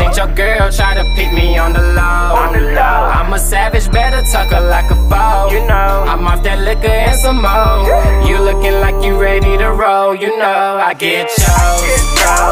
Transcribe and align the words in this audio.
Since 0.00 0.16
your 0.16 0.32
girl 0.32 0.72
try 0.72 0.94
to 0.96 1.04
pick 1.14 1.30
me 1.32 1.58
on 1.58 1.74
the 1.74 1.84
low. 1.92 2.32
On 2.40 2.54
the 2.56 2.72
low. 2.72 3.00
I'm 3.12 3.32
a 3.34 3.38
savage, 3.38 3.92
better 3.92 4.24
tuck 4.32 4.48
her 4.48 4.64
like 4.64 4.90
a 4.90 4.96
foe. 5.12 5.52
You 5.52 5.60
know. 5.68 6.08
I'm 6.08 6.26
off 6.26 6.42
that 6.44 6.64
liquor 6.64 6.88
and 6.88 7.20
some 7.20 7.44
more. 7.44 7.84
You 8.24 8.40
looking 8.40 8.80
like 8.80 8.96
you 9.04 9.20
ready 9.20 9.58
to 9.60 9.68
roll. 9.76 10.14
You 10.14 10.32
know 10.38 10.80
I 10.80 10.94
get 10.94 11.28
chose. 11.28 11.84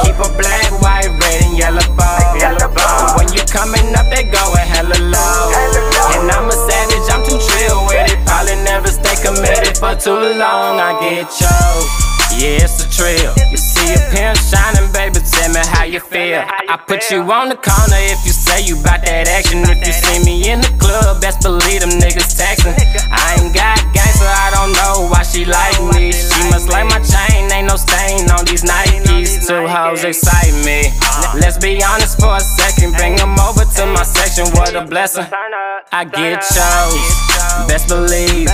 Keep 0.05 0.21
a 0.21 0.29
black, 0.37 0.69
white, 0.85 1.09
red, 1.09 1.41
and 1.49 1.57
yellow 1.57 1.89
bow. 1.97 2.37
Yellow 2.37 2.69
bow. 2.69 3.17
When 3.17 3.33
you 3.33 3.41
coming 3.49 3.97
up, 3.97 4.05
they 4.13 4.29
going 4.29 4.69
hella 4.69 4.99
low. 5.09 5.41
Hella 5.49 5.83
low. 5.89 6.21
And 6.21 6.29
I'm 6.29 6.53
a 6.53 6.57
savage, 6.69 7.09
I'm 7.09 7.25
too 7.25 7.41
trill 7.41 7.81
with 7.89 8.13
it. 8.13 8.21
Probably 8.29 8.61
never 8.69 8.93
stay 8.93 9.17
committed 9.25 9.73
for 9.81 9.97
too 9.97 10.21
long. 10.37 10.77
I 10.77 10.93
get 11.01 11.33
chose. 11.33 12.18
Yeah, 12.39 12.63
it's 12.63 12.79
a 12.79 12.87
trill. 12.87 13.35
You 13.51 13.59
see 13.59 13.99
a 13.99 14.01
pimp 14.15 14.39
shining, 14.39 14.87
baby, 14.95 15.19
tell 15.27 15.51
me 15.51 15.59
how 15.75 15.83
you 15.83 15.99
feel. 15.99 16.39
I 16.47 16.79
put 16.87 17.11
you 17.11 17.19
on 17.27 17.51
the 17.51 17.59
corner 17.59 17.99
if 18.15 18.23
you 18.23 18.31
say 18.31 18.63
you 18.63 18.79
bout 18.79 19.03
that 19.03 19.27
action. 19.27 19.67
If 19.67 19.83
you 19.83 19.91
see 19.91 20.23
me 20.23 20.47
in 20.47 20.63
the 20.63 20.71
club, 20.79 21.19
best 21.19 21.43
believe 21.43 21.83
them 21.83 21.99
niggas 21.99 22.39
texting. 22.39 22.79
I 23.11 23.43
ain't 23.43 23.51
got 23.51 23.83
gang, 23.91 24.15
so 24.15 24.23
I 24.23 24.55
don't 24.55 24.71
know 24.71 25.11
why 25.11 25.27
she 25.27 25.51
like 25.51 25.83
me. 25.91 26.15
She 26.15 26.39
must 26.55 26.71
like 26.71 26.87
my 26.87 27.03
chain, 27.03 27.51
ain't 27.51 27.67
no 27.67 27.75
stain 27.75 28.31
on 28.31 28.47
these 28.47 28.63
Nikes. 28.63 29.43
Two 29.43 29.67
hoes 29.67 30.07
excite 30.07 30.55
me. 30.63 30.95
Let's 31.43 31.59
be 31.59 31.83
honest 31.83 32.23
for 32.23 32.39
a 32.39 32.45
second, 32.55 32.95
bring 32.95 33.19
them 33.19 33.35
over 33.35 33.67
to 33.67 33.83
my 33.91 34.07
section. 34.07 34.47
What 34.55 34.79
a 34.79 34.87
blessing. 34.87 35.27
I 35.91 36.07
get 36.07 36.39
chose, 36.47 37.03
best 37.67 37.91
believe. 37.91 38.47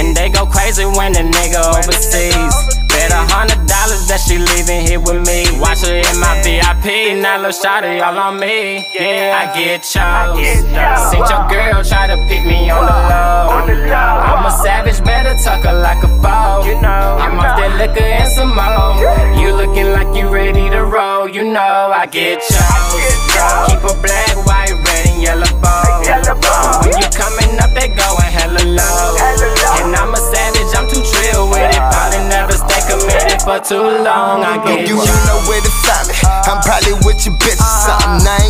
And 0.00 0.16
they 0.16 0.32
go 0.32 0.48
crazy 0.48 0.88
when 0.88 1.12
the 1.12 1.28
nigga 1.28 1.60
overseas. 1.76 2.87
Bet 2.98 3.14
a 3.14 3.22
hundred 3.30 3.62
dollars 3.70 4.10
that 4.10 4.18
she 4.18 4.42
leaving 4.42 4.82
here 4.82 4.98
with 4.98 5.22
me. 5.22 5.46
Watch 5.62 5.86
her 5.86 5.94
in 5.94 6.18
my 6.18 6.34
VIP, 6.42 7.14
now 7.22 7.38
little 7.38 7.54
shawty 7.54 8.02
all 8.02 8.18
on 8.18 8.42
me. 8.42 8.82
Yeah, 8.90 9.38
I 9.38 9.54
get 9.54 9.86
chose. 9.86 10.34
Since 10.34 11.30
your 11.30 11.46
girl 11.46 11.78
try 11.86 12.10
to 12.10 12.18
pick 12.26 12.42
me 12.42 12.66
on 12.74 12.82
the 12.82 12.98
low. 13.06 13.54
I'm 13.94 14.42
a 14.42 14.50
savage, 14.50 14.98
better 15.06 15.38
tuck 15.46 15.62
her 15.62 15.78
like 15.78 16.02
a 16.02 16.10
foe. 16.18 16.66
You 16.66 16.74
know. 16.82 17.22
I'm 17.22 17.38
off 17.38 17.54
that 17.54 17.78
liquor 17.78 18.02
and 18.02 18.26
some 18.34 18.50
more. 18.50 18.98
You 19.38 19.54
looking 19.54 19.94
like 19.94 20.10
you 20.18 20.26
ready 20.26 20.66
to 20.66 20.82
roll. 20.82 21.30
You 21.30 21.46
know 21.54 21.94
I 21.94 22.10
get 22.10 22.42
chose. 22.42 22.98
Keep 23.70 23.86
a 23.86 23.94
black, 24.02 24.34
white, 24.42 24.74
red, 24.74 25.06
and 25.06 25.22
yellow 25.22 25.46
bow. 25.62 26.02
When 26.82 26.98
you 26.98 27.06
coming 27.14 27.62
up, 27.62 27.70
they 27.78 27.94
going. 27.94 28.26
Hella 28.34 28.58
low. 28.58 29.14
And 29.86 29.94
I'm 29.94 30.10
a 30.10 30.18
savage, 30.18 30.57
for 33.44 33.58
too 33.60 33.82
long. 33.82 34.42
I 34.44 34.58
get 34.64 34.88
You, 34.88 34.96
you 34.98 35.18
know 35.26 35.38
where 35.48 35.60
to 35.60 35.72
find 35.84 36.08
me. 36.08 36.14
I'm 36.48 36.60
probably 36.62 36.94
with 37.04 37.24
your 37.26 37.34
bitch 37.36 37.57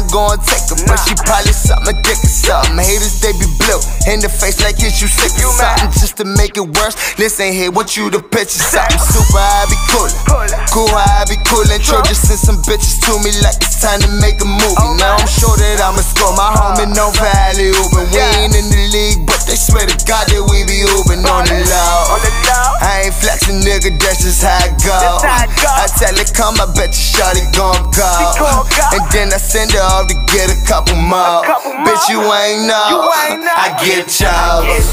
Gonna 0.09 0.41
take 0.41 0.73
her, 0.73 0.79
but 0.89 0.97
she 1.05 1.13
probably 1.21 1.53
something 1.53 1.97
dick 2.01 2.17
or 2.17 2.33
something. 2.33 2.81
Haters, 2.81 3.21
they 3.21 3.37
be 3.37 3.45
blue 3.61 3.77
in 4.09 4.25
the 4.25 4.33
face 4.33 4.57
like 4.65 4.81
it's 4.81 5.05
you 5.05 5.09
sick 5.09 5.37
or 5.37 5.53
something. 5.53 5.93
Just 6.01 6.17
to 6.17 6.25
make 6.25 6.57
it 6.57 6.65
worse, 6.65 6.97
listen 7.21 7.53
here, 7.53 7.69
what 7.69 7.93
you 7.93 8.09
the 8.09 8.25
picture 8.25 8.57
something. 8.57 8.97
Super, 8.97 9.37
I 9.37 9.69
be 9.69 9.77
coolin'. 9.93 10.17
Cool, 10.73 10.89
I 10.89 11.29
be 11.29 11.37
coolin'. 11.45 11.77
Troy 11.85 12.01
just 12.09 12.25
send 12.25 12.41
some 12.41 12.59
bitches 12.65 13.05
to 13.05 13.21
me 13.21 13.37
like 13.45 13.61
it's 13.61 13.85
time 13.85 14.01
to 14.01 14.09
make 14.25 14.41
a 14.41 14.49
movie. 14.49 14.81
Oh, 14.81 14.97
now 14.97 15.21
I'm 15.21 15.29
sure 15.29 15.53
that 15.61 15.85
I'ma 15.85 16.01
score. 16.01 16.33
My 16.33 16.57
homie 16.57 16.89
no 16.97 17.13
valley 17.21 17.77
open. 17.77 18.09
We 18.09 18.17
ain't 18.17 18.57
in 18.57 18.65
the 18.73 18.83
league, 18.89 19.29
but 19.29 19.45
they 19.45 19.61
swear 19.61 19.85
to 19.85 19.97
God 20.09 20.25
that 20.33 20.41
we 20.41 20.65
be 20.65 20.89
open 20.97 21.21
on 21.29 21.45
the 21.45 21.61
low. 21.69 22.17
On 22.17 22.21
the 22.25 22.33
low. 22.49 22.69
I 22.81 23.05
ain't 23.07 23.17
flexing, 23.17 23.61
nigga, 23.61 23.93
that's 24.01 24.25
just 24.25 24.41
how 24.41 24.57
I 24.57 24.73
go. 24.81 25.21
I 25.21 25.85
tell 26.01 26.17
it 26.17 26.33
come, 26.33 26.57
I 26.57 26.67
bet 26.73 26.97
you 26.97 27.05
shawty 27.05 27.45
gon' 27.53 27.93
go. 27.93 28.09
gon' 28.41 28.65
go. 28.73 28.97
And 28.97 29.05
then 29.13 29.29
I 29.35 29.39
send 29.39 29.73
her 29.77 29.98
to 30.07 30.15
get 30.31 30.53
a 30.53 30.59
couple 30.67 30.95
more. 30.95 31.43
couple 31.43 31.73
Bitch, 31.83 32.09
you 32.09 32.21
ain't 32.21 32.69
know. 32.69 32.87
You 32.93 33.01
ain't 33.27 33.43
know. 33.43 33.57
I 33.57 33.75
get 33.83 34.07
chose. 34.07 34.85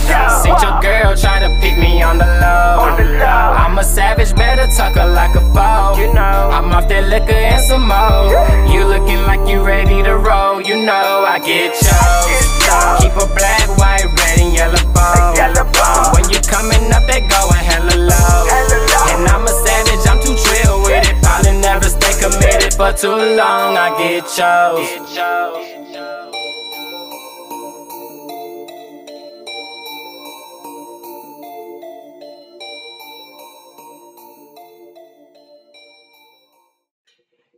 Since 0.41 0.61
your 0.63 0.79
girl 0.81 1.13
try 1.15 1.37
to 1.39 1.49
pick 1.61 1.77
me 1.77 2.01
on 2.01 2.17
the 2.17 2.25
low. 2.25 2.89
On 2.89 2.97
the 2.97 3.05
low. 3.19 3.49
I'm 3.53 3.77
a 3.77 3.83
savage, 3.83 4.33
better 4.35 4.65
tuck 4.71 4.95
her 4.95 5.05
like 5.05 5.35
a 5.35 5.43
foe. 5.53 5.99
You 5.99 6.13
know. 6.13 6.49
I'm 6.49 6.71
off 6.71 6.87
that 6.89 7.05
liquor 7.09 7.35
and 7.35 7.61
some 7.65 7.85
more. 7.85 8.33
You 8.71 8.85
looking 8.87 9.21
like 9.29 9.43
you 9.47 9.61
ready 9.61 10.01
to 10.01 10.17
roll. 10.17 10.61
You 10.61 10.85
know 10.85 11.25
I 11.27 11.37
get 11.39 11.75
chose. 11.75 12.45
Keep 13.03 13.13
a 13.19 13.27
black, 13.35 13.67
white, 13.77 14.07
red, 14.07 14.39
and 14.39 14.53
yellow 14.53 14.81
bow. 14.93 15.33
Yellow 15.35 15.69
bow. 15.75 16.15
When 16.15 16.25
you 16.31 16.39
coming 16.47 16.89
up, 16.95 17.05
they 17.05 17.21
going 17.21 17.61
hella 17.61 17.93
low. 17.99 18.39
Hella 18.49 18.79
low. 18.79 19.11
And 19.11 19.27
I'm 19.27 19.43
a 19.43 19.53
savage, 19.53 20.07
I'm 20.07 20.17
too 20.23 20.33
trill 20.33 20.81
with 20.81 21.03
it. 21.03 21.21
Probably 21.21 21.59
never 21.59 21.85
stay 21.85 22.15
committed 22.17 22.54
for 22.75 22.91
too 22.91 23.07
long. 23.07 23.77
I 23.77 23.97
get 23.97 24.27
chose. 24.27 25.95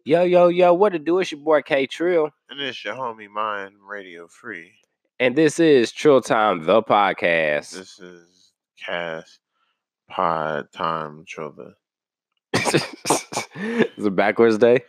Yo, 0.05 0.23
yo, 0.23 0.47
yo, 0.47 0.73
what 0.73 0.93
to 0.93 0.99
do? 0.99 1.19
It's 1.19 1.31
your 1.31 1.41
boy 1.41 1.61
K 1.63 1.85
Trill. 1.85 2.29
And 2.49 2.61
it's 2.61 2.85
your 2.85 2.93
homie 2.93 3.27
Mind 3.27 3.73
Radio 3.85 4.27
Free. 4.27 4.71
And 5.19 5.35
this 5.35 5.59
is 5.59 5.91
Trill 5.91 6.21
Time, 6.21 6.63
the 6.63 6.81
podcast. 6.81 7.71
This 7.71 7.99
is 7.99 8.53
Cast 8.79 9.39
Pod 10.09 10.71
Time 10.71 11.25
Triller. 11.27 11.73
it's 12.53 14.05
a 14.05 14.11
backwards 14.11 14.57
day. 14.57 14.83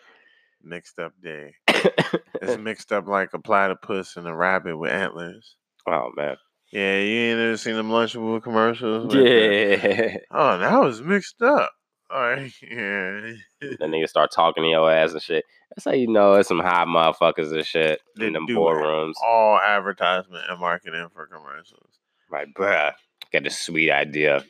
Mixed 0.62 0.98
up 0.98 1.12
day. 1.22 1.54
It's 1.66 2.58
mixed 2.60 2.92
up 2.92 3.06
like 3.06 3.30
a 3.32 3.38
platypus 3.38 4.16
and 4.16 4.26
a 4.26 4.34
rabbit 4.34 4.76
with 4.76 4.92
antlers. 4.92 5.56
oh 5.86 6.10
man. 6.16 6.36
Yeah, 6.72 6.98
you 6.98 7.18
ain't 7.20 7.40
ever 7.40 7.56
seen 7.56 7.76
them 7.76 7.88
Lunchable 7.88 8.42
commercials? 8.42 9.14
Yeah. 9.14 10.18
Oh, 10.30 10.58
that 10.58 10.80
was 10.80 11.00
mixed 11.00 11.40
up. 11.40 11.70
All 12.10 12.20
right, 12.20 12.52
yeah. 12.62 13.32
the 13.60 13.76
niggas 13.82 14.08
start 14.08 14.30
talking 14.32 14.62
to 14.64 14.68
your 14.68 14.90
ass 14.90 15.12
and 15.12 15.22
shit. 15.22 15.44
That's 15.70 15.84
how 15.84 15.92
you 15.92 16.06
know 16.08 16.34
it's 16.34 16.48
some 16.48 16.58
high 16.60 16.84
motherfuckers 16.86 17.52
and 17.54 17.64
shit 17.64 18.00
They 18.16 18.26
in 18.28 18.32
them 18.32 18.46
boardrooms. 18.46 19.12
All 19.24 19.58
advertisement 19.58 20.44
and 20.48 20.58
marketing 20.60 21.06
for 21.14 21.26
commercials. 21.26 21.90
Like, 22.30 22.48
bruh, 22.54 22.92
got 23.32 23.46
a 23.46 23.50
sweet 23.50 23.90
idea. 23.90 24.44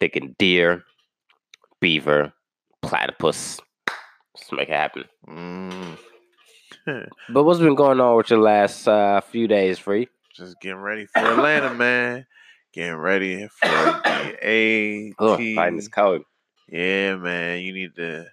Thinking 0.00 0.34
deer, 0.38 0.82
beaver, 1.80 2.32
platypus. 2.82 3.60
Let's 4.40 4.52
make 4.52 4.68
it 4.68 4.74
happen. 4.74 5.04
Mm. 5.28 5.98
But 7.28 7.44
what's 7.44 7.60
been 7.60 7.74
going 7.74 8.00
on 8.00 8.16
with 8.16 8.30
your 8.30 8.40
last 8.40 8.88
uh, 8.88 9.20
few 9.20 9.46
days, 9.46 9.78
Free? 9.78 10.08
Just 10.34 10.60
getting 10.60 10.78
ready 10.78 11.06
for 11.06 11.18
Atlanta, 11.20 11.74
man. 11.74 12.26
Getting 12.72 12.96
ready 12.96 13.46
for 13.48 13.68
the 13.68 14.36
A. 14.42 15.12
Oh, 15.18 15.36
fighting 15.36 15.76
this 15.76 15.88
cold. 15.88 16.22
Yeah, 16.68 17.16
man. 17.16 17.60
You 17.60 17.72
need 17.74 17.94
to 17.96 18.26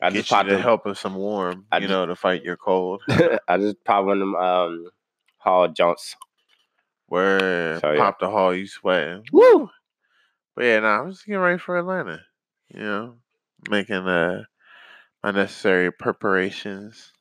I 0.00 0.10
get 0.10 0.18
just 0.20 0.30
you 0.30 0.34
popped 0.36 0.48
to 0.48 0.58
help 0.58 0.84
with 0.86 0.98
some 0.98 1.14
warm, 1.14 1.66
I 1.70 1.76
you 1.76 1.82
just- 1.82 1.90
know, 1.90 2.06
to 2.06 2.16
fight 2.16 2.42
your 2.42 2.56
cold. 2.56 3.02
I 3.08 3.56
just 3.58 3.84
popped 3.84 4.06
one 4.06 4.16
of 4.16 4.20
them 4.20 4.34
um, 4.34 4.90
Hall 5.38 5.68
Jones. 5.68 6.16
Where 7.06 7.78
So, 7.80 7.92
yeah. 7.92 7.98
pop 7.98 8.18
the 8.20 8.30
hall, 8.30 8.54
you 8.54 8.66
sweating. 8.66 9.24
Woo! 9.32 9.68
But 10.56 10.64
yeah, 10.64 10.80
nah, 10.80 11.02
I'm 11.02 11.10
just 11.10 11.26
getting 11.26 11.40
ready 11.40 11.58
for 11.58 11.76
Atlanta. 11.78 12.20
You 12.74 12.80
know, 12.80 13.14
making 13.70 13.96
uh 14.08 14.44
my 15.22 15.30
necessary 15.30 15.92
preparations. 15.92 17.12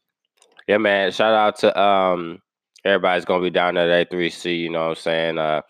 Yeah, 0.67 0.77
man. 0.77 1.11
Shout 1.11 1.33
out 1.33 1.59
to 1.59 1.79
um 1.79 2.39
everybody's 2.83 3.25
gonna 3.25 3.43
be 3.43 3.49
down 3.49 3.77
at 3.77 4.09
A3C, 4.09 4.59
you 4.59 4.69
know 4.69 4.83
what 4.83 4.89
I'm 4.89 4.95
saying? 4.95 5.37
Uh 5.37 5.61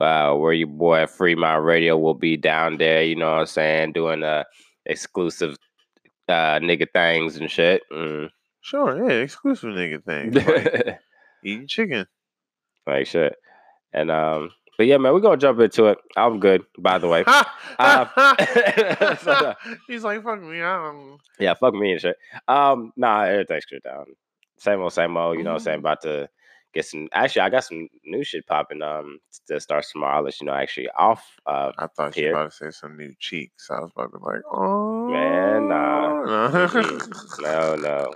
uh 0.00 0.34
where 0.34 0.52
your 0.52 0.68
boy 0.68 1.06
Fremont 1.06 1.64
Radio 1.64 1.96
will 1.98 2.14
be 2.14 2.36
down 2.36 2.78
there, 2.78 3.02
you 3.02 3.16
know 3.16 3.30
what 3.30 3.40
I'm 3.40 3.46
saying, 3.46 3.92
doing 3.92 4.22
uh 4.22 4.44
exclusive 4.86 5.56
uh 6.28 6.58
nigga 6.58 6.86
things 6.92 7.36
and 7.36 7.50
shit. 7.50 7.82
Mm. 7.92 8.30
Sure, 8.62 9.08
yeah, 9.10 9.16
exclusive 9.16 9.70
nigga 9.70 10.04
things. 10.04 10.34
Like 10.36 10.98
eating 11.44 11.66
chicken. 11.66 12.06
like 12.86 13.06
shit. 13.06 13.34
And 13.92 14.10
um 14.10 14.50
but 14.80 14.86
yeah, 14.86 14.96
man, 14.96 15.12
we're 15.12 15.20
gonna 15.20 15.36
jump 15.36 15.60
into 15.60 15.88
it. 15.88 15.98
I'm 16.16 16.40
good, 16.40 16.62
by 16.78 16.96
the 16.96 17.06
way. 17.06 17.22
Uh, 17.78 19.14
so- 19.16 19.54
He's 19.86 20.04
like, 20.04 20.22
fuck 20.22 20.40
me, 20.42 20.58
don't 20.58 21.18
Yeah, 21.38 21.52
fuck 21.52 21.74
me 21.74 21.92
and 21.92 22.00
shit. 22.00 22.16
Um, 22.48 22.92
nah, 22.96 23.24
everything's 23.24 23.66
good 23.66 23.82
down. 23.82 24.06
Same 24.56 24.80
old, 24.80 24.94
same 24.94 25.16
old. 25.18 25.36
You 25.36 25.44
know 25.44 25.50
what 25.50 25.56
I'm 25.60 25.64
saying? 25.64 25.76
Mhm. 25.78 25.80
About 25.80 26.00
to 26.02 26.28
get 26.72 26.86
some. 26.86 27.08
Actually, 27.12 27.42
I 27.42 27.50
got 27.50 27.64
some 27.64 27.88
new 28.06 28.24
shit 28.24 28.46
popping. 28.46 28.80
Um, 28.80 29.18
that 29.48 29.60
starts 29.60 29.92
tomorrow. 29.92 30.16
I'll 30.16 30.22
let 30.22 30.40
you 30.40 30.46
know. 30.46 30.54
Actually, 30.54 30.88
off. 30.96 31.24
Uh, 31.46 31.72
I 31.78 31.86
thought 31.86 32.16
you 32.16 32.28
were 32.28 32.32
about 32.32 32.50
to 32.52 32.56
say 32.56 32.70
some 32.70 32.96
new 32.96 33.12
cheeks. 33.18 33.68
I 33.70 33.80
was 33.80 33.90
about 33.94 34.12
to 34.12 34.18
be 34.18 34.24
like, 34.24 34.42
oh 34.50 35.08
Man, 35.10 35.68
nah. 35.68 36.24
no, 37.40 37.76
no. 37.76 38.14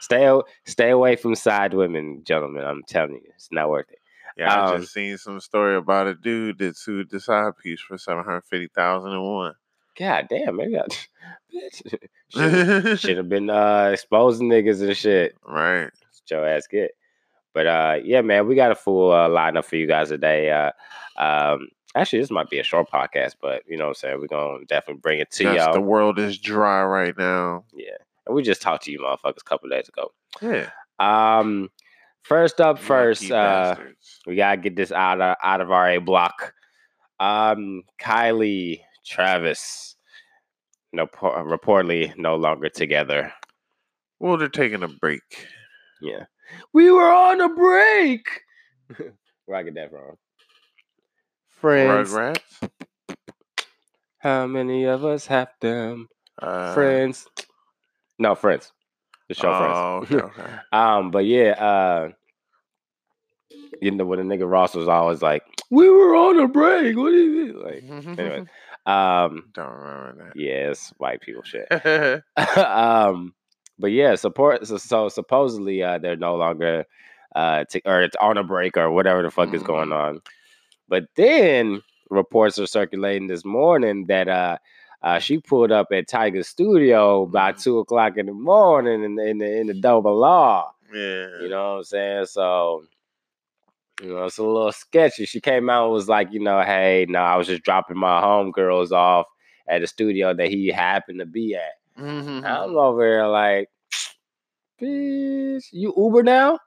Stay, 0.00 0.40
stay 0.66 0.90
away 0.90 1.16
from 1.16 1.34
side 1.34 1.74
women, 1.74 2.22
gentlemen. 2.24 2.64
I'm 2.64 2.82
telling 2.86 3.14
you, 3.14 3.22
it's 3.34 3.48
not 3.50 3.68
worth 3.70 3.90
it. 3.90 3.98
Yeah, 4.36 4.54
I 4.54 4.74
Um, 4.74 4.80
just 4.80 4.92
seen 4.92 5.16
some 5.18 5.40
story 5.40 5.76
about 5.76 6.06
a 6.08 6.14
dude 6.14 6.58
that 6.58 6.76
sued 6.76 7.10
the 7.10 7.20
side 7.20 7.52
piece 7.62 7.80
for 7.80 7.96
seven 7.98 8.24
hundred 8.24 8.44
fifty 8.44 8.68
thousand 8.68 9.12
and 9.12 9.22
one. 9.24 9.54
God 9.98 10.26
damn, 10.28 10.56
maybe 10.56 10.78
I 10.78 10.82
bitch. 11.54 12.98
should 13.00 13.16
have 13.16 13.28
been 13.28 13.48
uh 13.50 13.90
exposing 13.92 14.48
niggas 14.48 14.82
and 14.86 14.96
shit. 14.96 15.36
right. 15.46 15.90
Your 16.30 16.46
ass 16.46 16.66
get. 16.66 16.90
But 17.54 17.66
uh 17.66 17.96
yeah, 18.04 18.20
man, 18.20 18.46
we 18.46 18.56
got 18.56 18.72
a 18.72 18.74
full 18.74 19.12
uh, 19.12 19.28
lineup 19.28 19.64
for 19.64 19.76
you 19.76 19.86
guys 19.86 20.08
today. 20.08 20.50
Uh 20.50 20.72
um 21.22 21.68
actually 21.94 22.18
this 22.18 22.30
might 22.30 22.50
be 22.50 22.58
a 22.58 22.62
short 22.64 22.90
podcast, 22.90 23.36
but 23.40 23.62
you 23.66 23.76
know 23.78 23.84
what 23.84 23.90
I'm 23.90 23.94
saying? 23.94 24.20
We're 24.20 24.26
gonna 24.26 24.64
definitely 24.66 25.00
bring 25.00 25.20
it 25.20 25.30
to 25.32 25.54
y'all. 25.54 25.72
the 25.72 25.80
world 25.80 26.18
is 26.18 26.36
dry 26.36 26.82
right 26.84 27.16
now. 27.16 27.64
yeah. 27.74 27.96
And 28.26 28.34
we 28.34 28.42
just 28.42 28.60
talked 28.60 28.84
to 28.84 28.90
you 28.92 28.98
motherfuckers 28.98 29.40
a 29.40 29.44
couple 29.44 29.68
days 29.70 29.88
ago. 29.88 30.12
Yeah. 30.42 30.68
Um 30.98 31.70
first 32.28 32.60
up 32.60 32.78
first, 32.78 33.30
uh 33.30 33.76
we 34.26 34.36
gotta 34.36 34.56
get 34.60 34.76
this 34.76 34.92
out 34.92 35.20
of 35.20 35.36
out 35.42 35.60
of 35.60 35.70
our 35.70 35.90
A 35.90 35.98
block. 35.98 36.52
Um, 37.18 37.82
Kylie 38.00 38.80
Travis, 39.06 39.96
no, 40.92 41.06
po- 41.06 41.32
reportedly 41.44 42.16
no 42.18 42.36
longer 42.36 42.68
together. 42.68 43.32
well, 44.20 44.36
they're 44.36 44.48
taking 44.48 44.82
a 44.82 44.88
break. 44.88 45.22
Yeah, 46.02 46.24
we 46.74 46.90
were 46.90 47.10
on 47.10 47.40
a 47.40 47.48
break. 47.48 48.26
Where 49.46 49.58
I 49.58 49.62
get 49.62 49.74
that 49.76 49.90
from? 49.90 50.16
Friends. 51.48 52.12
Rugrats. 52.12 52.70
How 54.18 54.46
many 54.46 54.84
of 54.84 55.04
us 55.04 55.26
have 55.26 55.48
them? 55.60 56.08
Uh, 56.40 56.74
friends. 56.74 57.26
No, 58.18 58.34
friends. 58.34 58.72
The 59.28 59.34
show 59.34 59.48
Oh, 59.52 60.04
Friends. 60.06 60.12
okay, 60.12 60.40
okay. 60.42 60.54
um, 60.72 61.10
but 61.10 61.24
yeah, 61.26 61.50
uh, 61.50 62.08
you 63.80 63.90
know 63.90 64.04
when 64.04 64.26
the 64.26 64.36
nigga 64.36 64.48
Ross 64.50 64.74
was 64.74 64.88
always 64.88 65.22
like, 65.22 65.42
"We 65.70 65.88
were 65.90 66.14
on 66.14 66.38
a 66.40 66.48
break." 66.48 66.96
What 66.96 67.12
is 67.12 67.50
it 67.50 67.56
like? 67.56 67.84
Anyway, 68.18 68.44
um, 68.86 69.50
Don't 69.54 69.70
remember 69.72 70.32
yeah, 70.34 70.70
it's 70.70 70.90
white 70.98 71.20
people 71.20 71.42
shit. 71.42 71.66
um, 72.56 73.34
but 73.78 73.88
yeah, 73.92 74.14
support. 74.14 74.66
So, 74.66 74.78
so 74.78 75.08
supposedly, 75.08 75.82
uh, 75.82 75.98
they're 75.98 76.16
no 76.16 76.36
longer, 76.36 76.84
uh, 77.34 77.64
t- 77.70 77.82
or 77.84 78.02
it's 78.02 78.16
on 78.20 78.38
a 78.38 78.44
break 78.44 78.76
or 78.76 78.90
whatever 78.90 79.22
the 79.22 79.30
fuck 79.30 79.52
is 79.54 79.62
going 79.62 79.92
on. 79.92 80.20
But 80.88 81.04
then 81.16 81.82
reports 82.10 82.58
are 82.58 82.66
circulating 82.66 83.26
this 83.26 83.44
morning 83.44 84.06
that 84.06 84.28
uh, 84.28 84.58
uh, 85.06 85.18
she 85.20 85.38
pulled 85.38 85.70
up 85.72 85.88
at 85.92 86.08
Tyga's 86.08 86.48
studio 86.48 87.26
by 87.26 87.52
Mhm. 87.52 87.62
two 87.62 87.78
o'clock 87.78 88.18
in 88.18 88.26
the 88.26 88.32
morning 88.32 89.04
in 89.04 89.14
the 89.16 89.24
in 89.26 89.38
the, 89.38 89.60
in 89.60 89.66
the 89.68 89.74
double 89.74 90.16
law. 90.16 90.72
yeah. 90.92 91.28
You 91.40 91.48
know 91.48 91.70
what 91.72 91.76
I'm 91.78 91.84
saying? 91.84 92.26
So. 92.26 92.84
You 94.02 94.10
know, 94.12 94.24
it's 94.24 94.36
a 94.36 94.42
little 94.44 94.72
sketchy. 94.72 95.24
She 95.24 95.40
came 95.40 95.70
out 95.70 95.84
and 95.84 95.92
was 95.94 96.06
like, 96.06 96.30
you 96.30 96.38
know, 96.40 96.60
hey, 96.60 97.06
no, 97.08 97.18
I 97.18 97.36
was 97.36 97.46
just 97.46 97.62
dropping 97.62 97.96
my 97.96 98.20
homegirls 98.20 98.92
off 98.92 99.24
at 99.68 99.80
the 99.80 99.86
studio 99.86 100.34
that 100.34 100.48
he 100.48 100.68
happened 100.68 101.20
to 101.20 101.24
be 101.24 101.54
at. 101.54 101.72
Mhm. 101.98 102.44
I'm 102.44 102.76
over 102.76 103.02
here 103.06 103.26
like, 103.26 103.70
bitch, 104.80 105.64
you 105.72 105.94
Uber 105.96 106.22
now? 106.22 106.58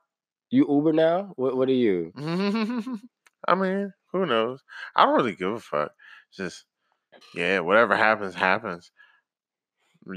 You 0.49 0.65
Uber 0.67 0.93
now? 0.93 1.33
What 1.35 1.55
what 1.55 1.69
are 1.69 1.73
you? 1.73 2.11
I 3.47 3.55
mean, 3.55 3.93
who 4.11 4.25
knows? 4.25 4.61
I 4.95 5.05
don't 5.05 5.15
really 5.15 5.35
give 5.35 5.51
a 5.53 5.59
fuck. 5.59 5.91
Just 6.33 6.65
yeah, 7.35 7.59
whatever 7.59 7.95
happens, 7.95 8.35
happens. 8.35 8.91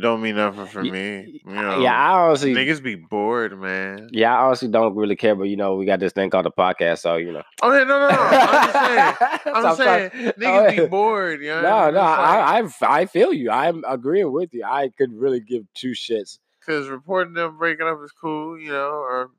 Don't 0.01 0.23
mean 0.23 0.37
nothing 0.37 0.67
for 0.67 0.83
me. 0.83 1.41
You 1.45 1.53
know, 1.53 1.83
yeah, 1.83 1.95
I 1.95 2.19
honestly 2.29 2.55
niggas 2.55 2.83
be 2.83 2.95
bored, 2.95 3.59
man. 3.61 4.09
yeah, 4.11 4.35
I 4.35 4.47
honestly 4.47 4.69
don't 4.69 4.95
really 4.95 5.17
care, 5.17 5.35
but 5.35 5.45
you 5.45 5.57
know, 5.57 5.75
we 5.75 5.85
got 5.85 6.01
this 6.01 6.15
thing 6.15 6.31
called 6.31 6.47
the 6.47 6.51
podcast, 6.51 7.01
so 7.01 7.17
you 7.17 7.33
know. 7.33 7.43
Oh 7.61 7.73
yeah, 7.73 7.85
no, 7.85 7.99
no, 8.01 8.09
no. 8.09 8.17
I'm 8.17 8.73
just 8.73 8.87
saying. 8.87 9.39
I'm 9.55 9.63
So 9.63 9.85
saying, 9.85 10.11
sorry. 10.11 10.33
niggas 10.39 10.73
Oh, 10.79 10.83
be 10.83 10.87
bored, 10.89 11.41
you 11.43 11.49
know. 11.49 11.61
No, 11.63 11.91
no, 11.91 12.01
I, 12.01 12.61
I 12.63 12.71
I 12.89 13.07
feel 13.07 13.35
you. 13.35 13.51
I'm 13.51 13.85
agreeing 13.87 14.33
with 14.33 14.55
you. 14.55 14.65
I 14.65 14.89
could 14.97 15.13
really 15.13 15.41
give 15.41 15.65
two 15.75 15.91
shits. 15.93 16.39
because 16.61 16.89
reporting 16.89 17.35
them 17.35 17.59
breaking 17.59 17.87
up 17.87 17.99
is 18.03 18.13
cool, 18.13 18.59
you 18.59 18.71
know, 18.71 18.93
or 18.93 19.31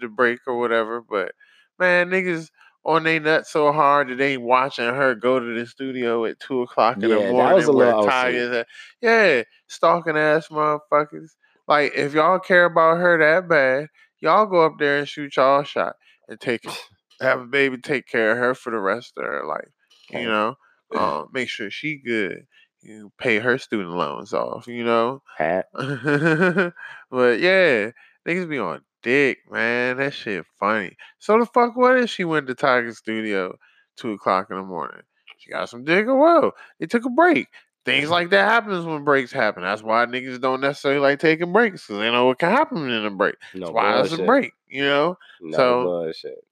the 0.00 0.08
break 0.08 0.38
or 0.46 0.58
whatever. 0.58 1.02
But 1.02 1.32
man, 1.78 2.08
niggas 2.08 2.48
on 2.88 3.04
they 3.04 3.18
nuts 3.18 3.52
so 3.52 3.72
hard 3.72 4.08
that 4.08 4.16
they 4.16 4.32
ain't 4.34 4.42
watching 4.42 4.86
her 4.86 5.14
go 5.14 5.38
to 5.38 5.58
the 5.58 5.66
studio 5.66 6.24
at 6.24 6.40
two 6.40 6.62
o'clock 6.62 7.02
in 7.02 7.02
Yeah, 7.02 7.16
the 7.16 7.18
that 7.18 7.32
morning. 7.32 7.56
was 7.56 7.68
a 7.68 7.72
where. 7.72 7.92
Ty 7.92 8.30
is 8.30 8.50
at. 8.50 8.66
Yeah, 9.02 9.42
stalking 9.68 10.16
ass 10.16 10.48
motherfuckers. 10.48 11.30
Like 11.68 11.92
if 11.94 12.14
y'all 12.14 12.38
care 12.38 12.64
about 12.64 12.96
her 12.98 13.18
that 13.18 13.48
bad, 13.48 13.88
y'all 14.20 14.46
go 14.46 14.64
up 14.64 14.78
there 14.78 14.98
and 14.98 15.08
shoot 15.08 15.36
y'all 15.36 15.62
shot 15.64 15.94
and 16.28 16.40
take. 16.40 16.64
Have 17.20 17.40
a 17.40 17.46
baby, 17.46 17.78
take 17.78 18.06
care 18.06 18.30
of 18.30 18.38
her 18.38 18.54
for 18.54 18.70
the 18.70 18.78
rest 18.78 19.14
of 19.16 19.24
her 19.24 19.44
life. 19.44 19.68
You 20.10 20.28
know, 20.28 20.54
um, 20.96 21.28
make 21.32 21.48
sure 21.48 21.68
she 21.70 21.96
good. 21.96 22.46
You 22.80 23.10
pay 23.18 23.40
her 23.40 23.58
student 23.58 23.90
loans 23.90 24.32
off. 24.32 24.68
You 24.68 24.84
know, 24.84 25.22
but 25.38 27.40
yeah, 27.40 27.90
niggas 28.26 28.48
be 28.48 28.58
on 28.58 28.82
dick, 29.02 29.38
man. 29.50 29.96
That 29.98 30.12
shit 30.14 30.44
funny. 30.58 30.96
So 31.18 31.38
the 31.38 31.46
fuck 31.46 31.76
what 31.76 31.98
if 31.98 32.10
she 32.10 32.24
went 32.24 32.46
to 32.48 32.54
Tyga 32.54 32.94
Studio 32.94 33.56
two 33.96 34.12
o'clock 34.12 34.48
in 34.50 34.56
the 34.56 34.62
morning? 34.62 35.02
She 35.38 35.50
got 35.50 35.68
some 35.68 35.84
dick 35.84 36.06
or 36.06 36.16
well, 36.16 36.52
they 36.80 36.86
took 36.86 37.04
a 37.04 37.10
break. 37.10 37.46
Things 37.84 38.10
like 38.10 38.28
that 38.30 38.48
happens 38.48 38.84
when 38.84 39.04
breaks 39.04 39.32
happen. 39.32 39.62
That's 39.62 39.82
why 39.82 40.04
niggas 40.04 40.40
don't 40.40 40.60
necessarily 40.60 41.00
like 41.00 41.20
taking 41.20 41.52
breaks 41.52 41.86
because 41.86 42.00
they 42.00 42.10
know 42.10 42.26
what 42.26 42.38
can 42.38 42.50
happen 42.50 42.90
in 42.90 43.06
a 43.06 43.10
break. 43.10 43.36
No 43.54 43.60
That's 43.66 43.72
why 43.72 44.00
it's 44.02 44.12
a 44.12 44.24
break. 44.24 44.52
You 44.68 44.82
know, 44.84 45.18
No 45.40 45.56
So- 45.56 45.82
bullshit. 45.84 46.44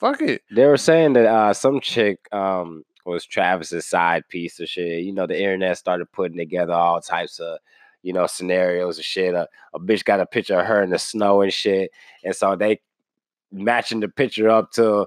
fuck 0.00 0.20
it. 0.22 0.42
They 0.50 0.66
were 0.66 0.76
saying 0.78 1.12
that 1.12 1.26
uh, 1.26 1.52
some 1.54 1.80
chick 1.80 2.18
um, 2.32 2.84
was 3.04 3.24
Travis's 3.24 3.86
side 3.86 4.26
piece 4.28 4.58
of 4.58 4.68
shit. 4.68 5.04
You 5.04 5.12
know, 5.12 5.26
the 5.28 5.38
internet 5.38 5.78
started 5.78 6.10
putting 6.10 6.36
together 6.38 6.72
all 6.72 7.00
types 7.00 7.38
of, 7.38 7.58
you 8.02 8.12
know, 8.12 8.26
scenarios 8.26 8.96
and 8.98 9.04
shit. 9.04 9.34
A, 9.34 9.48
a 9.74 9.80
bitch 9.80 10.04
got 10.04 10.20
a 10.20 10.26
picture 10.26 10.58
of 10.58 10.66
her 10.66 10.82
in 10.82 10.90
the 10.90 10.98
snow 10.98 11.40
and 11.42 11.52
shit, 11.52 11.90
and 12.24 12.34
so 12.34 12.56
they 12.56 12.80
matching 13.50 14.00
the 14.00 14.08
picture 14.08 14.48
up 14.48 14.72
to 14.72 15.06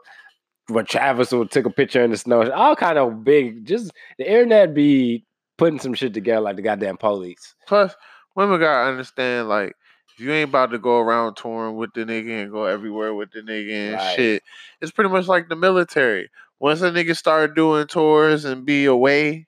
when 0.68 0.86
Travis 0.86 1.32
would 1.32 1.52
took 1.52 1.66
a 1.66 1.70
picture 1.70 2.04
in 2.04 2.12
the 2.12 2.18
snow. 2.18 2.50
All 2.52 2.76
kind 2.76 2.98
of 2.98 3.24
big. 3.24 3.66
Just 3.66 3.92
the 4.18 4.30
internet 4.30 4.74
be 4.74 5.26
putting 5.58 5.80
some 5.80 5.94
shit 5.94 6.14
together 6.14 6.42
like 6.42 6.56
the 6.56 6.62
goddamn 6.62 6.98
police. 6.98 7.56
Plus, 7.68 7.94
women 8.36 8.60
gotta 8.60 8.90
understand 8.90 9.48
like 9.50 9.74
if 10.14 10.20
you 10.20 10.32
ain't 10.32 10.50
about 10.50 10.72
to 10.72 10.80
go 10.80 11.00
around 11.00 11.36
touring 11.36 11.76
with 11.76 11.94
the 11.94 12.02
nigga 12.06 12.44
and 12.44 12.52
go 12.52 12.66
everywhere 12.66 13.14
with 13.14 13.32
the 13.32 13.42
nigga 13.42 13.72
and 13.74 13.96
Right. 13.96 14.16
shit, 14.16 14.44
it's 14.82 14.92
pretty 14.92 15.10
much 15.10 15.28
like 15.28 15.50
the 15.50 15.56
military. 15.56 16.30
Once 16.60 16.82
a 16.82 16.90
nigga 16.90 17.16
start 17.18 17.56
doing 17.56 17.86
tours 17.86 18.46
and 18.46 18.66
be 18.66 18.86
away, 18.86 19.46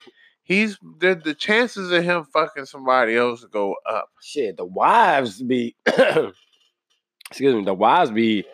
he's 0.48 0.78
the 0.98 1.14
the 1.14 1.34
chances 1.34 1.92
of 1.92 2.02
him 2.02 2.24
fucking 2.24 2.64
somebody 2.64 3.16
else 3.16 3.44
go 3.44 3.76
up. 3.88 4.08
Shit, 4.20 4.56
the 4.56 4.64
wives 4.64 5.40
be. 5.40 5.76
excuse 5.86 7.54
me, 7.54 7.64
the 7.64 7.74
wives 7.74 8.10
be 8.10 8.44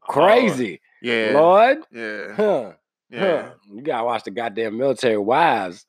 crazy. 0.00 0.80
Yeah, 1.00 1.30
Lord, 1.34 1.78
yeah, 1.92 2.32
huh? 2.34 2.72
yeah. 3.10 3.42
Huh. 3.42 3.50
You 3.72 3.82
gotta 3.82 4.04
watch 4.04 4.24
the 4.24 4.30
goddamn 4.32 4.76
military 4.76 5.18
wives. 5.18 5.86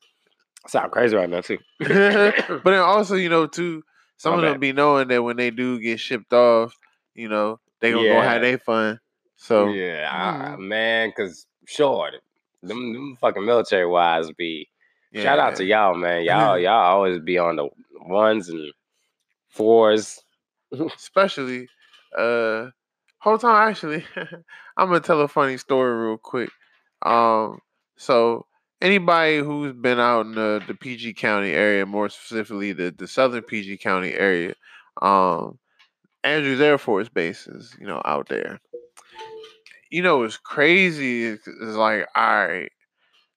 Sound 0.66 0.92
crazy 0.92 1.16
right 1.16 1.28
now 1.28 1.40
too. 1.40 1.58
but 1.80 2.64
then 2.64 2.80
also, 2.80 3.14
you 3.16 3.28
know, 3.28 3.46
too, 3.46 3.82
some 4.16 4.32
My 4.32 4.38
of 4.38 4.42
them 4.52 4.60
be 4.60 4.72
knowing 4.72 5.08
that 5.08 5.22
when 5.22 5.36
they 5.36 5.50
do 5.50 5.80
get 5.80 5.98
shipped 5.98 6.32
off, 6.32 6.74
you 7.14 7.28
know, 7.28 7.58
they 7.80 7.90
gonna 7.90 8.08
go 8.08 8.20
have 8.20 8.42
their 8.42 8.58
fun. 8.58 9.00
So 9.36 9.68
yeah, 9.72 10.08
I- 10.10 10.56
Mhm. 10.56 10.58
man, 10.60 11.12
cause 11.16 11.46
sure, 11.66 12.10
them, 12.62 12.92
them 12.92 13.16
fucking 13.20 13.44
military 13.44 13.86
wives 13.86 14.30
be. 14.32 14.68
Shout 15.14 15.38
out 15.38 15.56
to 15.56 15.64
y'all, 15.64 15.94
man. 15.94 16.24
Y'all, 16.24 16.58
y'all 16.58 16.72
always 16.72 17.18
be 17.18 17.38
on 17.38 17.56
the 17.56 17.68
ones 18.00 18.48
and 18.48 18.72
fours. 19.48 20.22
especially 20.96 21.68
uh 22.16 22.66
whole 23.20 23.38
time 23.38 23.68
actually 23.68 24.04
i'm 24.76 24.88
gonna 24.88 25.00
tell 25.00 25.20
a 25.20 25.28
funny 25.28 25.56
story 25.56 26.08
real 26.08 26.18
quick 26.18 26.50
um 27.02 27.58
so 27.96 28.46
anybody 28.80 29.38
who's 29.38 29.72
been 29.72 29.98
out 29.98 30.26
in 30.26 30.32
the, 30.32 30.62
the 30.66 30.74
pg 30.74 31.14
county 31.14 31.50
area 31.50 31.84
more 31.86 32.08
specifically 32.08 32.72
the, 32.72 32.94
the 32.96 33.08
southern 33.08 33.42
pg 33.42 33.76
county 33.78 34.12
area 34.12 34.54
um 35.02 35.58
andrews 36.24 36.60
air 36.60 36.78
force 36.78 37.08
base 37.08 37.46
is 37.46 37.74
you 37.80 37.86
know 37.86 38.00
out 38.04 38.28
there 38.28 38.60
you 39.90 40.02
know 40.02 40.18
what's 40.18 40.36
crazy 40.36 41.24
is 41.24 41.40
like 41.46 42.06
all 42.14 42.46
right 42.46 42.72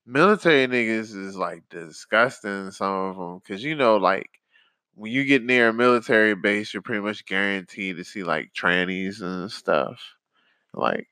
military 0.06 0.68
niggas 0.68 1.16
is 1.16 1.36
like 1.36 1.64
disgusting 1.70 2.72
some 2.72 2.94
of 2.94 3.16
them 3.18 3.40
because 3.40 3.64
you 3.64 3.76
know 3.76 3.98
like 3.98 4.30
when 4.96 5.12
you 5.12 5.24
get 5.26 5.44
near 5.44 5.70
a 5.70 5.74
military 5.74 6.36
base, 6.36 6.74
you're 6.74 6.82
pretty 6.84 7.02
much 7.02 7.26
guaranteed 7.26 7.98
to 7.98 8.04
see 8.04 8.24
like 8.24 8.52
trannies 8.54 9.22
and 9.22 9.50
stuff. 9.52 10.02
Like, 10.74 11.08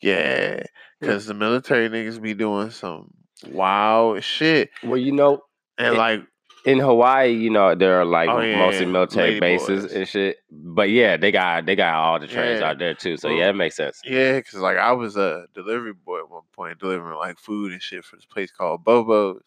yeah, 0.00 0.62
because 1.00 1.26
the 1.26 1.34
military 1.34 1.88
niggas 1.88 2.20
be 2.20 2.34
doing 2.34 2.70
some 2.70 3.10
wild 3.46 4.22
shit. 4.24 4.70
Well, 4.82 4.96
you 4.98 5.12
know, 5.12 5.42
And 5.78 5.94
It- 5.94 5.98
like, 5.98 6.20
in 6.64 6.78
Hawaii, 6.78 7.32
you 7.32 7.50
know, 7.50 7.74
there 7.74 8.00
are 8.00 8.04
like 8.04 8.28
Oh, 8.28 8.40
yeah, 8.40 8.58
mostly 8.58 8.86
military 8.86 9.28
Lady 9.28 9.40
bases 9.40 9.84
boys. 9.84 9.92
and 9.94 10.08
shit. 10.08 10.36
But 10.50 10.90
yeah, 10.90 11.16
they 11.16 11.30
got 11.32 11.66
they 11.66 11.76
got 11.76 11.94
all 11.94 12.18
the 12.20 12.26
trains 12.26 12.60
Yeah. 12.60 12.68
out 12.70 12.78
there 12.78 12.94
too. 12.94 13.16
So 13.16 13.28
Well, 13.28 13.38
yeah, 13.38 13.48
it 13.50 13.54
makes 13.54 13.76
sense. 13.76 14.00
yeah, 14.04 14.34
because 14.36 14.54
like 14.60 14.76
I 14.76 14.92
was 14.92 15.16
a 15.16 15.46
delivery 15.54 15.92
boy 15.94 16.18
at 16.20 16.30
one 16.30 16.42
point, 16.52 16.78
delivering 16.78 17.18
like 17.18 17.38
food 17.38 17.72
and 17.72 17.82
shit 17.82 18.04
for 18.04 18.16
this 18.16 18.26
place 18.26 18.50
called 18.50 18.84
Bobo's. 18.84 19.42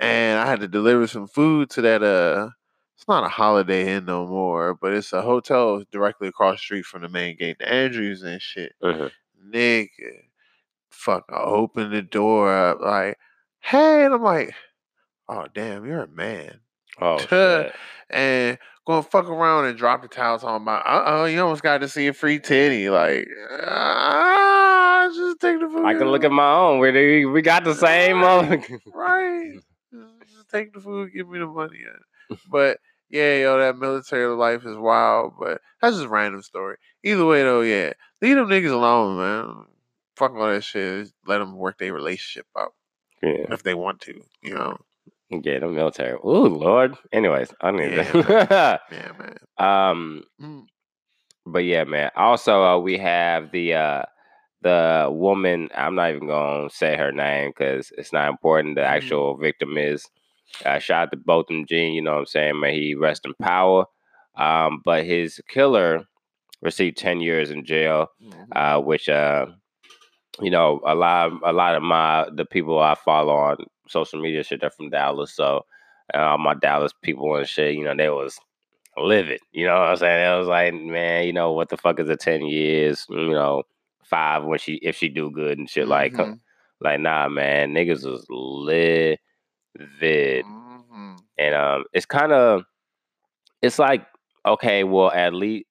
and 0.00 0.38
I 0.38 0.46
had 0.46 0.60
to 0.60 0.68
deliver 0.68 1.06
some 1.08 1.26
food 1.26 1.70
to 1.70 1.80
that. 1.82 2.02
Uh, 2.02 2.50
it's 2.96 3.08
not 3.08 3.24
a 3.24 3.28
Holiday 3.28 3.94
Inn 3.94 4.04
no 4.06 4.26
more, 4.26 4.74
but 4.74 4.92
it's 4.92 5.12
a 5.12 5.22
hotel 5.22 5.82
directly 5.92 6.28
across 6.28 6.54
the 6.56 6.58
street 6.58 6.84
from 6.84 7.02
the 7.02 7.08
main 7.08 7.36
gate, 7.36 7.58
the 7.58 7.68
Andrews 7.72 8.22
and 8.22 8.40
shit. 8.42 8.72
Mhm. 8.82 9.10
Nigga, 9.52 10.22
fuck, 10.90 11.24
I 11.30 11.40
open 11.42 11.90
the 11.90 12.02
door 12.02 12.52
up 12.52 12.80
like, 12.80 13.18
hey, 13.60 14.04
and 14.04 14.14
I'm 14.14 14.22
like, 14.22 14.52
oh 15.28 15.46
damn, 15.54 15.84
you're 15.84 16.02
a 16.02 16.08
man, 16.08 16.60
Oh 17.00 17.18
shit. 17.18 17.74
and 18.10 18.58
going 18.86 19.02
fuck 19.02 19.28
around 19.28 19.66
and 19.66 19.78
drop 19.78 20.02
the 20.02 20.08
towels 20.08 20.42
on 20.42 20.62
my. 20.62 20.76
Uh 20.76 21.02
oh, 21.06 21.24
you 21.26 21.40
almost 21.40 21.62
got 21.62 21.78
to 21.78 21.88
see 21.88 22.06
a 22.08 22.12
free 22.12 22.38
titty, 22.38 22.88
like, 22.88 23.28
ah, 23.62 25.10
just 25.14 25.40
take 25.40 25.60
the 25.60 25.68
food. 25.68 25.84
I 25.84 25.94
can 25.94 26.08
look 26.08 26.24
at 26.24 26.32
my 26.32 26.52
own. 26.52 26.78
We 26.80 27.26
we 27.26 27.42
got 27.42 27.64
the 27.64 27.74
same. 27.74 28.20
Right. 28.22 28.68
right. 28.94 29.52
Just, 29.92 30.50
take 30.50 30.72
the 30.72 30.80
food, 30.80 31.12
give 31.14 31.28
me 31.28 31.38
the 31.38 31.46
money. 31.46 31.80
But 32.50 32.78
yeah, 33.10 33.36
yo, 33.36 33.58
that 33.58 33.76
military 33.76 34.34
life 34.34 34.64
is 34.64 34.76
wild. 34.76 35.34
But 35.38 35.60
that's 35.80 35.96
just 35.96 36.06
a 36.06 36.08
random 36.08 36.42
story. 36.42 36.76
Either 37.04 37.26
way, 37.26 37.42
though, 37.42 37.60
yeah, 37.60 37.92
leave 38.22 38.36
them 38.36 38.48
niggas 38.48 38.72
alone, 38.72 39.18
man. 39.18 39.64
Fuck 40.16 40.32
all 40.34 40.48
that 40.48 40.64
shit. 40.64 41.04
Just 41.04 41.14
let 41.26 41.38
them 41.38 41.56
work 41.56 41.78
their 41.78 41.92
relationship 41.92 42.46
out 42.56 42.72
yeah, 43.22 43.52
if 43.52 43.62
they 43.62 43.74
want 43.74 44.00
to. 44.02 44.22
You 44.42 44.54
know. 44.54 44.78
Yeah, 45.30 45.58
the 45.60 45.68
military. 45.68 46.14
Ooh, 46.14 46.46
Lord. 46.48 46.96
Anyways, 47.12 47.52
I 47.60 47.70
need 47.70 47.94
Yeah, 47.94 48.12
that. 48.12 48.80
Yeah, 48.92 49.12
man. 49.18 49.36
um, 49.58 50.22
Mm. 50.40 50.64
but 51.46 51.64
yeah, 51.64 51.84
man. 51.84 52.10
Also, 52.16 52.62
uh, 52.64 52.78
we 52.78 52.98
have 52.98 53.50
the 53.52 53.74
uh 53.74 54.02
the 54.62 55.08
woman. 55.10 55.68
I'm 55.74 55.94
not 55.94 56.10
even 56.10 56.28
gonna 56.28 56.70
say 56.70 56.96
her 56.96 57.12
name 57.12 57.50
because 57.50 57.92
it's 57.98 58.12
not 58.12 58.28
important. 58.28 58.76
The 58.76 58.82
Mhm. 58.82 58.86
actual 58.96 59.36
victim 59.36 59.76
is. 59.78 60.06
Uh, 60.64 60.78
shout 60.78 61.02
out 61.08 61.10
to 61.12 61.16
Botham 61.18 61.66
Jean. 61.66 61.92
You 61.94 62.02
know 62.02 62.14
what 62.14 62.20
I'm 62.20 62.26
saying? 62.26 62.60
May 62.60 62.74
he 62.80 62.94
rest 62.94 63.26
in 63.26 63.34
power. 63.42 63.84
Um, 64.36 64.80
but 64.84 65.04
his 65.04 65.40
killer 65.48 66.04
received 66.62 66.96
10 66.98 67.20
years 67.20 67.50
in 67.50 67.64
jail. 67.64 68.08
Mhm. 68.22 68.46
uh, 68.56 68.80
which 68.80 69.08
uh, 69.08 69.46
you 70.40 70.50
know 70.50 70.80
a 70.86 70.94
lot 70.94 71.26
of, 71.32 71.38
a 71.44 71.52
lot 71.52 71.74
of 71.76 71.82
my 71.82 72.28
the 72.34 72.44
people 72.46 72.78
I 72.78 72.94
follow 72.94 73.34
on 73.34 73.56
social 73.88 74.20
media 74.20 74.42
shit 74.44 74.60
they're 74.60 74.70
from 74.70 74.90
Dallas, 74.90 75.32
so 75.34 75.64
uh, 76.14 76.18
all 76.18 76.38
my 76.38 76.54
Dallas 76.54 76.92
people 77.02 77.36
and 77.36 77.48
shit, 77.48 77.74
you 77.74 77.84
know, 77.84 77.94
they 77.96 78.08
was 78.10 78.38
livid. 78.96 79.40
You 79.52 79.66
know 79.66 79.74
what 79.78 79.88
I'm 79.90 79.96
saying? 79.96 80.34
It 80.34 80.38
was 80.38 80.48
like, 80.48 80.74
man, 80.74 81.24
you 81.26 81.32
know 81.32 81.52
what 81.52 81.68
the 81.68 81.76
fuck 81.76 82.00
is 82.00 82.08
a 82.08 82.16
ten 82.16 82.42
years? 82.46 83.06
You 83.08 83.30
know, 83.30 83.62
five 84.04 84.44
when 84.44 84.58
she 84.58 84.74
if 84.76 84.96
she 84.96 85.08
do 85.08 85.30
good 85.30 85.58
and 85.58 85.68
shit. 85.70 85.88
Like, 85.88 86.14
Mhm. 86.14 86.40
like 86.80 87.00
nah, 87.00 87.28
man, 87.28 87.72
niggas 87.74 88.04
was 88.10 88.26
livid, 88.28 89.18
Mhm. 90.44 91.18
and 91.38 91.54
um, 91.54 91.84
it's 91.92 92.06
kind 92.06 92.32
of 92.32 92.62
it's 93.62 93.78
like 93.78 94.06
okay, 94.46 94.84
well 94.84 95.10
at 95.10 95.34
least 95.34 95.66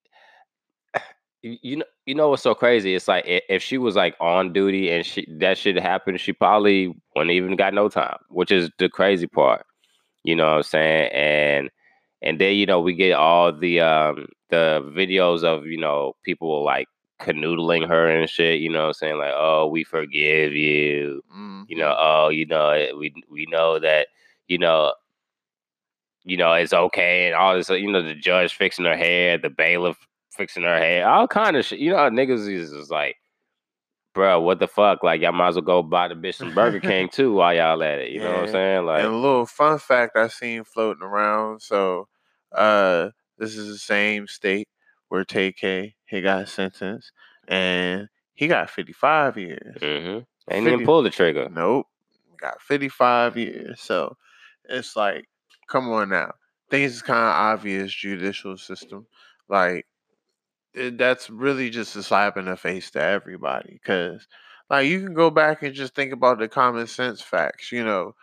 you 1.42 1.58
you 1.62 1.76
know 1.78 1.86
you 2.06 2.16
know 2.16 2.30
what's 2.30 2.44
so 2.44 2.54
crazy? 2.56 2.96
It's 2.96 3.08
like 3.08 3.24
if 3.28 3.62
she 3.62 3.78
was 3.78 3.96
like 3.96 4.16
on 4.20 4.54
duty 4.54 4.90
and 4.92 5.06
she 5.06 5.28
that 5.40 5.58
shit 5.58 5.78
happened, 5.78 6.20
she 6.20 6.34
probably 6.34 6.96
wouldn't 7.18 7.32
even 7.36 7.56
got 7.56 7.74
no 7.74 7.90
time, 7.90 8.18
which 8.30 8.52
is 8.52 8.70
the 8.80 8.90
crazy 8.90 9.28
part. 9.28 9.66
You 10.24 10.36
know 10.36 10.48
what 10.48 10.58
I'm 10.58 10.64
saying? 10.64 11.12
And 11.14 11.70
and 12.22 12.40
then 12.40 12.56
you 12.56 12.66
know 12.66 12.80
we 12.82 12.94
get 12.94 13.14
all 13.14 13.52
the 13.54 13.80
um 13.82 14.28
the 14.50 14.82
videos 14.96 15.44
of 15.44 15.66
you 15.68 15.78
know 15.78 16.16
people 16.24 16.64
like 16.64 16.88
canoodling 17.22 17.88
her 17.88 18.08
and 18.10 18.30
shit. 18.30 18.60
You 18.62 18.70
know 18.70 18.82
what 18.82 18.88
I'm 18.88 18.94
saying? 18.94 19.18
Like 19.20 19.34
oh 19.36 19.68
we 19.68 19.84
forgive 19.84 20.54
you. 20.54 21.22
You 21.70 21.78
know 21.78 21.90
Mhm. 21.90 21.96
oh 22.00 22.30
you 22.30 22.46
know 22.46 22.70
eh, 22.70 22.92
we 22.94 23.14
we 23.32 23.46
know 23.50 23.80
that 23.80 24.08
you 24.48 24.58
know 24.58 24.94
you 26.24 26.36
know, 26.38 26.54
it's 26.54 26.74
okay 26.74 27.28
and 27.28 27.36
all 27.36 27.56
this, 27.56 27.70
you 27.70 27.90
know, 27.92 28.02
the 28.02 28.14
judge 28.16 28.54
fixing 28.54 28.86
her 28.86 28.98
hair, 28.98 29.38
the 29.38 29.50
bailiff 29.50 29.98
fixing 30.32 30.64
her 30.64 30.78
hair, 30.78 31.08
all 31.08 31.28
kind 31.28 31.56
of 31.56 31.66
shit. 31.66 31.80
You 31.80 31.92
know, 31.92 31.98
niggas 32.10 32.50
is 32.52 32.72
just 32.72 32.92
like, 32.92 33.16
bro, 34.18 34.42
what 34.42 34.60
the 34.60 34.68
fuck? 34.68 35.04
Like, 35.04 35.22
y'all 35.22 35.32
might 35.32 35.50
as 35.50 35.56
well 35.56 35.62
go 35.62 35.84
buy 35.84 36.08
the 36.08 36.16
bitch 36.16 36.36
some 36.36 36.54
Burger 36.54 36.80
King 36.82 37.08
too 37.08 37.34
while 37.34 37.54
y'all 37.54 37.82
at 37.84 38.00
it. 38.00 38.12
You 38.12 38.20
know 38.20 38.32
what 38.32 38.40
I'm 38.46 38.52
saying? 38.52 38.86
Like, 38.86 39.04
and 39.04 39.14
a 39.14 39.16
little 39.16 39.46
fun 39.46 39.78
fact 39.78 40.18
I 40.18 40.28
seen 40.28 40.64
floating 40.64 41.04
around. 41.04 41.62
So, 41.62 42.08
uh, 42.52 43.10
this 43.38 43.56
is 43.56 43.68
the 43.68 43.78
same 43.78 44.28
state 44.28 44.68
where 45.10 45.24
Tay 45.24 45.52
K 45.52 45.96
he 46.06 46.22
got 46.22 46.50
sentenced, 46.50 47.12
and 47.48 48.10
he 48.34 48.48
got 48.48 48.72
55 48.72 49.38
years. 49.38 49.78
mm-hmm. 49.80 50.20
ain't 50.52 50.68
even 50.68 50.86
pull 50.86 51.04
the 51.04 51.10
trigger. 51.12 51.48
Nope, 51.50 51.86
got 52.40 52.60
55 52.62 53.38
years. 53.38 53.80
So, 53.80 54.18
it's 54.68 54.96
like, 54.96 55.26
come 55.70 55.90
on 55.90 56.10
now. 56.10 56.34
Things 56.72 56.96
is 56.96 57.02
kind 57.04 57.20
of 57.20 57.60
obvious 57.60 57.94
judicial 57.94 58.58
system. 58.58 59.06
Like, 59.48 59.86
that's 60.98 61.30
really 61.30 61.70
just 61.70 61.96
a 61.96 62.04
slap 62.04 62.38
in 62.38 62.46
the 62.46 62.58
face 62.58 62.92
to 62.92 63.02
everybody. 63.02 63.74
Because, 63.74 64.28
like, 64.70 64.88
you 64.88 65.02
can 65.04 65.14
go 65.14 65.30
back 65.30 65.64
and 65.64 65.74
just 65.74 65.96
think 65.96 66.14
about 66.14 66.40
the 66.40 66.48
common 66.48 66.88
sense 66.88 67.22
facts. 67.22 67.72
You 67.72 67.84
know, 67.84 68.16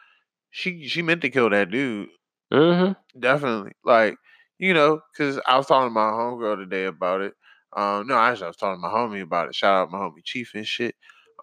she 0.50 0.86
she 0.86 1.02
meant 1.02 1.22
to 1.22 1.30
kill 1.30 1.50
that 1.50 1.70
dude. 1.70 2.08
Mm-hmm. 2.52 3.20
Definitely. 3.20 3.72
Like, 3.84 4.16
you 4.58 4.74
know, 4.74 5.00
because 5.12 5.40
I 5.46 5.56
was 5.56 5.66
talking 5.66 5.88
to 5.88 5.94
my 5.94 6.10
homegirl 6.10 6.56
today 6.56 6.84
about 6.84 7.20
it. 7.20 7.34
Um, 7.76 8.06
no, 8.06 8.16
actually, 8.16 8.44
I 8.44 8.48
was 8.48 8.56
talking 8.56 8.80
to 8.80 8.88
my 8.88 8.94
homie 8.94 9.22
about 9.22 9.48
it. 9.48 9.54
Shout 9.54 9.74
out 9.74 9.90
my 9.90 9.98
homie 9.98 10.24
Chief 10.24 10.52
and 10.54 10.66
shit. 10.66 10.94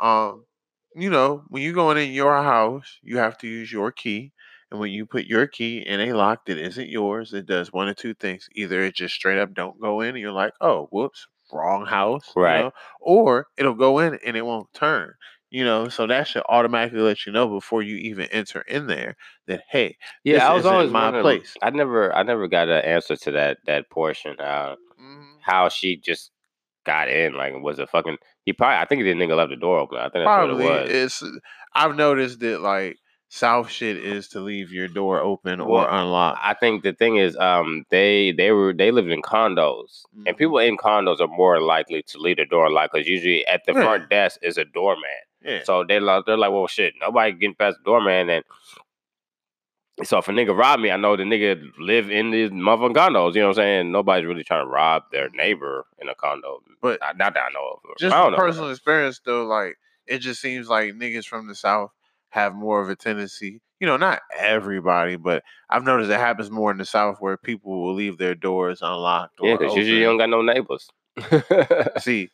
Um, 0.02 0.46
you 0.96 1.10
know, 1.10 1.44
when 1.50 1.62
you're 1.64 1.74
going 1.74 1.98
in 1.98 2.12
your 2.14 2.42
house, 2.42 3.00
you 3.02 3.18
have 3.18 3.38
to 3.40 3.48
use 3.48 3.72
your 3.72 3.92
key. 3.92 4.32
And 4.72 4.80
when 4.80 4.92
you 4.92 5.06
put 5.06 5.26
your 5.26 5.48
key 5.48 5.80
in 5.80 6.00
a 6.00 6.14
lock 6.14 6.46
that 6.46 6.58
isn't 6.58 6.90
yours, 6.90 7.34
it 7.34 7.46
does 7.46 7.74
one 7.74 7.90
of 7.90 7.98
two 7.98 8.14
things. 8.14 8.48
Either 8.56 8.82
it 8.84 8.96
just 8.96 9.16
straight 9.16 9.38
up 9.40 9.54
don't 9.54 9.80
go 9.82 10.02
in, 10.02 10.10
and 10.10 10.20
you're 10.20 10.32
like, 10.32 10.54
oh, 10.62 10.88
whoops, 10.92 11.28
wrong 11.52 11.86
house. 11.86 12.32
you 12.38 12.42
Right. 12.42 12.62
know, 12.66 12.72
Or 13.02 13.48
it'll 13.58 13.76
go 13.76 14.00
in 14.00 14.18
and 14.26 14.38
it 14.38 14.46
won't 14.46 14.74
turn. 14.74 15.14
You 15.50 15.66
know, 15.66 15.90
so 15.90 16.08
that 16.08 16.30
should 16.30 16.44
automatically 16.48 17.02
let 17.02 17.26
you 17.26 17.34
know 17.34 17.50
before 17.50 17.82
you 17.84 17.98
even 17.98 18.28
enter 18.32 18.62
in 18.62 18.88
there 18.88 19.18
that 19.48 19.64
hey, 19.70 19.98
Yeah, 20.24 20.36
This 20.36 20.44
I 20.44 20.54
was 20.54 20.66
always 20.66 20.92
my 20.92 21.12
place. 21.22 21.54
I 21.62 21.72
never, 21.72 22.16
I 22.16 22.24
never 22.24 22.48
got 22.48 22.70
an 22.70 22.86
answer 22.86 23.18
to 23.18 23.32
that 23.32 23.58
that 23.66 23.90
portion. 23.90 24.40
Uh, 24.40 24.78
mhm, 24.98 25.42
how 25.42 25.70
she 25.70 25.98
just 25.98 26.32
got 26.86 27.10
in? 27.10 27.34
Like, 27.34 27.54
was 27.62 27.80
it 27.80 27.90
fucking? 27.90 28.18
He 28.46 28.54
probably, 28.54 28.78
I 28.78 28.86
think 28.86 29.04
the 29.04 29.14
nigga 29.14 29.36
left 29.38 29.52
the 29.52 29.58
door 29.58 29.80
open. 29.80 29.98
I 30.00 30.04
think 30.10 30.16
that's 30.26 30.36
probably 30.36 30.56
what 30.56 30.56
it 30.56 30.58
was. 30.60 30.92
it's. 30.92 31.24
I've 31.74 31.96
noticed 31.96 32.40
that 32.42 32.62
like 32.62 32.98
South 33.34 33.70
shit 33.70 33.96
is 33.96 34.28
to 34.28 34.42
leave 34.42 34.74
your 34.74 34.90
door 34.90 35.22
open 35.22 35.62
or 35.62 35.70
Well, 35.70 35.88
unlocked. 35.90 36.40
I 36.44 36.54
think 36.54 36.84
the 36.84 36.92
thing 36.92 37.16
is, 37.16 37.38
um, 37.38 37.86
they 37.90 38.34
they 38.34 38.52
were 38.52 38.74
they 38.74 38.92
lived 38.92 39.10
in 39.10 39.22
condos, 39.22 40.04
and 40.26 40.36
Mhm. 40.36 40.38
people 40.38 40.58
in 40.60 40.76
condos 40.76 41.22
are 41.22 41.28
more 41.30 41.62
likely 41.62 42.04
to 42.04 42.18
leave 42.18 42.36
the 42.38 42.46
door 42.46 42.66
unlocked 42.68 42.92
because 42.92 43.08
usually 43.08 43.48
at 43.48 43.64
the 43.66 43.72
Yeah. 43.74 43.84
front 43.84 44.10
desk 44.10 44.38
is 44.44 44.58
a 44.58 44.66
doorman. 44.66 45.06
Yeah. 45.46 45.64
So 45.64 45.86
they 45.86 46.02
like 46.02 46.26
they're 46.26 46.36
like, 46.38 46.52
well, 46.52 46.68
shit, 46.68 46.94
nobody 47.00 47.32
getting 47.32 47.56
past 47.56 47.78
the 47.78 47.84
doorman, 47.86 48.30
and 48.30 48.44
so 50.04 50.18
if 50.18 50.28
a 50.28 50.32
nigga 50.34 50.58
rob 50.58 50.82
me, 50.82 50.92
I 50.92 50.98
know 50.98 51.16
the 51.16 51.24
nigga 51.24 51.72
live 51.78 52.12
in 52.12 52.32
these 52.32 52.50
motherfucking 52.50 52.96
condos. 52.96 53.36
You 53.36 53.42
know 53.42 53.48
what 53.48 53.58
I'm 53.60 53.64
saying? 53.64 53.92
Nobody's 53.94 54.26
really 54.28 54.44
trying 54.44 54.66
to 54.66 54.70
rob 54.70 55.04
their 55.14 55.30
neighbor 55.30 55.86
in 56.00 56.10
a 56.10 56.16
condo, 56.16 56.60
But 56.82 57.00
not, 57.00 57.18
not 57.18 57.34
that 57.36 57.44
I 57.50 57.54
know 57.54 57.80
of. 57.86 57.98
just 57.98 58.14
I 58.14 58.18
don't 58.24 58.32
from 58.34 58.40
know. 58.40 58.46
personal 58.46 58.72
experience 58.72 59.22
though, 59.24 59.46
like 59.46 59.78
it 60.06 60.18
just 60.20 60.42
seems 60.42 60.68
like 60.68 60.96
niggas 60.96 61.26
from 61.26 61.48
the 61.48 61.56
South 61.56 61.92
have 62.32 62.54
more 62.56 62.82
of 62.82 62.90
a 62.90 62.96
tendency. 62.96 63.62
You 63.80 63.88
know, 63.88 63.98
not 63.98 64.22
everybody, 64.38 65.16
but 65.16 65.44
I've 65.70 65.84
noticed 65.84 66.12
it 66.12 66.20
happens 66.20 66.52
more 66.52 66.72
in 66.72 66.78
the 66.78 66.86
South 66.86 67.18
where 67.20 67.38
people 67.38 67.82
will 67.84 67.94
leave 67.94 68.18
their 68.18 68.36
doors 68.36 68.82
unlocked. 68.82 69.40
Or 69.40 69.48
Yeah, 69.50 69.58
because 69.58 69.76
usually 69.76 70.00
you 70.00 70.06
don't 70.06 70.18
got 70.18 70.30
no 70.30 70.42
neighbors. 70.42 70.88
See, 72.00 72.30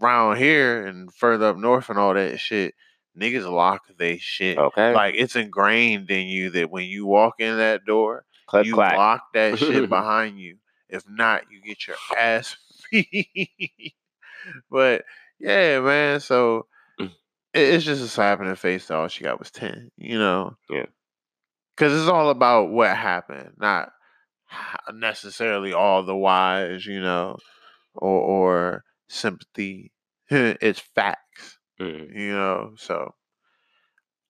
around 0.00 0.36
here 0.36 0.86
and 0.86 1.12
further 1.14 1.46
up 1.46 1.56
north 1.56 1.88
and 1.90 1.98
all 1.98 2.14
that 2.14 2.38
shit, 2.38 2.74
niggas 3.18 3.50
lock 3.50 3.82
they 3.98 4.18
shit. 4.18 4.58
okay, 4.58 4.92
Like 4.92 5.14
it's 5.16 5.36
ingrained 5.36 6.10
in 6.10 6.26
you 6.28 6.50
that 6.50 6.70
when 6.70 6.84
you 6.84 7.06
walk 7.06 7.34
in 7.38 7.56
that 7.56 7.84
door, 7.84 8.24
click 8.46 8.66
you 8.66 8.74
clack. 8.74 8.96
lock 8.96 9.22
that 9.34 9.58
shit 9.58 9.88
behind 9.88 10.38
you. 10.38 10.56
If 10.88 11.04
not, 11.08 11.44
you 11.50 11.60
get 11.62 11.86
your 11.86 11.96
ass 12.18 12.56
beat. 12.90 13.94
but 14.70 15.04
yeah, 15.38 15.80
man. 15.80 16.20
So 16.20 16.66
it's 17.54 17.84
just 17.84 18.02
a 18.02 18.08
slap 18.08 18.40
in 18.40 18.48
the 18.48 18.56
face. 18.56 18.86
That 18.86 18.96
all 18.96 19.08
she 19.08 19.24
got 19.24 19.38
was 19.38 19.50
ten. 19.50 19.90
You 19.96 20.18
know. 20.18 20.56
Yeah. 20.70 20.86
Because 21.76 21.98
it's 22.00 22.10
all 22.10 22.30
about 22.30 22.70
what 22.70 22.96
happened, 22.96 23.52
not 23.58 23.90
necessarily 24.94 25.72
all 25.72 26.04
the 26.04 26.16
whys. 26.16 26.86
You 26.86 27.00
know, 27.02 27.38
or 27.94 28.20
or 28.20 28.84
sympathy. 29.08 29.92
it's 30.30 30.80
facts. 30.80 31.58
Mhm. 31.80 32.14
You 32.16 32.32
know. 32.34 32.74
So 32.78 33.14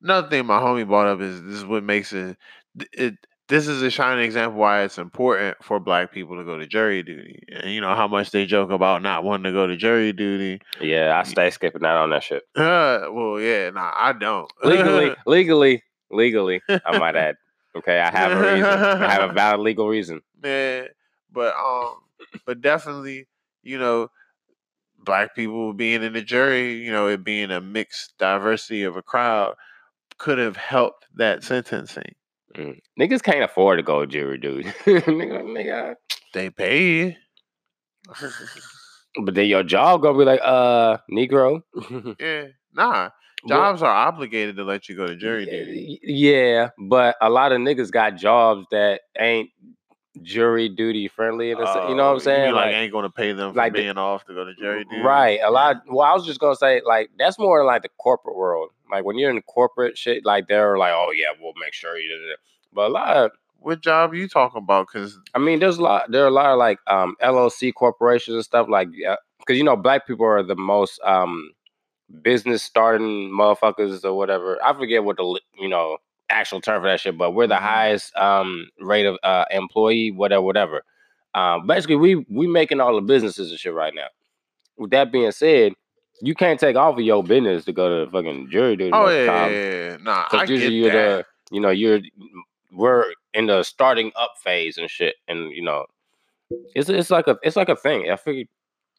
another 0.02 0.28
thing 0.28 0.46
my 0.46 0.58
homie 0.60 0.86
brought 0.86 1.06
up 1.06 1.20
is 1.20 1.42
this 1.42 1.54
is 1.54 1.64
what 1.64 1.82
makes 1.84 2.12
it 2.12 2.36
it 2.92 3.14
this 3.50 3.66
is 3.66 3.82
a 3.82 3.90
shining 3.90 4.24
example 4.24 4.60
why 4.60 4.82
it's 4.82 4.96
important 4.96 5.56
for 5.60 5.80
black 5.80 6.12
people 6.12 6.36
to 6.36 6.44
go 6.44 6.56
to 6.56 6.68
jury 6.68 7.02
duty. 7.02 7.42
And 7.48 7.72
you 7.72 7.80
know 7.80 7.96
how 7.96 8.06
much 8.06 8.30
they 8.30 8.46
joke 8.46 8.70
about 8.70 9.02
not 9.02 9.24
wanting 9.24 9.44
to 9.44 9.52
go 9.52 9.66
to 9.66 9.76
jury 9.76 10.12
duty. 10.12 10.62
Yeah, 10.80 11.18
I 11.18 11.24
stay 11.24 11.50
skipping 11.50 11.84
out 11.84 11.96
on 11.96 12.10
that 12.10 12.22
shit. 12.22 12.44
Uh, 12.70 13.08
well, 13.10 13.40
yeah, 13.40 13.70
nah, 13.70 13.92
I 13.96 14.12
don't. 14.12 14.50
Legally, 14.62 15.14
legally, 15.26 15.82
legally. 16.10 16.62
I 16.68 16.98
might 16.98 17.16
add. 17.16 17.36
Okay, 17.74 17.98
I 17.98 18.10
have 18.10 18.32
a 18.32 18.36
reason. 18.36 18.64
I 18.64 19.12
have 19.12 19.30
a 19.30 19.32
valid 19.34 19.60
legal 19.60 19.88
reason. 19.88 20.20
Yeah, 20.44 20.84
but 21.32 21.54
um, 21.56 21.96
but 22.46 22.60
definitely, 22.60 23.26
you 23.62 23.78
know, 23.78 24.10
black 25.04 25.34
people 25.34 25.72
being 25.72 26.02
in 26.02 26.12
the 26.12 26.22
jury, 26.22 26.74
you 26.74 26.92
know, 26.92 27.08
it 27.08 27.24
being 27.24 27.50
a 27.50 27.60
mixed 27.60 28.16
diversity 28.18 28.84
of 28.84 28.96
a 28.96 29.02
crowd, 29.02 29.56
could 30.18 30.38
have 30.38 30.56
helped 30.56 31.06
that 31.16 31.42
sentencing. 31.42 32.14
Mm. 32.56 32.78
Niggas 32.98 33.22
can't 33.22 33.44
afford 33.44 33.78
to 33.78 33.82
go 33.82 34.00
to 34.00 34.06
jury, 34.06 34.38
dude. 34.38 34.66
nigga, 34.84 35.42
nigga. 35.44 35.94
They 36.34 36.50
pay. 36.50 37.16
But 39.22 39.34
then 39.34 39.46
your 39.46 39.62
job 39.62 40.02
gonna 40.02 40.18
be 40.18 40.24
like, 40.24 40.40
uh, 40.42 40.98
Negro. 41.10 41.62
yeah, 42.20 42.44
nah. 42.72 43.10
But- 43.42 43.48
Jobs 43.48 43.82
are 43.82 43.90
obligated 43.92 44.56
to 44.56 44.64
let 44.64 44.88
you 44.88 44.96
go 44.96 45.06
to 45.06 45.16
jury 45.16 45.46
duty. 45.46 45.98
Yeah, 46.02 46.68
but 46.78 47.16
a 47.22 47.30
lot 47.30 47.52
of 47.52 47.58
niggas 47.60 47.90
got 47.90 48.16
jobs 48.16 48.66
that 48.70 49.00
ain't 49.18 49.48
jury 50.22 50.68
duty 50.68 51.08
friendly. 51.08 51.52
Se- 51.52 51.58
you 51.58 51.64
know 51.64 51.66
what 51.66 51.98
Oh, 51.98 52.12
I'm 52.14 52.20
saying? 52.20 52.44
mean 52.46 52.54
like, 52.54 52.74
ain't 52.74 52.92
gonna 52.92 53.10
pay 53.10 53.32
them 53.32 53.52
for 53.52 53.58
like 53.58 53.72
the- 53.72 53.80
being 53.82 53.96
off 53.98 54.24
to 54.26 54.34
go 54.34 54.44
to 54.44 54.54
jury 54.54 54.84
duty. 54.84 55.02
Right. 55.02 55.40
A 55.42 55.50
lot. 55.50 55.82
Well, 55.88 56.06
I 56.06 56.12
was 56.14 56.26
just 56.26 56.40
gonna 56.40 56.56
say, 56.56 56.82
like, 56.84 57.10
that's 57.18 57.38
more 57.38 57.64
like 57.64 57.82
the 57.82 57.90
corporate 57.98 58.36
world. 58.36 58.70
Like 58.90 59.04
when 59.04 59.18
you're 59.18 59.30
in 59.30 59.36
the 59.36 59.42
corporate 59.42 59.96
shit, 59.96 60.24
like 60.24 60.48
they're 60.48 60.76
like, 60.78 60.92
oh 60.92 61.12
yeah, 61.14 61.28
we'll 61.40 61.52
make 61.62 61.72
sure 61.74 61.96
you. 61.96 62.08
did 62.08 62.28
it. 62.30 62.38
But 62.72 62.86
a 62.90 62.92
lot. 62.92 63.16
Of, 63.16 63.30
What 63.60 63.82
job 63.82 64.14
you 64.14 64.26
talking 64.28 64.58
about? 64.62 64.88
Because 64.92 65.18
I 65.34 65.38
mean, 65.38 65.60
there's 65.60 65.78
a 65.78 65.82
lot. 65.82 66.10
There 66.10 66.24
are 66.24 66.28
a 66.28 66.30
lot 66.32 66.50
of 66.52 66.58
like 66.58 66.78
um 66.88 67.14
LLC 67.22 67.72
corporations 67.72 68.34
and 68.34 68.44
stuff 68.44 68.68
like, 68.68 68.88
because 69.38 69.56
you 69.58 69.64
know, 69.64 69.76
black 69.76 70.06
people 70.06 70.26
are 70.26 70.42
the 70.42 70.56
most 70.56 71.00
um 71.04 71.52
business 72.22 72.62
starting 72.62 73.30
motherfuckers 73.30 74.04
or 74.04 74.14
whatever. 74.14 74.58
I 74.64 74.72
forget 74.72 75.04
what 75.04 75.16
the 75.18 75.40
you 75.58 75.68
know 75.68 75.98
actual 76.30 76.60
term 76.60 76.82
for 76.82 76.88
that 76.88 77.00
shit, 77.00 77.18
but 77.18 77.32
we're 77.32 77.46
the 77.46 77.54
Mhm. 77.54 77.60
highest 77.60 78.16
um 78.16 78.68
rate 78.80 79.06
of 79.06 79.18
uh 79.22 79.44
employee, 79.50 80.10
whatever, 80.10 80.42
whatever. 80.42 80.82
Um, 81.34 81.66
basically, 81.66 81.96
we 81.96 82.16
we 82.30 82.46
making 82.46 82.80
all 82.80 82.94
the 82.94 83.00
businesses 83.02 83.50
and 83.50 83.58
shit 83.60 83.74
right 83.74 83.94
now. 83.94 84.06
With 84.78 84.90
that 84.90 85.12
being 85.12 85.30
said, 85.32 85.74
you 86.22 86.34
can't 86.34 86.58
take 86.58 86.76
off 86.76 86.94
of 86.98 87.00
your 87.04 87.22
business 87.22 87.64
to 87.66 87.72
go 87.72 88.04
to 88.04 88.10
fucking 88.10 88.50
jury 88.50 88.76
duty. 88.76 88.90
oh 88.92 89.08
yeah, 89.08 89.26
time. 89.26 89.52
yeah, 89.52 89.70
yeah. 89.90 89.96
nah, 90.00 90.26
I 90.32 90.44
usually 90.44 90.74
you're 90.74 90.90
that. 90.90 91.26
the, 91.50 91.54
you 91.54 91.60
know, 91.60 91.70
you're 91.70 92.00
we're 92.72 93.06
in 93.34 93.46
the 93.46 93.62
starting 93.62 94.12
up 94.16 94.32
phase 94.42 94.78
and 94.78 94.88
shit, 94.90 95.16
and 95.28 95.50
you 95.50 95.62
know, 95.62 95.86
it's 96.74 96.88
it's 96.88 97.10
like 97.10 97.26
a 97.28 97.38
it's 97.42 97.56
like 97.56 97.68
a 97.68 97.76
thing. 97.76 98.10
I 98.10 98.16
figured. 98.16 98.48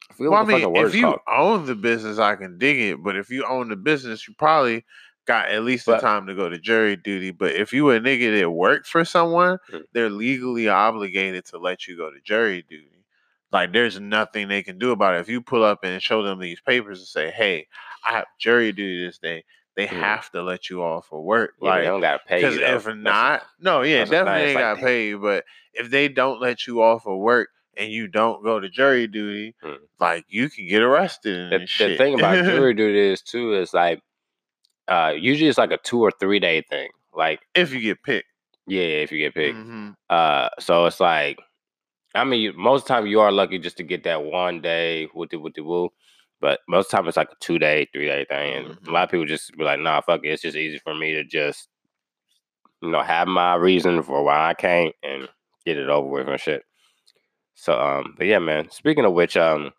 I 0.09 0.13
Well, 0.19 0.33
I 0.35 0.43
mean, 0.43 0.75
if 0.75 0.93
you 0.93 1.03
called. 1.05 1.19
own 1.29 1.65
the 1.65 1.75
business, 1.75 2.19
I 2.19 2.35
can 2.35 2.57
dig 2.57 2.79
it. 2.79 3.03
But 3.03 3.15
if 3.15 3.29
you 3.29 3.45
own 3.45 3.69
the 3.69 3.75
business, 3.77 4.27
you 4.27 4.33
probably 4.37 4.83
got 5.31 5.49
at 5.49 5.63
least 5.63 5.85
the 5.85 5.97
time 5.97 6.27
to 6.27 6.35
go 6.35 6.49
to 6.49 6.57
jury 6.59 6.95
duty. 6.95 7.31
But 7.31 7.53
if 7.55 7.71
you 7.73 7.89
a 7.91 7.99
nigga 7.99 8.39
that 8.39 8.49
work 8.51 8.85
for 8.85 9.05
someone, 9.05 9.57
Mm. 9.71 9.83
they're 9.93 10.09
legally 10.09 10.67
obligated 10.67 11.45
to 11.45 11.57
let 11.57 11.87
you 11.87 11.97
go 11.97 12.09
to 12.11 12.19
jury 12.21 12.63
duty. 12.69 12.87
Like 13.51 13.73
there's 13.73 13.99
nothing 13.99 14.47
they 14.47 14.63
can 14.63 14.77
do 14.77 14.91
about 14.91 15.15
it. 15.15 15.19
If 15.21 15.29
you 15.29 15.41
pull 15.41 15.63
up 15.63 15.79
and 15.83 16.01
show 16.01 16.23
them 16.23 16.39
these 16.39 16.61
papers 16.61 16.99
and 16.99 17.07
say, 17.07 17.31
"Hey, 17.31 17.67
I 18.05 18.11
have 18.13 18.25
jury 18.39 18.71
duty 18.71 19.05
this 19.05 19.17
day," 19.17 19.43
they 19.75 19.87
Mm. 19.87 19.99
have 19.99 20.29
to 20.31 20.41
let 20.41 20.69
you 20.69 20.81
off 20.83 21.07
for 21.07 21.21
work. 21.21 21.53
Yeah, 21.61 21.69
but 21.69 21.75
they 21.75 21.81
like 21.81 21.85
don't 21.85 22.01
gotta 22.01 22.23
pay 22.25 22.37
you. 22.41 22.41
because 22.47 22.55
if 22.57 22.83
That's- 22.85 22.95
not, 22.97 23.43
no, 23.59 23.81
yeah, 23.83 24.05
definitely 24.05 24.41
ain't 24.49 24.55
like, 24.55 24.63
got 24.63 24.75
damn. 24.75 24.83
paid. 24.85 25.13
But 25.21 25.45
if 25.73 25.89
they 25.89 26.07
don't 26.07 26.39
let 26.41 26.65
you 26.67 26.81
off 26.81 27.05
of 27.07 27.17
work 27.17 27.49
and 27.77 27.89
you 27.91 28.07
don't 28.07 28.43
go 28.43 28.59
to 28.59 28.69
jury 28.69 29.07
duty, 29.07 29.55
Mm. 29.63 29.77
like 29.99 30.25
you 30.29 30.49
can 30.49 30.67
get 30.67 30.81
arrested 30.81 31.51
and 31.53 31.67
the, 31.67 31.87
the 31.87 31.97
thing 31.97 32.13
about 32.15 32.35
jury 32.45 32.73
duty 32.73 32.99
is 32.99 33.21
too 33.21 33.53
is 33.53 33.73
like, 33.73 34.01
uh, 34.91 35.13
usually 35.17 35.49
it's 35.49 35.57
like 35.57 35.71
a 35.71 35.77
two 35.77 36.01
or 36.01 36.11
three 36.19 36.39
day 36.39 36.61
thing. 36.69 36.89
Like, 37.13 37.39
if 37.55 37.71
you 37.73 37.79
get 37.81 38.03
picked. 38.03 38.27
yeah, 38.67 38.81
if 39.03 39.11
you 39.11 39.17
get 39.17 39.33
picked. 39.33 39.57
Mhm. 39.57 39.95
Uh, 40.09 40.49
so 40.59 40.85
it's 40.85 40.99
like, 40.99 41.39
I 42.13 42.23
mean, 42.23 42.41
you- 42.41 42.53
most 42.53 42.81
of 42.83 42.87
the 42.87 42.93
time 42.93 43.07
you 43.07 43.19
are 43.21 43.31
lucky 43.31 43.57
just 43.59 43.77
to 43.77 43.83
get 43.83 44.03
that 44.03 44.23
one 44.23 44.61
day 44.61 45.07
with 45.13 45.29
the 45.31 45.37
with 45.37 45.53
the 45.55 45.61
woo, 45.61 45.89
but 46.39 46.59
most 46.67 46.85
of 46.85 46.91
the 46.91 46.97
time 46.97 47.07
it's 47.07 47.17
like 47.17 47.31
a 47.31 47.35
two 47.39 47.57
day, 47.59 47.87
three 47.93 48.05
day 48.07 48.25
thing, 48.25 48.53
and 48.55 48.67
Mhm. 48.67 48.87
a 48.87 48.91
lot 48.91 49.03
of 49.05 49.11
people 49.11 49.25
just 49.25 49.55
be 49.57 49.63
like, 49.63 49.79
nah, 49.79 50.01
fuck 50.01 50.21
it, 50.23 50.29
it's 50.29 50.41
just 50.43 50.57
easy 50.57 50.77
for 50.79 50.93
me 50.93 51.13
to 51.13 51.23
just, 51.23 51.69
you 52.81 52.89
know, 52.91 53.01
have 53.01 53.27
my 53.27 53.55
reason 53.55 54.03
for 54.03 54.23
why 54.23 54.49
I 54.49 54.53
can't 54.53 54.93
and 55.03 55.27
get 55.65 55.77
it 55.77 55.89
over 55.89 56.07
with 56.07 56.27
and 56.27 56.39
shit. 56.39 56.63
So, 57.55 57.79
um, 57.79 58.15
but 58.17 58.27
yeah, 58.27 58.39
man. 58.39 58.69
Speaking 58.71 59.05
of 59.05 59.13
which, 59.13 59.37
um, 59.37 59.71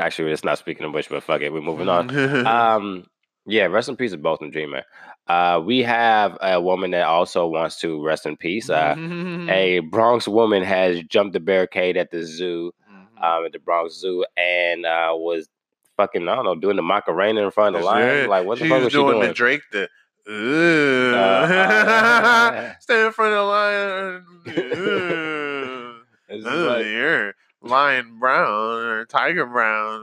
actually, 0.00 0.32
it's 0.32 0.44
not 0.44 0.58
speaking 0.58 0.84
of 0.86 0.92
which, 0.94 1.08
but 1.08 1.22
fuck 1.22 1.40
it, 1.42 1.52
we're 1.52 1.60
moving 1.60 1.88
on. 1.88 2.08
Um, 2.46 3.06
yeah, 3.48 3.64
rest 3.66 3.88
in 3.88 3.96
peace 3.96 4.10
to 4.12 4.18
both 4.18 4.40
of 4.42 4.52
Dreamer. 4.52 4.82
Uh, 5.26 5.60
we 5.64 5.82
have 5.82 6.36
a 6.40 6.60
woman 6.60 6.90
that 6.92 7.06
also 7.06 7.46
wants 7.46 7.80
to 7.80 8.02
rest 8.04 8.26
in 8.26 8.36
peace. 8.36 8.68
Uh, 8.70 8.94
a 9.50 9.80
Bronx 9.80 10.28
woman 10.28 10.62
has 10.62 11.02
jumped 11.04 11.32
the 11.32 11.40
barricade 11.40 11.96
at 11.96 12.10
the 12.10 12.22
zoo, 12.24 12.72
Mhm. 12.90 13.22
um, 13.22 13.44
at 13.46 13.52
the 13.52 13.58
Bronx 13.58 13.94
Zoo, 13.94 14.24
and 14.36 14.84
uh, 14.86 15.10
was 15.14 15.48
fucking 15.96 16.28
I 16.28 16.34
don't 16.36 16.44
know 16.44 16.54
doing 16.54 16.76
the 16.76 16.82
Macarena 16.82 17.42
in 17.44 17.50
front 17.50 17.74
of 17.76 17.82
the 17.82 17.86
lion. 17.86 18.28
Like 18.30 18.46
what 18.46 18.58
the 18.58 18.64
she 18.64 18.70
fuck 18.70 18.82
was 18.84 18.92
she 18.92 18.98
doing 18.98 19.16
doing? 19.16 19.28
the 19.28 19.34
Drake 19.34 19.62
the 19.72 19.88
uh, 20.28 20.32
stand 22.80 23.06
in 23.06 23.12
front 23.12 23.32
of 23.32 23.38
the 23.38 23.44
lion. 23.44 24.24
Ooh. 24.48 25.94
It's 26.28 26.44
just 26.44 26.56
like- 26.56 26.84
lion 27.60 28.18
brown 28.18 28.84
or 28.84 29.04
tiger 29.04 29.46
brown. 29.46 30.02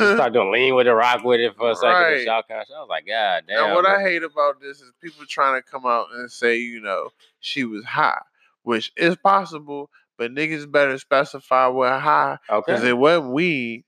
she 0.00 0.14
started 0.14 0.34
doing 0.34 0.52
lean 0.52 0.74
with 0.74 0.86
it, 0.86 0.92
rock 0.92 1.24
with 1.24 1.40
it 1.40 1.56
for 1.56 1.70
a 1.70 1.74
second. 1.74 1.90
Right. 1.90 2.24
Shout 2.24 2.44
I 2.50 2.58
was 2.58 2.86
like, 2.88 3.06
God 3.06 3.44
damn. 3.48 3.56
Now, 3.56 3.74
what 3.74 3.84
bro." 3.84 3.96
I 3.96 4.02
hate 4.02 4.22
about 4.22 4.60
this 4.60 4.80
is 4.80 4.92
people 5.02 5.24
trying 5.26 5.60
to 5.60 5.68
come 5.68 5.86
out 5.86 6.06
and 6.14 6.30
say, 6.30 6.58
you 6.58 6.80
know, 6.80 7.10
she 7.40 7.64
was 7.64 7.84
high, 7.84 8.22
which 8.62 8.92
is 8.96 9.16
possible, 9.16 9.90
but 10.18 10.32
niggas 10.32 10.70
better 10.70 10.98
specify 10.98 11.66
what 11.66 12.00
high, 12.00 12.38
because 12.48 12.80
okay. 12.80 12.90
it 12.90 12.98
wasn't 12.98 13.32
weed. 13.32 13.84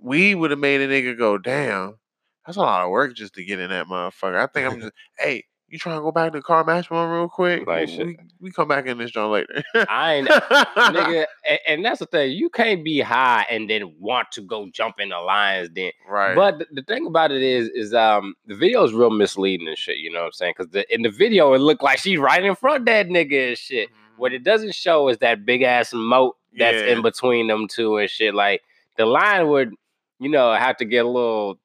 Weed 0.00 0.36
would 0.36 0.50
have 0.50 0.60
made 0.60 0.80
a 0.80 0.88
nigga 0.88 1.16
go, 1.18 1.36
damn, 1.36 1.98
that's 2.46 2.56
a 2.56 2.60
lot 2.60 2.84
of 2.84 2.90
work 2.90 3.14
just 3.14 3.34
to 3.34 3.44
get 3.44 3.60
in 3.60 3.70
that 3.70 3.86
motherfucker. 3.86 4.36
I 4.36 4.46
think 4.46 4.72
I'm 4.72 4.80
just, 4.80 4.92
hey, 5.18 5.44
you 5.70 5.78
trying 5.78 5.96
to 5.96 6.02
go 6.02 6.10
back 6.12 6.32
to 6.32 6.38
the 6.38 6.42
car 6.42 6.64
match 6.64 6.90
one 6.90 7.08
real 7.10 7.28
quick? 7.28 7.66
Like 7.66 7.88
we, 7.88 8.04
we, 8.04 8.18
we 8.40 8.50
come 8.50 8.68
back 8.68 8.86
in 8.86 8.98
this 8.98 9.10
joint 9.10 9.30
later. 9.30 9.62
I 9.88 10.14
ain't 10.14 10.28
nigga, 10.76 11.26
and, 11.48 11.58
and 11.66 11.84
that's 11.84 12.00
the 12.00 12.06
thing. 12.06 12.32
You 12.32 12.50
can't 12.50 12.84
be 12.84 13.00
high 13.00 13.46
and 13.50 13.70
then 13.70 13.94
want 13.98 14.32
to 14.32 14.42
go 14.42 14.68
jump 14.72 14.96
in 14.98 15.10
the 15.10 15.18
lion's 15.18 15.68
den. 15.70 15.92
Right. 16.08 16.34
But 16.34 16.58
the, 16.58 16.66
the 16.72 16.82
thing 16.82 17.06
about 17.06 17.30
it 17.32 17.42
is, 17.42 17.68
is 17.68 17.94
um 17.94 18.34
the 18.46 18.54
video 18.56 18.82
is 18.84 18.92
real 18.92 19.10
misleading 19.10 19.68
and 19.68 19.78
shit. 19.78 19.98
You 19.98 20.12
know 20.12 20.20
what 20.20 20.26
I'm 20.26 20.32
saying? 20.32 20.54
Because 20.58 20.84
in 20.90 21.02
the 21.02 21.10
video 21.10 21.54
it 21.54 21.58
looked 21.58 21.82
like 21.82 21.98
she's 21.98 22.18
right 22.18 22.42
in 22.44 22.54
front 22.56 22.80
of 22.80 22.86
that 22.86 23.06
nigga 23.08 23.48
and 23.50 23.58
shit. 23.58 23.88
What 24.16 24.32
it 24.32 24.44
doesn't 24.44 24.74
show 24.74 25.08
is 25.08 25.18
that 25.18 25.46
big 25.46 25.62
ass 25.62 25.92
moat 25.94 26.36
that's 26.58 26.76
Yeah. 26.76 26.92
in 26.94 27.02
between 27.02 27.46
them 27.46 27.68
two 27.68 27.96
and 27.96 28.10
shit. 28.10 28.34
Like 28.34 28.62
the 28.96 29.06
lion 29.06 29.48
would, 29.48 29.72
you 30.18 30.28
know, 30.28 30.52
have 30.52 30.76
to 30.78 30.84
get 30.84 31.04
a 31.04 31.08
little. 31.08 31.58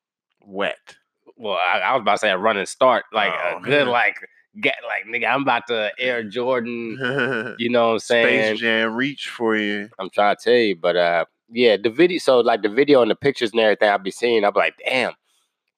wet. 0.45 0.95
Well, 1.37 1.53
I, 1.53 1.79
I 1.79 1.93
was 1.93 2.01
about 2.01 2.13
to 2.13 2.17
say 2.19 2.29
a 2.31 2.37
running 2.37 2.65
start, 2.65 3.05
like 3.11 3.33
Oh. 3.33 3.57
a 3.57 3.61
good, 3.61 3.87
like 3.87 4.15
get, 4.61 4.75
like 4.87 5.05
nigga, 5.05 5.27
I'm 5.29 5.41
about 5.41 5.67
to 5.67 5.91
Air 5.99 6.23
Jordan. 6.29 7.55
You 7.59 7.69
know 7.69 7.87
what 7.87 7.93
I'm 7.93 7.99
saying? 7.99 8.55
Space 8.55 8.59
Jam 8.61 8.93
reach 8.95 9.29
for 9.29 9.55
you. 9.55 9.89
I'm 9.99 10.09
trying 10.09 10.35
to 10.35 10.43
tell 10.43 10.53
you, 10.53 10.75
but 10.75 10.95
uh, 10.95 11.25
yeah, 11.49 11.77
the 11.77 11.89
video. 11.89 12.19
So 12.19 12.39
like 12.39 12.61
the 12.61 12.69
video 12.69 13.01
and 13.01 13.11
the 13.11 13.15
pictures 13.15 13.51
and 13.51 13.59
everything, 13.59 13.89
I'll 13.89 13.97
be 13.99 14.11
seeing. 14.11 14.43
I'll 14.45 14.51
be 14.51 14.59
like, 14.59 14.75
damn, 14.85 15.13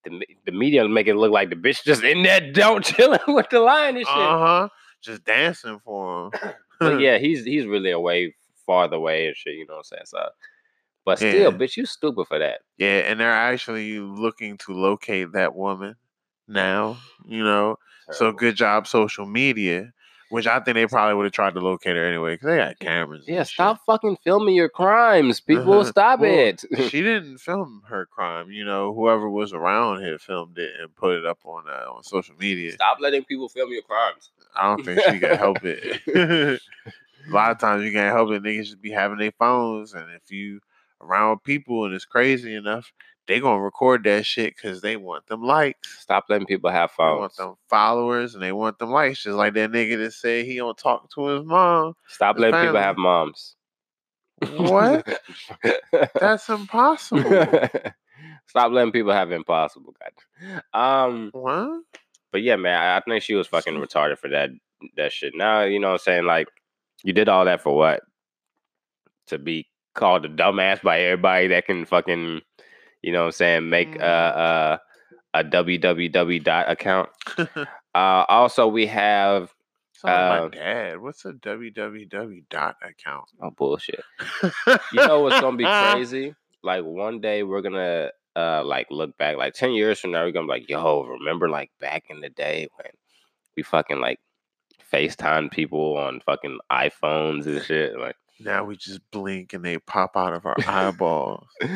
the 0.06 0.26
the 0.46 0.52
media 0.52 0.88
make 0.88 1.08
it 1.08 1.16
look 1.16 1.32
like 1.32 1.50
the 1.50 1.56
bitch 1.56 1.84
just 1.84 2.04
in 2.04 2.24
that 2.24 2.54
don't 2.54 2.84
chilling 2.86 3.20
with 3.28 3.50
the 3.50 3.60
lion 3.60 3.98
and 3.98 4.06
shit. 4.06 4.16
Uh 4.16 4.38
huh. 4.38 4.70
Just 5.02 5.24
dancing 5.26 5.80
for 5.84 6.26
him. 6.34 6.52
But 6.80 7.00
yeah, 7.00 7.18
he's 7.18 7.44
he's 7.44 7.66
really 7.66 7.92
away, 7.92 8.36
farther 8.66 8.96
away 8.98 9.28
and 9.28 9.36
shit. 9.36 9.56
You 9.56 9.66
know 9.68 9.74
what 9.76 9.80
I'm 9.80 9.84
saying? 9.84 10.04
So, 10.06 10.30
but 11.08 11.20
still, 11.20 11.52
Yeah. 11.54 11.58
bitch, 11.58 11.78
you 11.78 11.86
stupid 11.86 12.28
for 12.28 12.38
that. 12.38 12.60
Yeah, 12.76 12.98
and 13.08 13.18
they're 13.18 13.32
actually 13.32 13.98
looking 13.98 14.58
to 14.58 14.74
locate 14.74 15.32
that 15.32 15.56
woman 15.56 15.96
now, 16.50 16.98
you 17.26 17.46
know. 17.46 17.80
So 18.12 18.34
good 18.34 18.58
job, 18.58 18.88
social 18.88 19.26
media, 19.26 19.94
which 20.32 20.48
I 20.48 20.60
think 20.60 20.76
they 20.76 20.86
probably 20.86 21.16
would 21.16 21.24
have 21.24 21.32
tried 21.32 21.54
to 21.54 21.62
locate 21.62 21.96
her 21.96 22.06
anyway 22.06 22.34
because 22.34 22.48
they 22.48 22.58
got 22.58 22.80
cameras. 22.82 23.26
and 23.26 23.36
Yeah, 23.38 23.44
shit. 23.44 23.54
stop 23.54 23.80
fucking 23.86 24.18
filming 24.22 24.54
your 24.54 24.68
crimes, 24.68 25.40
people. 25.40 25.82
Stop 25.86 26.20
Well, 26.20 26.30
it. 26.30 26.66
she 26.90 27.02
didn't 27.02 27.38
film 27.38 27.84
her 27.88 28.06
crime. 28.06 28.52
You 28.52 28.66
know, 28.66 28.94
whoever 28.94 29.30
was 29.30 29.54
around 29.54 30.04
had 30.04 30.20
filmed 30.20 30.58
it 30.58 30.72
and 30.78 30.94
put 30.94 31.16
it 31.16 31.26
up 31.26 31.40
on 31.46 31.64
uh, 31.70 31.90
on 31.90 32.04
social 32.04 32.36
media. 32.36 32.74
Stop 32.74 32.98
letting 33.00 33.24
people 33.24 33.48
film 33.48 33.72
your 33.72 33.84
crimes. 33.84 34.30
I 34.58 34.64
don't 34.68 34.84
think 34.84 35.02
she 35.04 35.20
can 35.20 35.38
help 35.38 35.60
it. 35.64 36.60
a 37.30 37.32
lot 37.32 37.52
of 37.52 37.60
times 37.60 37.86
you 37.86 37.94
can't 37.94 38.14
help 38.14 38.30
it. 38.32 38.44
Niggas 38.44 38.66
just 38.66 38.82
be 38.82 38.92
having 38.92 39.20
their 39.20 39.32
phones, 39.40 39.94
and 39.94 40.12
if 40.12 40.30
you 40.32 40.60
around 41.02 41.44
people 41.44 41.86
and 41.86 41.94
it's 41.94 42.06
crazy 42.06 42.56
enough, 42.56 42.92
they 43.28 43.40
gonna 43.40 43.62
record 43.62 44.04
that 44.06 44.26
shit 44.26 44.56
because 44.56 44.82
they 44.82 44.96
want 44.96 45.28
them 45.28 45.44
likes. 45.44 46.00
Stop 46.00 46.26
letting 46.30 46.48
people 46.48 46.70
have 46.70 46.92
followers. 46.92 47.36
They 47.38 47.44
want 47.44 47.52
them 47.52 47.58
followers 47.70 48.34
and 48.34 48.44
they 48.44 48.52
want 48.52 48.80
them 48.80 48.92
likes, 48.92 49.24
just 49.24 49.36
like 49.36 49.54
that 49.56 49.72
nigga 49.72 49.98
that 49.98 50.14
said 50.14 50.46
he 50.46 50.58
don't 50.58 50.78
talk 50.78 51.10
to 51.12 51.28
his 51.28 51.44
mom. 51.44 51.96
Stop 52.08 52.36
His 52.36 52.42
letting 52.42 52.68
people 52.68 52.80
have 52.80 52.98
moms. 52.98 53.56
What? 54.56 55.20
That's 56.20 56.48
impossible. 56.48 57.24
Stop 58.48 58.72
letting 58.72 58.92
people 58.92 59.12
have 59.12 59.32
impossible. 59.32 59.94
God. 60.00 60.64
Um, 60.74 61.30
what? 61.34 61.82
but 62.32 62.42
yeah, 62.44 62.56
man, 62.56 62.80
I, 62.80 62.98
I 62.98 63.02
think 63.02 63.24
she 63.24 63.36
was 63.36 63.48
fucking 63.48 63.74
retarded 63.76 64.20
for 64.20 64.30
that 64.30 64.52
that 64.96 65.12
shit. 65.12 65.34
Now, 65.36 65.64
you 65.64 65.80
know 65.80 65.88
what 65.88 65.94
I'm 65.94 66.00
saying? 66.00 66.26
Like, 66.26 66.48
you 67.04 67.14
did 67.14 67.30
all 67.30 67.46
that 67.46 67.62
for 67.62 67.76
what? 67.76 68.02
To 69.28 69.38
be 69.38 69.68
called 69.98 70.24
a 70.26 70.30
dumbass 70.30 70.82
by 70.82 71.02
everybody 71.02 71.48
that 71.48 71.66
can 71.66 71.84
fucking, 71.86 72.40
you 73.02 73.12
know 73.12 73.22
what 73.22 73.26
I'm 73.26 73.32
saying, 73.34 73.70
make 73.70 73.92
Mm. 73.96 74.02
uh, 74.02 74.04
uh, 74.06 74.78
a 75.34 75.44
www 75.44 76.44
dot 76.44 76.70
account. 76.70 77.10
Uh, 77.96 78.26
also, 78.30 78.68
we 78.68 78.86
have 78.86 79.52
Uh, 80.04 80.08
my 80.08 80.50
dad. 80.52 81.00
What's 81.02 81.26
a 81.26 81.34
www 81.34 82.44
dot 82.50 82.76
account? 82.84 83.26
oh 83.42 83.50
bullshit. 83.50 84.04
You 84.94 85.08
know 85.08 85.22
what's 85.22 85.42
gonna 85.42 85.58
be 85.58 85.66
crazy? 85.66 86.36
Like 86.62 86.84
one 86.84 87.20
day 87.22 87.42
we're 87.42 87.64
gonna 87.64 88.12
uh 88.36 88.64
like 88.64 88.88
look 88.92 89.18
back, 89.18 89.38
like 89.38 89.54
ten 89.56 89.72
years 89.72 90.00
from 90.00 90.12
now, 90.12 90.24
we're 90.26 90.32
gonna 90.32 90.46
be 90.46 90.52
like, 90.60 90.70
yo, 90.70 91.04
remember 91.06 91.50
like 91.50 91.72
back 91.80 92.04
in 92.10 92.22
the 92.22 92.30
day 92.30 92.68
when 92.76 92.92
we 93.56 93.64
fucking 93.64 94.00
like 94.00 94.20
FaceTime 94.94 95.50
people 95.52 95.98
on 95.98 96.20
fucking 96.22 96.60
iPhones 96.72 97.48
and 97.48 97.64
shit. 97.64 97.98
Like 97.98 98.16
Now 98.40 98.64
we 98.66 98.76
just 98.78 99.00
blink 99.12 99.54
and 99.54 99.64
they 99.66 99.78
pop 99.80 100.16
out 100.16 100.34
of 100.34 100.46
our 100.46 100.56
eyeballs. 100.68 101.48
oh 101.62 101.68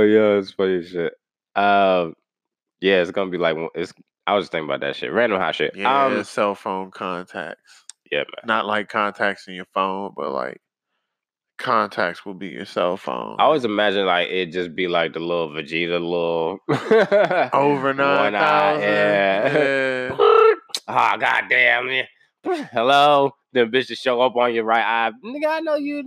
yeah, 0.00 0.38
it's 0.38 0.52
funny 0.52 0.82
shit. 0.84 1.14
Um 1.56 2.14
yeah, 2.80 3.00
it's 3.00 3.10
gonna 3.10 3.30
be 3.30 3.38
like 3.38 3.56
it's 3.74 3.92
I 4.26 4.34
was 4.34 4.44
just 4.44 4.52
thinking 4.52 4.68
about 4.68 4.80
that 4.80 4.96
shit. 4.96 5.12
Random 5.12 5.40
hot 5.40 5.54
shit. 5.54 5.74
Yeah, 5.76 6.06
Um 6.06 6.24
cell 6.24 6.54
phone 6.54 6.90
contacts. 6.90 7.84
yeah, 8.10 8.18
man. 8.20 8.44
Not 8.46 8.66
like 8.66 8.88
contacts 8.88 9.48
in 9.48 9.54
your 9.54 9.66
phone, 9.74 10.12
but 10.16 10.32
like 10.32 10.60
contacts 11.58 12.24
will 12.24 12.34
be 12.34 12.48
your 12.48 12.64
cell 12.64 12.96
phone. 12.96 13.36
I 13.38 13.44
always 13.44 13.64
imagine 13.64 14.06
like 14.06 14.28
it 14.28 14.46
just 14.52 14.74
be 14.74 14.88
like 14.88 15.12
the 15.12 15.20
little 15.20 15.50
Vegeta 15.50 16.00
little 16.00 16.58
over 17.52 17.94
nine 17.94 18.32
thousand. 18.32 18.82
yeah. 18.82 19.58
Yeah. 19.58 20.16
Ah, 20.88 21.16
goddamn 21.16 21.86
man. 21.86 22.04
Hello. 22.72 23.32
Then 23.52 23.70
bitch 23.70 23.88
to 23.88 23.94
show 23.96 24.20
up 24.22 24.36
on 24.36 24.54
your 24.54 24.64
right 24.64 24.84
eye. 24.84 25.12
Nigga, 25.24 25.46
I 25.48 25.60
know 25.60 25.74
you. 25.76 26.02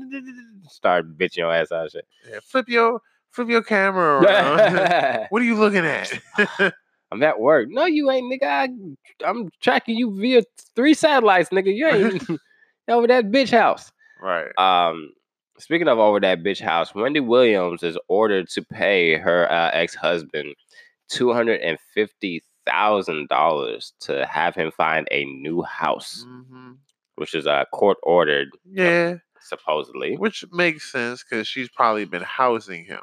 Start 0.69 1.17
bitching 1.17 1.37
your 1.37 1.53
ass 1.53 1.71
out 1.71 1.91
shit. 1.91 2.05
Yeah, 2.29 2.39
Flip 2.43 2.67
your 2.67 2.99
flip 3.31 3.49
your 3.49 3.61
camera 3.63 4.21
around. 4.23 5.27
what 5.29 5.41
are 5.41 5.45
you 5.45 5.55
looking 5.55 5.85
at? 5.85 6.11
I'm 7.11 7.21
at 7.21 7.39
work. 7.39 7.67
No, 7.69 7.85
you 7.85 8.09
ain't, 8.09 8.31
nigga. 8.31 8.47
I, 8.47 9.27
I'm 9.27 9.49
tracking 9.61 9.95
you 9.97 10.17
via 10.19 10.41
three 10.75 10.93
satellites, 10.93 11.49
nigga. 11.49 11.73
You 11.75 11.87
ain't 11.87 12.39
over 12.87 13.07
that 13.07 13.25
bitch 13.25 13.51
house. 13.51 13.91
right. 14.21 14.51
Um, 14.57 15.11
speaking 15.59 15.87
of 15.87 15.99
over 15.99 16.19
that 16.21 16.43
bitch 16.43 16.59
house, 16.59 16.95
Wendy 16.95 17.19
Williams 17.19 17.83
is 17.83 17.97
ordered 18.07 18.49
to 18.49 18.63
pay 18.63 19.17
her 19.17 19.49
uh, 19.51 19.69
ex-husband 19.73 20.55
two 21.09 21.31
hundred 21.31 21.61
and 21.61 21.77
fifty 21.93 22.41
thousand 22.65 23.29
dollars 23.29 23.93
to 24.01 24.25
have 24.25 24.55
him 24.55 24.71
find 24.71 25.07
a 25.11 25.25
new 25.25 25.63
house, 25.63 26.25
hmm 26.27 26.73
which 27.15 27.33
is 27.35 27.47
uh, 27.47 27.63
court 27.71 27.97
ordered, 28.03 28.49
Yeah, 28.65 29.17
supposedly. 29.39 30.17
which 30.17 30.43
makes 30.51 30.91
sense 30.91 31.23
because 31.23 31.47
she's 31.47 31.69
probably 31.69 32.05
been 32.05 32.23
housing 32.23 32.85
him 32.85 33.01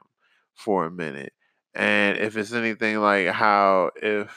for 0.54 0.84
a 0.86 0.90
minute. 0.90 1.32
And 1.74 2.18
if 2.18 2.36
it's 2.36 2.52
anything 2.52 2.98
like 3.00 3.28
how 3.28 3.90
if 3.96 4.30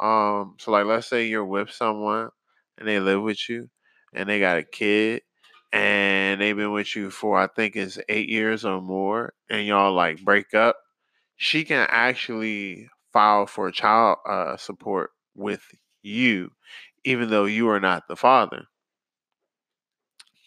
um 0.00 0.54
so 0.58 0.70
like 0.70 0.86
let's 0.86 1.06
say 1.08 1.26
you're 1.26 1.44
with 1.44 1.70
someone 1.70 2.30
and 2.78 2.86
they 2.88 3.00
live 3.00 3.22
with 3.22 3.48
you 3.48 3.68
and 4.14 4.28
they 4.28 4.38
got 4.40 4.58
a 4.58 4.62
kid 4.62 5.22
and 5.72 6.40
they've 6.40 6.56
been 6.56 6.72
with 6.72 6.94
you 6.96 7.10
for 7.10 7.38
I 7.38 7.48
think 7.48 7.76
it's 7.76 7.98
eight 8.08 8.28
years 8.28 8.64
or 8.64 8.80
more 8.80 9.34
and 9.50 9.66
y'all 9.66 9.92
like 9.92 10.24
break 10.24 10.54
up, 10.54 10.76
she 11.36 11.64
can 11.64 11.86
actually 11.90 12.88
file 13.12 13.46
for 13.46 13.70
child 13.70 14.18
uh, 14.28 14.56
support 14.56 15.10
with 15.34 15.62
you, 16.02 16.52
even 17.04 17.30
though 17.30 17.44
you 17.46 17.68
are 17.70 17.80
not 17.80 18.08
the 18.08 18.16
father. 18.16 18.66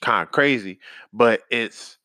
Kind 0.02 0.28
of 0.28 0.32
crazy, 0.32 0.80
but 1.13 1.41
it's 1.52 1.97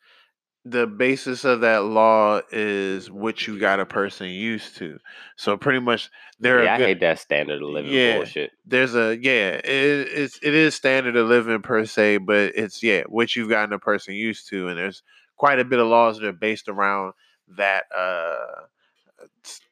the 0.65 0.87
basis 0.87 1.45
of 1.45 1.63
that 1.63 1.85
law 1.85 2.41
is 2.53 3.11
what 3.11 3.47
you 3.47 3.59
got 3.59 3.81
a 3.81 3.87
person 3.87 4.29
used 4.29 4.77
to. 4.79 4.99
So 5.37 5.57
pretty 5.57 5.81
much 5.81 6.11
they're 6.41 6.63
yeah, 6.63 6.75
a 6.75 6.75
I 6.75 6.79
good, 6.79 6.89
hate 6.89 7.01
that 7.01 7.19
standard 7.19 7.63
of 7.63 7.69
living 7.69 7.93
Yeah. 7.93 8.13
bullshit. 8.15 8.51
there's 8.67 8.95
a 8.95 9.17
yeah 9.21 9.51
it, 9.65 9.65
it's 9.65 10.39
it 10.43 10.55
is 10.55 10.75
standard 10.75 11.17
of 11.17 11.29
living 11.29 11.63
per 11.63 11.85
se 11.87 12.19
but 12.19 12.53
it's 12.57 12.83
yeah 12.83 13.03
what 13.09 13.37
you've 13.37 13.49
gotten 13.51 13.73
a 13.73 13.79
person 13.79 14.15
used 14.15 14.49
to 14.49 14.69
and 14.69 14.79
there's 14.79 15.03
quite 15.37 15.61
a 15.61 15.65
bit 15.65 15.79
of 15.81 15.87
laws 15.89 16.19
that 16.19 16.27
are 16.27 16.33
based 16.33 16.69
around 16.69 17.13
that 17.57 17.85
uh 17.97 18.67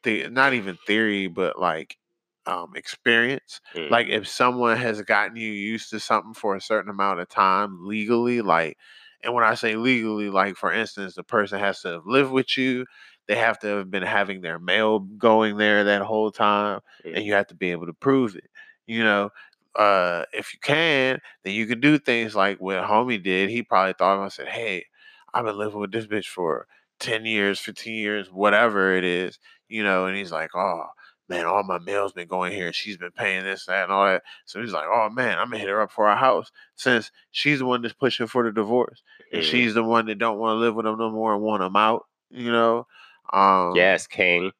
the, 0.03 0.27
not 0.29 0.53
even 0.53 0.77
theory 0.87 1.27
but 1.27 1.59
like 1.59 1.97
um 2.45 2.73
experience 2.75 3.59
Mm. 3.75 3.89
like 3.89 4.07
if 4.07 4.27
someone 4.27 4.77
has 4.77 5.01
gotten 5.01 5.35
you 5.35 5.51
used 5.51 5.89
to 5.89 5.99
something 5.99 6.33
for 6.33 6.55
a 6.55 6.61
certain 6.61 6.89
amount 6.91 7.19
of 7.19 7.27
time 7.29 7.85
legally 7.85 8.41
like 8.41 8.77
and 9.23 9.33
when 9.33 9.43
i 9.43 9.55
say 9.55 9.75
legally 9.75 10.29
like 10.29 10.55
for 10.55 10.71
instance 10.71 11.15
the 11.15 11.23
person 11.23 11.59
has 11.59 11.81
to 11.81 12.01
live 12.05 12.31
with 12.31 12.57
you 12.57 12.85
they 13.27 13.35
have 13.35 13.57
to 13.59 13.67
have 13.67 13.89
been 13.89 14.03
having 14.03 14.41
their 14.41 14.59
mail 14.59 14.99
going 14.99 15.57
there 15.57 15.83
that 15.83 16.01
whole 16.03 16.31
time 16.31 16.79
Mm. 17.03 17.15
and 17.15 17.25
you 17.25 17.33
have 17.33 17.47
to 17.47 17.55
be 17.55 17.71
able 17.71 17.87
to 17.87 17.93
prove 17.93 18.35
it 18.35 18.49
you 18.85 19.03
know 19.03 19.29
uh 19.75 20.23
if 20.33 20.53
you 20.53 20.59
can 20.61 21.19
then 21.43 21.53
you 21.53 21.65
can 21.65 21.79
do 21.79 21.97
things 21.97 22.35
like 22.35 22.59
what 22.59 22.77
homie 22.83 23.21
did 23.21 23.49
he 23.49 23.61
probably 23.63 23.93
thought 23.97 24.23
I 24.23 24.27
said 24.29 24.47
hey 24.47 24.85
i've 25.33 25.45
been 25.45 25.57
living 25.57 25.79
with 25.79 25.91
this 25.91 26.07
bitch 26.07 26.27
for 26.27 26.67
10 26.99 27.25
years 27.25 27.59
15 27.59 27.95
years 27.95 28.31
whatever 28.31 28.95
it 28.95 29.03
is 29.03 29.37
you 29.69 29.83
know 29.83 30.05
and 30.05 30.15
he's 30.17 30.31
like 30.31 30.49
oh 30.55 30.85
man 31.27 31.45
all 31.45 31.63
my 31.63 31.79
mail's 31.79 32.13
been 32.13 32.27
going 32.27 32.51
here 32.51 32.67
and 32.67 32.75
she's 32.75 32.97
been 32.97 33.11
paying 33.11 33.43
this 33.43 33.65
that 33.65 33.83
and 33.85 33.91
all 33.91 34.05
that 34.05 34.21
so 34.45 34.61
he's 34.61 34.71
like 34.73 34.85
oh 34.87 35.09
man 35.09 35.37
i'm 35.39 35.47
gonna 35.47 35.57
hit 35.57 35.67
her 35.69 35.81
up 35.81 35.91
for 35.91 36.07
a 36.07 36.15
house 36.15 36.51
since 36.75 37.11
she's 37.31 37.59
the 37.59 37.65
one 37.65 37.81
that's 37.81 37.93
pushing 37.93 38.27
for 38.27 38.43
the 38.43 38.51
divorce 38.51 39.01
and 39.31 39.41
Mhm. 39.41 39.45
she's 39.45 39.73
the 39.73 39.83
one 39.83 40.05
that 40.05 40.19
don't 40.19 40.37
want 40.37 40.55
to 40.55 40.59
live 40.59 40.75
with 40.75 40.85
him 40.85 40.97
no 40.97 41.09
more 41.09 41.33
and 41.33 41.41
want 41.41 41.63
him 41.63 41.75
out 41.75 42.05
you 42.29 42.51
know 42.51 42.85
um 43.33 43.75
yes, 43.75 44.05
King. 44.07 44.51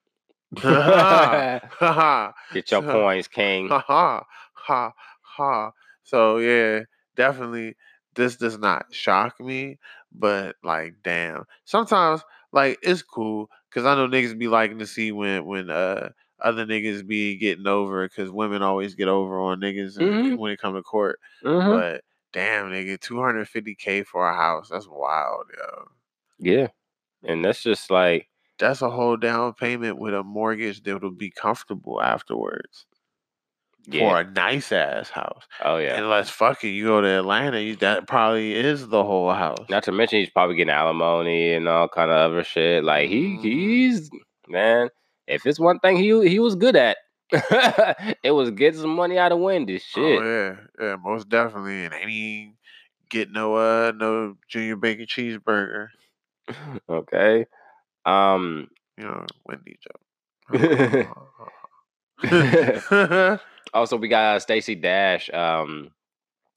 Get 2.54 2.72
your 2.72 2.82
coins, 2.82 3.28
King. 3.28 3.68
ha 3.70 3.80
ha 3.86 4.24
ha 4.54 4.94
ha. 5.22 5.72
So 6.04 6.38
yeah, 6.38 6.82
definitely 7.16 7.76
this 8.16 8.36
does 8.38 8.58
not 8.58 8.86
shock 8.94 9.40
me, 9.40 9.78
but 10.12 10.56
like 10.64 10.96
damn. 11.04 11.46
Sometimes 11.66 12.24
like 12.52 12.80
it's 12.82 13.02
cool 13.02 13.50
because 13.76 13.88
I 13.88 13.96
know 13.96 14.08
niggas 14.08 14.40
be 14.40 14.50
liking 14.50 14.80
to 14.80 14.88
see 14.88 15.12
when 15.14 15.46
when 15.46 15.72
uh 15.72 16.12
other 16.42 16.66
niggas 16.66 17.08
be 17.08 17.38
getting 17.38 17.68
over 17.68 18.08
because 18.08 18.32
women 18.32 18.64
always 18.64 18.96
get 18.96 19.10
over 19.10 19.40
on 19.42 19.62
niggas 19.62 20.00
Mhm. 20.00 20.38
when 20.40 20.54
it 20.54 20.62
come 20.62 20.76
to 20.76 20.84
court. 20.84 21.20
Mhm. 21.44 21.72
But 21.72 22.04
damn 22.34 22.72
nigga, 22.72 23.00
250k 23.02 24.04
for 24.04 24.30
a 24.30 24.36
house. 24.36 24.70
That's 24.70 24.88
wild, 24.90 25.48
yo. 25.58 25.86
Yeah, 26.40 26.68
and 27.24 27.46
that's 27.46 27.64
just 27.64 27.92
like 27.92 28.30
That's 28.60 28.82
a 28.82 28.90
whole 28.90 29.18
down 29.18 29.54
payment 29.54 29.98
with 29.98 30.14
a 30.14 30.24
mortgage 30.24 30.84
that'll 30.84 31.12
be 31.12 31.32
comfortable 31.32 32.02
afterwards 32.02 32.86
for 33.92 34.20
a 34.20 34.24
nice 34.24 34.72
ass 34.72 35.10
house. 35.10 35.44
Oh 35.64 35.78
yeah. 35.78 35.98
Unless 35.98 36.30
fucking 36.30 36.74
you 36.74 36.86
go 36.86 37.02
to 37.02 37.08
Atlanta, 37.08 37.60
you, 37.62 37.76
that 37.78 38.08
probably 38.08 38.54
is 38.54 38.88
the 38.88 39.04
whole 39.04 39.32
house. 39.34 39.66
Not 39.70 39.84
to 39.84 39.92
mention 39.92 40.20
he's 40.20 40.30
probably 40.30 40.56
getting 40.56 40.72
alimony 40.74 41.54
and 41.54 41.68
all 41.68 41.88
kind 41.88 42.12
of 42.12 42.18
other 42.32 42.44
shit. 42.44 42.84
Like 42.84 43.10
he 43.10 43.24
Mhm. 43.38 43.42
he's 43.44 44.10
man. 44.48 44.90
If 45.28 45.46
it's 45.46 45.60
one 45.60 45.80
thing 45.80 45.98
he 45.98 46.28
he 46.28 46.40
was 46.40 46.56
good 46.56 46.76
at, 46.76 46.98
it 47.32 48.32
was 48.32 48.52
getting 48.52 48.80
some 48.80 48.96
money 48.96 49.18
out 49.18 49.32
of 49.32 49.40
Wendy's 49.40 49.84
Shit. 49.84 50.20
Oh 50.22 50.24
yeah, 50.24 50.56
yeah, 50.80 50.96
most 51.04 51.28
definitely. 51.30 51.86
And 51.86 51.94
ain't 51.94 52.56
get 53.10 53.32
no 53.32 53.56
uh 53.56 53.92
no 53.96 54.36
junior 54.50 54.76
bacon 54.76 55.06
cheeseburger. 55.06 55.88
Okay. 56.90 57.46
Um. 58.06 58.68
You 58.98 59.06
know, 59.06 59.26
Wendy 59.48 59.78
joke. 59.82 60.00
also, 63.76 63.98
we 63.98 64.08
got 64.08 64.36
uh, 64.36 64.40
Stacey 64.40 64.76
Dash. 64.76 65.30
Um. 65.34 65.92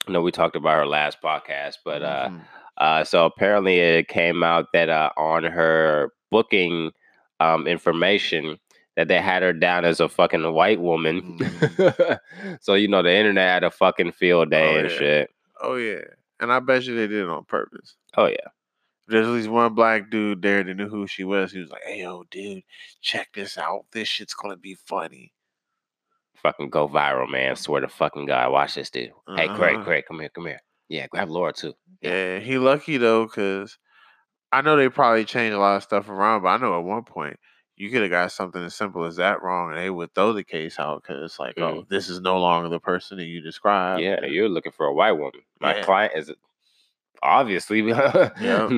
I 0.06 0.12
know 0.12 0.22
we 0.22 0.32
talked 0.32 0.56
about 0.56 0.76
her 0.76 0.86
last 0.86 1.18
podcast, 1.22 1.74
but 1.84 2.02
uh, 2.02 2.28
Mhm. 2.30 2.40
Uh, 2.78 3.04
so 3.04 3.26
apparently 3.26 3.78
it 3.80 4.08
came 4.08 4.42
out 4.42 4.66
that 4.72 4.88
uh, 4.88 5.10
on 5.18 5.42
her 5.44 6.12
booking 6.30 6.92
um, 7.40 7.66
information 7.66 8.56
that 8.96 9.08
they 9.08 9.20
had 9.20 9.42
her 9.42 9.52
down 9.52 9.84
as 9.84 10.00
a 10.00 10.08
fucking 10.08 10.50
white 10.54 10.80
woman. 10.80 11.38
so 12.62 12.72
you 12.74 12.88
know 12.88 13.02
the 13.02 13.12
internet 13.14 13.48
had 13.48 13.64
a 13.64 13.70
fucking 13.70 14.12
field 14.12 14.50
day 14.50 14.76
Oh, 14.76 14.78
and 14.78 14.90
yeah. 14.90 14.96
shit. 14.96 15.30
oh 15.60 15.74
yeah, 15.76 16.00
and 16.40 16.50
I 16.52 16.60
bet 16.60 16.84
you 16.84 16.94
they 16.96 17.06
did 17.06 17.24
it 17.24 17.28
on 17.28 17.44
purpose. 17.44 17.96
Oh 18.16 18.26
yeah. 18.26 18.48
There's 19.08 19.26
at 19.26 19.32
least 19.32 19.48
one 19.48 19.74
black 19.74 20.10
dude 20.10 20.40
there 20.42 20.62
that 20.62 20.74
knew 20.74 20.88
who 20.88 21.06
she 21.06 21.24
was. 21.24 21.50
He 21.52 21.58
was 21.60 21.70
like, 21.70 21.82
"Hey, 21.84 22.00
yo, 22.00 22.24
dude, 22.30 22.62
check 23.02 23.28
this 23.34 23.58
out. 23.58 23.86
This 23.92 24.08
shit's 24.08 24.34
gonna 24.34 24.56
be 24.56 24.74
funny." 24.86 25.32
Fucking 26.42 26.70
go 26.70 26.88
viral, 26.88 27.30
man. 27.30 27.56
Swear 27.56 27.80
to 27.80 27.88
fucking 27.88 28.26
God. 28.26 28.52
Watch 28.52 28.74
this 28.74 28.90
dude. 28.90 29.10
Hey, 29.36 29.48
Craig, 29.48 29.76
Uh-huh. 29.76 29.84
Craig, 29.84 30.04
come 30.06 30.20
here, 30.20 30.28
come 30.28 30.46
here. 30.46 30.60
Yeah, 30.88 31.06
grab 31.08 31.28
Laura 31.30 31.52
too. 31.52 31.74
Yeah, 32.00 32.38
he 32.38 32.58
lucky 32.58 32.96
though, 32.96 33.26
cause 33.26 33.76
I 34.52 34.62
know 34.62 34.76
they 34.76 34.88
probably 34.88 35.24
changed 35.24 35.54
a 35.54 35.58
lot 35.58 35.76
of 35.76 35.82
stuff 35.82 36.08
around, 36.08 36.42
but 36.42 36.48
I 36.48 36.56
know 36.58 36.78
at 36.78 36.84
one 36.84 37.02
point 37.04 37.36
you 37.76 37.90
could 37.90 38.02
have 38.02 38.10
got 38.10 38.32
something 38.32 38.62
as 38.64 38.74
simple 38.74 39.04
as 39.04 39.16
that 39.16 39.42
wrong, 39.42 39.70
and 39.70 39.78
they 39.78 39.90
would 39.90 40.14
throw 40.14 40.32
the 40.32 40.42
case 40.44 40.78
out 40.78 41.02
because 41.02 41.22
it's 41.22 41.38
like, 41.38 41.58
oh, 41.58 41.82
Mm. 41.82 41.88
this 41.88 42.08
is 42.08 42.20
no 42.20 42.38
longer 42.40 42.68
the 42.68 42.80
person 42.80 43.18
that 43.18 43.26
you 43.26 43.40
described. 43.40 44.02
yeah, 44.02 44.24
you're 44.24 44.48
looking 44.48 44.72
for 44.72 44.86
a 44.86 44.94
white 44.94 45.12
woman. 45.12 45.42
My 45.60 45.76
Yeah. 45.76 45.84
client 45.84 46.12
is 46.16 46.32
obviously. 47.22 47.82
Yeah. 48.40 48.68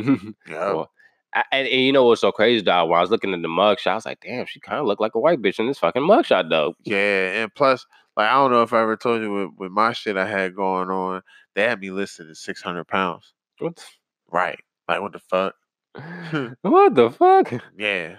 Well, 0.49 0.91
I, 1.35 1.45
and, 1.53 1.69
and 1.69 1.83
you 1.83 1.93
know 1.93 2.05
what's 2.05 2.21
so 2.21 2.33
crazy, 2.33 2.63
dog? 2.63 2.89
When 2.89 2.99
I 2.99 3.03
was 3.03 3.11
looking 3.11 3.33
at 3.33 3.43
the 3.43 3.49
mugshot, 3.49 3.93
I 3.93 3.95
was 3.95 4.07
like, 4.07 4.21
damn, 4.21 4.47
she 4.47 4.61
kind 4.61 4.81
of 4.81 4.87
looked 4.87 5.01
like 5.01 5.15
a 5.15 5.21
white 5.21 5.41
bitch 5.41 5.59
in 5.59 5.67
this 5.67 5.79
fucking 5.79 6.03
mugshot, 6.03 6.51
though. 6.51 6.75
Yeah, 6.85 7.43
and 7.43 7.55
plus, 7.55 7.87
like 8.17 8.29
I 8.29 8.35
don't 8.35 8.51
know 8.51 8.63
if 8.63 8.73
I 8.73 8.83
ever 8.83 8.97
told 8.97 9.23
you 9.23 9.33
with, 9.33 9.51
with 9.57 9.73
my 9.73 9.93
shit 9.93 10.17
I 10.17 10.27
had 10.27 10.55
going 10.55 10.91
on, 10.91 11.23
they 11.55 11.63
had 11.63 11.81
me 11.81 11.91
listed 11.91 12.29
at 12.31 12.37
six 12.37 12.63
hundred 12.63 12.87
pounds. 12.89 13.33
What 13.59 13.77
the, 13.77 13.83
Right. 14.31 14.61
Like 14.89 15.01
what 15.01 15.13
the 15.13 15.19
fuck? 15.21 15.55
what 16.63 16.95
the 16.95 17.11
fuck? 17.11 17.53
Yeah. 17.79 18.17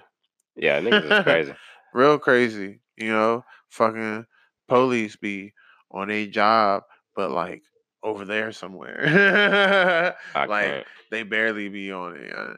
Yeah, 0.56 0.82
niggas 0.82 1.20
is 1.20 1.24
crazy. 1.24 1.54
Real 1.94 2.20
crazy. 2.20 2.80
You 2.98 3.12
know, 3.12 3.46
fucking 3.70 4.26
police 4.68 5.16
be 5.16 5.54
on 5.92 6.12
a 6.12 6.28
job, 6.28 6.84
but 7.16 7.32
like 7.32 7.64
over 8.04 8.26
there 8.26 8.52
somewhere. 8.52 10.16
Like 10.36 10.50
can't. 10.50 10.88
they 11.10 11.24
barely 11.24 11.70
be 11.70 11.92
on 11.92 12.16
it. 12.18 12.58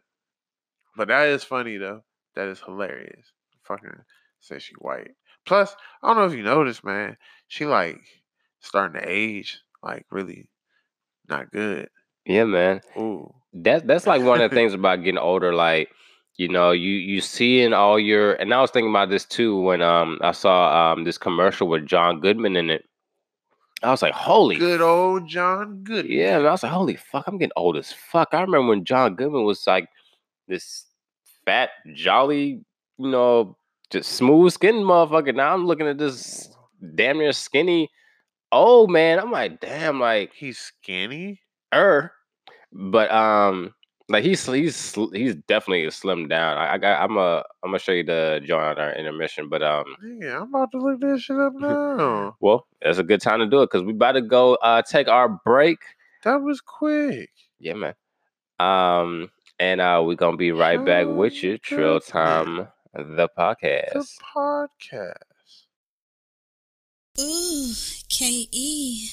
But 0.96 1.08
that 1.08 1.28
is 1.28 1.44
funny 1.44 1.78
though. 1.78 2.04
That 2.36 2.48
is 2.48 2.62
hilarious. 2.62 3.32
Fucking 3.64 3.90
say 4.40 4.60
she 4.60 4.74
white. 4.80 5.12
Plus, 5.46 5.76
I 6.02 6.08
don't 6.08 6.18
know 6.18 6.26
if 6.26 6.34
you 6.34 6.44
noticed, 6.44 6.84
man. 6.84 7.18
She 7.48 7.66
like 7.66 8.00
starting 8.62 9.02
to 9.02 9.08
age, 9.08 9.60
like 9.82 10.06
really 10.12 10.50
not 11.30 11.52
good. 11.52 11.90
Yeah, 12.26 12.46
man. 12.46 12.82
Ooh. 12.98 13.34
That's 13.54 13.84
that's 13.86 14.08
like 14.08 14.24
one 14.24 14.42
of 14.42 14.50
the 14.50 14.56
things 14.56 14.74
about 14.74 15.04
getting 15.04 15.18
older. 15.18 15.54
Like, 15.54 15.90
you 16.38 16.48
know, 16.48 16.72
you 16.72 16.92
you 16.92 17.22
seeing 17.22 17.74
all 17.74 18.00
your 18.00 18.34
and 18.34 18.54
I 18.54 18.62
was 18.62 18.72
thinking 18.72 18.90
about 18.90 19.10
this 19.10 19.26
too 19.26 19.60
when 19.60 19.82
um 19.82 20.20
I 20.22 20.32
saw 20.32 20.94
um 20.94 21.04
this 21.04 21.18
commercial 21.18 21.68
with 21.68 21.86
John 21.86 22.20
Goodman 22.20 22.56
in 22.56 22.70
it. 22.70 22.86
I 23.82 23.92
was 23.92 24.02
like, 24.02 24.14
holy 24.14 24.56
Good 24.56 24.80
old 24.80 25.28
John 25.28 25.84
Goodman. 25.84 26.12
Yeah, 26.12 26.38
I 26.38 26.52
was 26.52 26.64
like, 26.64 26.72
holy 26.72 26.96
fuck, 26.96 27.28
I'm 27.28 27.38
getting 27.38 27.52
old 27.58 27.76
as 27.76 27.92
fuck. 27.92 28.30
I 28.32 28.42
remember 28.42 28.70
when 28.70 28.86
John 28.86 29.16
Goodman 29.16 29.44
was 29.44 29.68
like 29.68 29.90
this 30.48 30.86
fat, 31.46 31.70
jolly, 31.94 32.64
you 32.98 33.10
know, 33.10 33.58
just 33.90 34.12
smooth 34.14 34.52
skinned 34.54 34.84
motherfucker. 34.86 35.36
Now 35.36 35.54
I'm 35.54 35.66
looking 35.66 35.88
at 35.88 35.98
this 35.98 36.50
damn 36.96 37.18
near 37.18 37.32
skinny 37.34 37.90
old 38.52 38.90
man. 38.92 39.20
I'm 39.20 39.32
like, 39.32 39.60
damn, 39.60 40.00
like 40.00 40.34
He's 40.34 40.58
skinny. 40.60 41.42
er. 41.74 42.12
But 42.72 43.12
um 43.12 43.74
like 44.10 44.24
he's 44.24 44.46
he's 44.46 44.96
he's 45.14 45.36
definitely 45.48 45.86
slimmed 45.88 46.30
down. 46.30 46.58
I, 46.58 46.74
I 46.74 46.78
got 46.78 47.02
I'm 47.02 47.18
a 47.18 47.44
I'm 47.64 47.70
gonna 47.70 47.80
show 47.80 47.92
you 47.94 48.04
the 48.04 48.42
joint 48.44 48.64
on 48.64 48.80
our 48.80 48.94
intermission, 48.94 49.48
but 49.50 49.64
um 49.64 49.86
Yeah, 50.20 50.38
I'm 50.42 50.50
about 50.50 50.72
to 50.72 50.78
look 50.80 51.00
this 51.00 51.22
shit 51.22 51.38
up 51.38 51.54
now. 51.56 52.36
well, 52.42 52.68
that's 52.82 52.98
a 52.98 53.04
good 53.04 53.22
time 53.22 53.40
to 53.40 53.48
do 53.48 53.62
it 53.62 53.68
because 53.72 53.84
we 53.84 53.92
about 53.94 54.14
to 54.14 54.22
go 54.22 54.56
uh 54.56 54.82
take 54.82 55.08
our 55.08 55.30
break. 55.46 55.78
that 56.24 56.42
was 56.42 56.62
quick. 56.62 57.30
Yeah, 57.60 57.74
man. 57.76 57.94
Um, 58.60 59.30
and 59.60 59.82
uh, 59.82 60.02
we're 60.06 60.16
gonna 60.16 60.38
be 60.38 60.52
right 60.52 60.84
back 60.84 61.08
with 61.08 61.44
you, 61.44 61.58
Trill 61.58 62.00
Time, 62.00 62.68
the 62.94 63.04
The 63.04 63.30
podcast. 63.38 64.08
podcast. 64.36 65.14
Ooh, 67.20 67.74
K.E. 68.10 69.10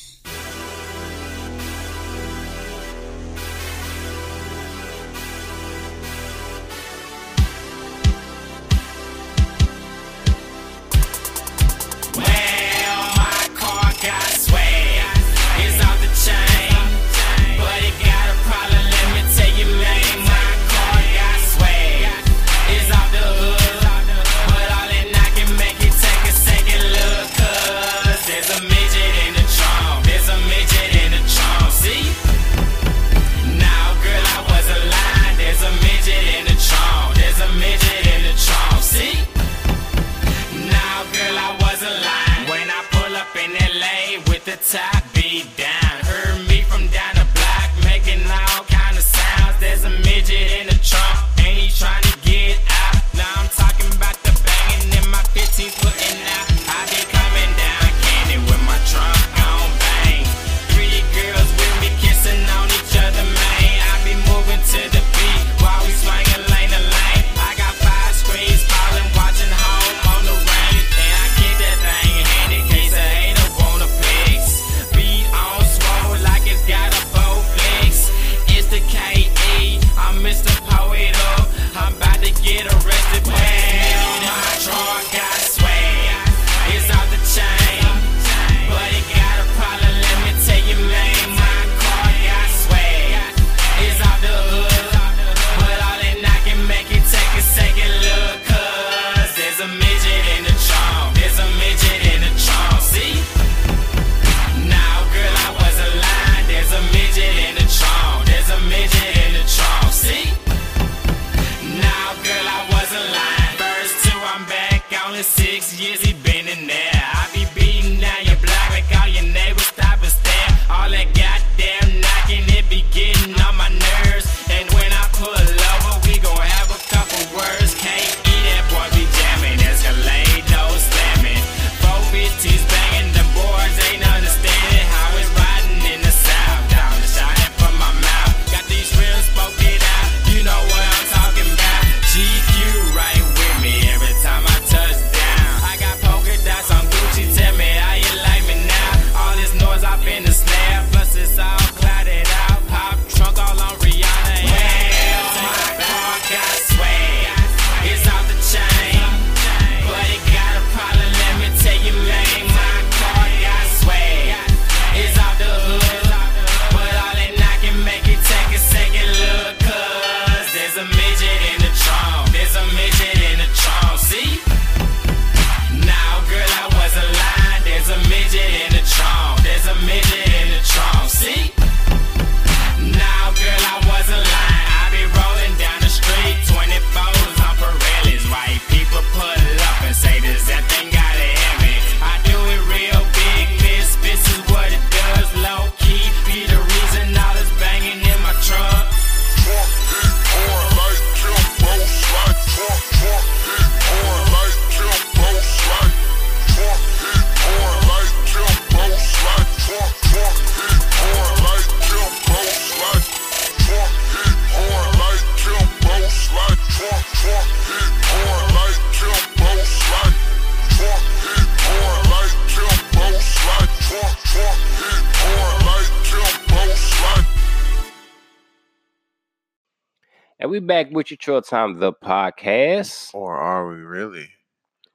And 230.41 230.51
we 230.51 230.59
back 230.59 230.89
with 230.91 231.11
you, 231.11 231.19
Trill 231.19 231.43
Time, 231.43 231.81
the 231.81 231.93
podcast. 231.93 233.15
Or 233.15 233.37
are 233.37 233.69
we 233.69 233.77
really? 233.83 234.31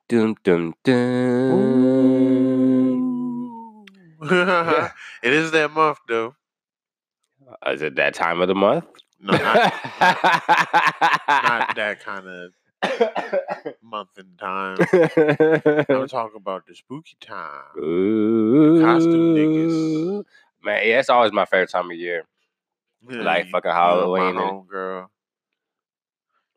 Dum 0.09 0.35
dum 0.43 0.73
dum. 0.83 1.05
it 5.23 5.33
is 5.33 5.51
that 5.51 5.71
month 5.71 5.99
though. 6.07 6.35
Uh, 7.65 7.71
is 7.71 7.81
it 7.83 7.95
that 7.95 8.15
time 8.15 8.41
of 8.41 8.47
the 8.47 8.55
month? 8.55 8.85
No, 9.19 9.33
not, 9.33 9.43
not 9.43 9.73
that 11.75 11.99
kind 12.03 12.27
of 12.27 12.51
month 13.83 14.09
and 14.17 14.37
time. 14.39 14.77
I'm 15.89 16.07
talking 16.07 16.37
about 16.37 16.65
the 16.67 16.73
spooky 16.75 17.17
time. 17.19 17.63
Costume 17.75 19.35
niggas. 19.35 20.23
Man, 20.63 20.87
yeah, 20.87 20.99
it's 20.99 21.09
always 21.09 21.31
my 21.31 21.45
favorite 21.45 21.69
time 21.69 21.91
of 21.91 21.97
year. 21.97 22.25
Like 23.07 23.49
fucking 23.49 23.69
Halloween 23.71 24.35
My 24.35 24.49
and- 24.49 24.67
girl. 24.67 25.11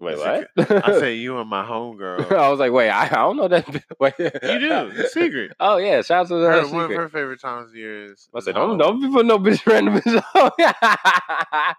Wait, 0.00 0.16
what? 0.16 0.48
I 0.86 0.92
say 1.00 1.14
you 1.16 1.38
and 1.38 1.50
my 1.50 1.64
homegirl. 1.64 2.30
I 2.32 2.48
was 2.50 2.60
like, 2.60 2.70
wait, 2.72 2.88
I, 2.88 3.06
I 3.06 3.08
don't 3.08 3.36
know 3.36 3.48
that. 3.48 3.66
Wait, 4.00 4.14
You 4.18 4.28
do. 4.60 4.92
It's 4.94 5.12
secret. 5.12 5.52
Oh 5.60 5.76
yeah, 5.78 6.02
shout 6.02 6.26
out 6.26 6.28
to 6.28 6.34
Her, 6.36 6.66
the 6.66 6.72
one 6.72 6.84
of 6.84 6.90
her 6.92 7.08
favorite 7.08 7.40
times 7.40 7.70
of 7.70 7.76
year 7.76 8.04
is. 8.12 8.28
I 8.34 8.40
said, 8.40 8.54
don't 8.54 8.78
don't 8.78 9.00
be 9.00 9.08
putting 9.08 9.26
no 9.26 9.38
bitch 9.38 9.66
random 9.66 9.98
bitch 10.00 11.74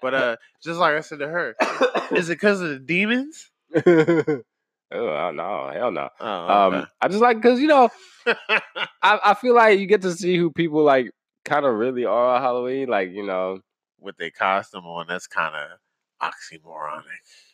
But 0.00 0.14
uh, 0.14 0.36
just 0.62 0.80
like 0.80 0.94
I 0.94 1.00
said 1.00 1.18
to 1.18 1.28
her, 1.28 1.54
is 2.12 2.30
it 2.30 2.34
because 2.34 2.62
of 2.62 2.70
the 2.70 2.78
demons? 2.78 3.50
oh 3.74 4.42
no, 4.90 5.70
hell 5.74 5.90
no. 5.92 6.08
Oh, 6.18 6.48
Um, 6.68 6.86
I 7.02 7.08
just 7.08 7.20
like 7.20 7.36
because 7.36 7.60
you 7.60 7.66
know 7.66 7.90
I, 8.26 9.18
I 9.22 9.34
feel 9.34 9.54
like 9.54 9.78
you 9.78 9.86
get 9.86 10.02
to 10.02 10.12
see 10.12 10.38
who 10.38 10.50
people 10.50 10.82
like 10.82 11.10
kind 11.44 11.66
of 11.66 11.74
really 11.74 12.06
are 12.06 12.36
on 12.36 12.40
Halloween. 12.42 12.88
Like 12.88 13.10
you 13.10 13.24
know, 13.26 13.60
with 14.00 14.16
their 14.16 14.30
costume 14.30 14.86
on, 14.86 15.06
that's 15.08 15.26
kind 15.26 15.54
of 15.54 15.78
oxymoronic 16.22 17.02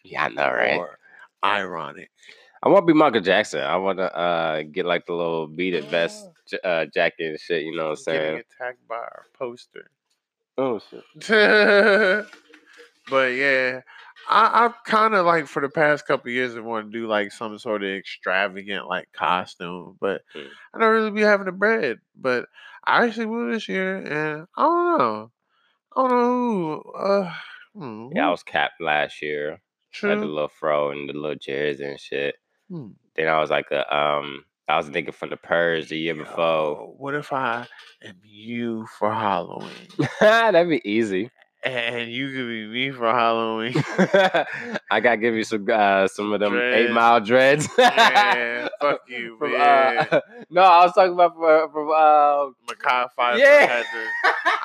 yeah, 0.04 0.24
I 0.24 0.28
know, 0.28 0.50
right? 0.50 0.78
or 0.78 0.98
ironic. 1.44 2.10
I 2.62 2.68
want 2.68 2.86
to 2.86 2.92
be 2.92 2.96
Michael 2.98 3.20
Jackson. 3.20 3.60
I 3.60 3.76
want 3.76 3.98
to 3.98 4.16
uh 4.16 4.62
get 4.62 4.86
like 4.86 5.06
the 5.06 5.14
little 5.14 5.46
beaded 5.48 5.84
vest 5.86 6.28
j- 6.48 6.58
uh, 6.62 6.86
jacket 6.86 7.30
and 7.30 7.40
shit. 7.40 7.62
You 7.64 7.76
know 7.76 7.90
what 7.90 7.98
I'm 7.98 8.04
Getting 8.04 8.20
saying? 8.20 8.42
attacked 8.60 8.88
by 8.88 8.96
our 8.96 9.26
poster. 9.36 9.90
Oh 10.58 10.78
shit. 10.78 11.04
but 13.10 13.32
yeah, 13.32 13.80
I, 14.28 14.64
I've 14.64 14.84
kind 14.84 15.14
of 15.14 15.26
like 15.26 15.46
for 15.46 15.60
the 15.62 15.68
past 15.68 16.06
couple 16.06 16.30
years, 16.30 16.56
I 16.56 16.60
want 16.60 16.92
to 16.92 16.98
do 16.98 17.06
like 17.06 17.32
some 17.32 17.58
sort 17.58 17.82
of 17.82 17.90
extravagant 17.90 18.86
like 18.86 19.08
costume, 19.12 19.96
but 20.00 20.22
Mm. 20.36 20.46
I 20.74 20.78
don't 20.78 20.92
really 20.92 21.10
be 21.10 21.22
having 21.22 21.46
the 21.46 21.52
bread. 21.52 21.98
But 22.16 22.46
I 22.84 23.06
actually 23.06 23.26
will 23.26 23.50
this 23.50 23.68
year, 23.68 23.96
and 23.96 24.46
I 24.56 24.62
don't 24.62 24.98
know. 24.98 25.30
I 25.96 26.00
don't 26.00 26.10
know 26.10 26.82
who. 26.84 26.92
Uh, 26.92 27.34
hmm, 27.76 28.08
Yeah, 28.14 28.28
I 28.28 28.30
was 28.30 28.42
capped 28.42 28.80
last 28.80 29.22
year. 29.22 29.60
I 30.04 30.08
had 30.10 30.20
the 30.20 30.26
little 30.26 30.48
fro 30.48 30.90
and 30.90 31.08
the 31.08 31.12
little 31.14 31.36
jersey 31.36 31.84
and 31.84 32.00
shit. 32.00 32.36
Hmm. 32.70 32.88
Then 33.16 33.28
I 33.28 33.40
was 33.40 33.50
like 33.50 33.70
a 33.70 33.94
um. 33.94 34.44
I 34.68 34.76
was 34.76 34.88
thinking 34.88 35.12
from 35.12 35.30
the 35.30 35.36
purge 35.36 35.88
the 35.88 35.98
year 35.98 36.14
before. 36.14 36.94
What 36.96 37.14
if 37.14 37.32
I 37.32 37.66
am 38.02 38.16
you 38.24 38.86
for 38.98 39.12
Halloween, 39.12 39.70
That'd 40.20 40.68
be 40.68 40.80
easy. 40.88 41.30
and 41.70 42.10
you 42.10 42.28
could 42.28 42.48
be 42.48 42.66
me 42.66 42.90
for 42.90 43.10
Halloween? 43.10 43.74
I 44.90 45.00
gotta 45.00 45.16
give 45.16 45.34
you 45.34 45.44
some 45.44 45.66
uh, 45.72 46.08
some 46.08 46.32
of 46.32 46.40
them 46.40 46.56
eight 46.56 46.90
mile 46.90 47.20
dreads. 47.20 47.68
yeah, 47.78 48.68
fuck 48.80 49.00
you, 49.08 49.36
From, 49.38 49.52
man. 49.52 50.08
uh, 50.10 50.20
no, 50.50 50.62
I 50.62 50.84
was 50.84 50.92
talking 50.92 51.12
about 51.12 51.34
from, 51.34 51.70
from 51.72 51.88
uh, 51.90 52.50
Makai 52.66 53.08
Pfeiffer 53.14 53.38
Yeah. 53.38 53.82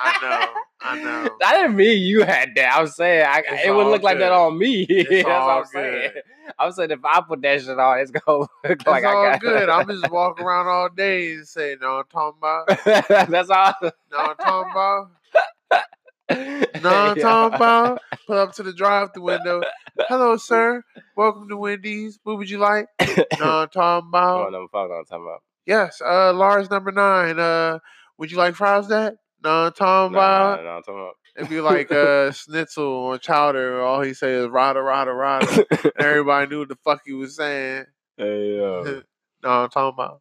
I 0.00 0.18
know, 0.22 0.60
I 0.80 1.02
know. 1.02 1.30
I 1.44 1.56
didn't 1.56 1.76
mean 1.76 2.02
you 2.02 2.24
had 2.24 2.50
that. 2.56 2.72
I 2.74 2.80
was 2.82 2.96
saying 2.96 3.24
I, 3.26 3.42
it 3.64 3.70
would 3.74 3.86
look 3.86 4.02
like 4.02 4.18
that 4.18 4.32
on 4.32 4.58
me. 4.58 4.86
That's 4.86 5.24
what 5.24 5.32
I'm 5.32 5.64
saying. 5.66 6.10
good. 6.14 6.22
I'm 6.58 6.72
saying 6.72 6.90
if 6.90 7.04
I 7.04 7.20
put 7.20 7.42
that 7.42 7.60
shit 7.60 7.78
on, 7.78 7.98
it's 8.00 8.10
gonna 8.10 8.38
look 8.38 8.50
It's 8.64 8.86
like 8.86 9.04
all 9.04 9.24
I 9.24 9.32
got 9.32 9.40
good. 9.40 9.68
I'm 9.68 9.86
just 9.88 10.10
walking 10.10 10.44
around 10.44 10.66
all 10.66 10.88
day 10.88 11.34
and 11.34 11.46
say, 11.46 11.76
"No, 11.80 11.98
I'm 11.98 12.04
talking 12.10 12.38
about. 12.38 12.66
That's 13.28 13.50
all. 13.50 13.74
No, 13.82 14.18
I'm 14.18 14.36
talking 14.36 14.70
about. 14.72 15.10
No, 16.82 16.90
I'm 16.90 17.16
talking 17.16 17.56
about." 17.56 18.00
Pull 18.26 18.38
up 18.38 18.52
to 18.54 18.62
the 18.62 18.72
drive-through 18.72 19.22
window. 19.22 19.62
Hello, 20.08 20.36
sir. 20.36 20.82
Welcome 21.16 21.48
to 21.48 21.56
Wendy's. 21.56 22.18
What 22.22 22.36
would 22.38 22.50
you 22.50 22.58
like? 22.58 22.86
No, 23.00 23.60
I'm 23.62 23.68
talking 23.70 23.72
Come 23.72 24.14
on, 24.14 24.54
about. 24.54 24.90
I'm 24.90 25.04
talking 25.06 25.24
about. 25.24 25.42
Yes, 25.66 26.00
uh, 26.04 26.32
large 26.34 26.70
number 26.70 26.92
nine. 26.92 27.38
Uh, 27.38 27.78
would 28.18 28.30
you 28.30 28.36
like 28.36 28.54
fries? 28.54 28.88
That? 28.88 29.14
No, 29.42 29.66
I'm 29.66 29.72
talking 29.72 30.14
about. 30.14 30.62
nah, 30.62 30.76
I'm 30.76 30.82
talking 30.82 31.00
about. 31.00 31.14
If 31.36 31.50
you 31.50 31.62
like 31.62 31.90
uh, 31.90 32.30
schnitzel 32.32 32.84
or 32.84 33.18
chowder, 33.18 33.80
all 33.80 34.02
he 34.02 34.12
say 34.12 34.32
is 34.34 34.48
rada 34.48 34.82
rada 34.82 35.12
rada. 35.12 35.64
Everybody 35.98 36.50
knew 36.50 36.58
what 36.60 36.68
the 36.68 36.76
fuck 36.84 37.00
he 37.06 37.12
was 37.14 37.36
saying. 37.36 37.86
hey. 38.16 38.58
No, 38.58 39.50
I'm 39.50 39.70
talking 39.70 39.94
about. 39.94 40.20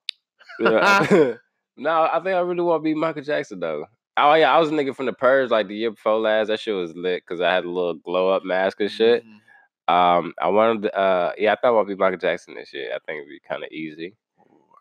Yeah. 0.59 1.33
no, 1.75 2.09
I 2.11 2.19
think 2.23 2.35
I 2.35 2.39
really 2.39 2.61
want 2.61 2.81
to 2.81 2.83
be 2.83 2.93
Michael 2.93 3.23
Jackson 3.23 3.59
though. 3.59 3.85
Oh 4.17 4.33
yeah, 4.33 4.53
I 4.53 4.59
was 4.59 4.69
a 4.69 4.73
nigga 4.73 4.95
from 4.95 5.05
the 5.05 5.13
Purge 5.13 5.51
like 5.51 5.67
the 5.67 5.75
year 5.75 5.91
before 5.91 6.19
last. 6.19 6.47
That 6.47 6.59
shit 6.59 6.75
was 6.75 6.95
lit 6.95 7.23
because 7.25 7.39
I 7.41 7.53
had 7.53 7.65
a 7.65 7.69
little 7.69 7.93
glow 7.95 8.29
up 8.29 8.43
mask 8.43 8.79
and 8.81 8.89
shit. 8.91 9.23
Mhm. 9.25 9.93
Um, 9.93 10.33
I 10.41 10.49
wanted, 10.49 10.93
uh, 10.93 11.31
yeah, 11.37 11.53
I 11.53 11.55
thought 11.55 11.69
I 11.69 11.71
would 11.71 11.87
be 11.87 11.95
Michael 11.95 12.17
Jackson 12.17 12.55
this 12.55 12.73
year. 12.73 12.89
I 12.89 12.99
think 13.05 13.19
it'd 13.19 13.29
be 13.29 13.39
kind 13.47 13.63
of 13.63 13.69
easy. 13.71 14.15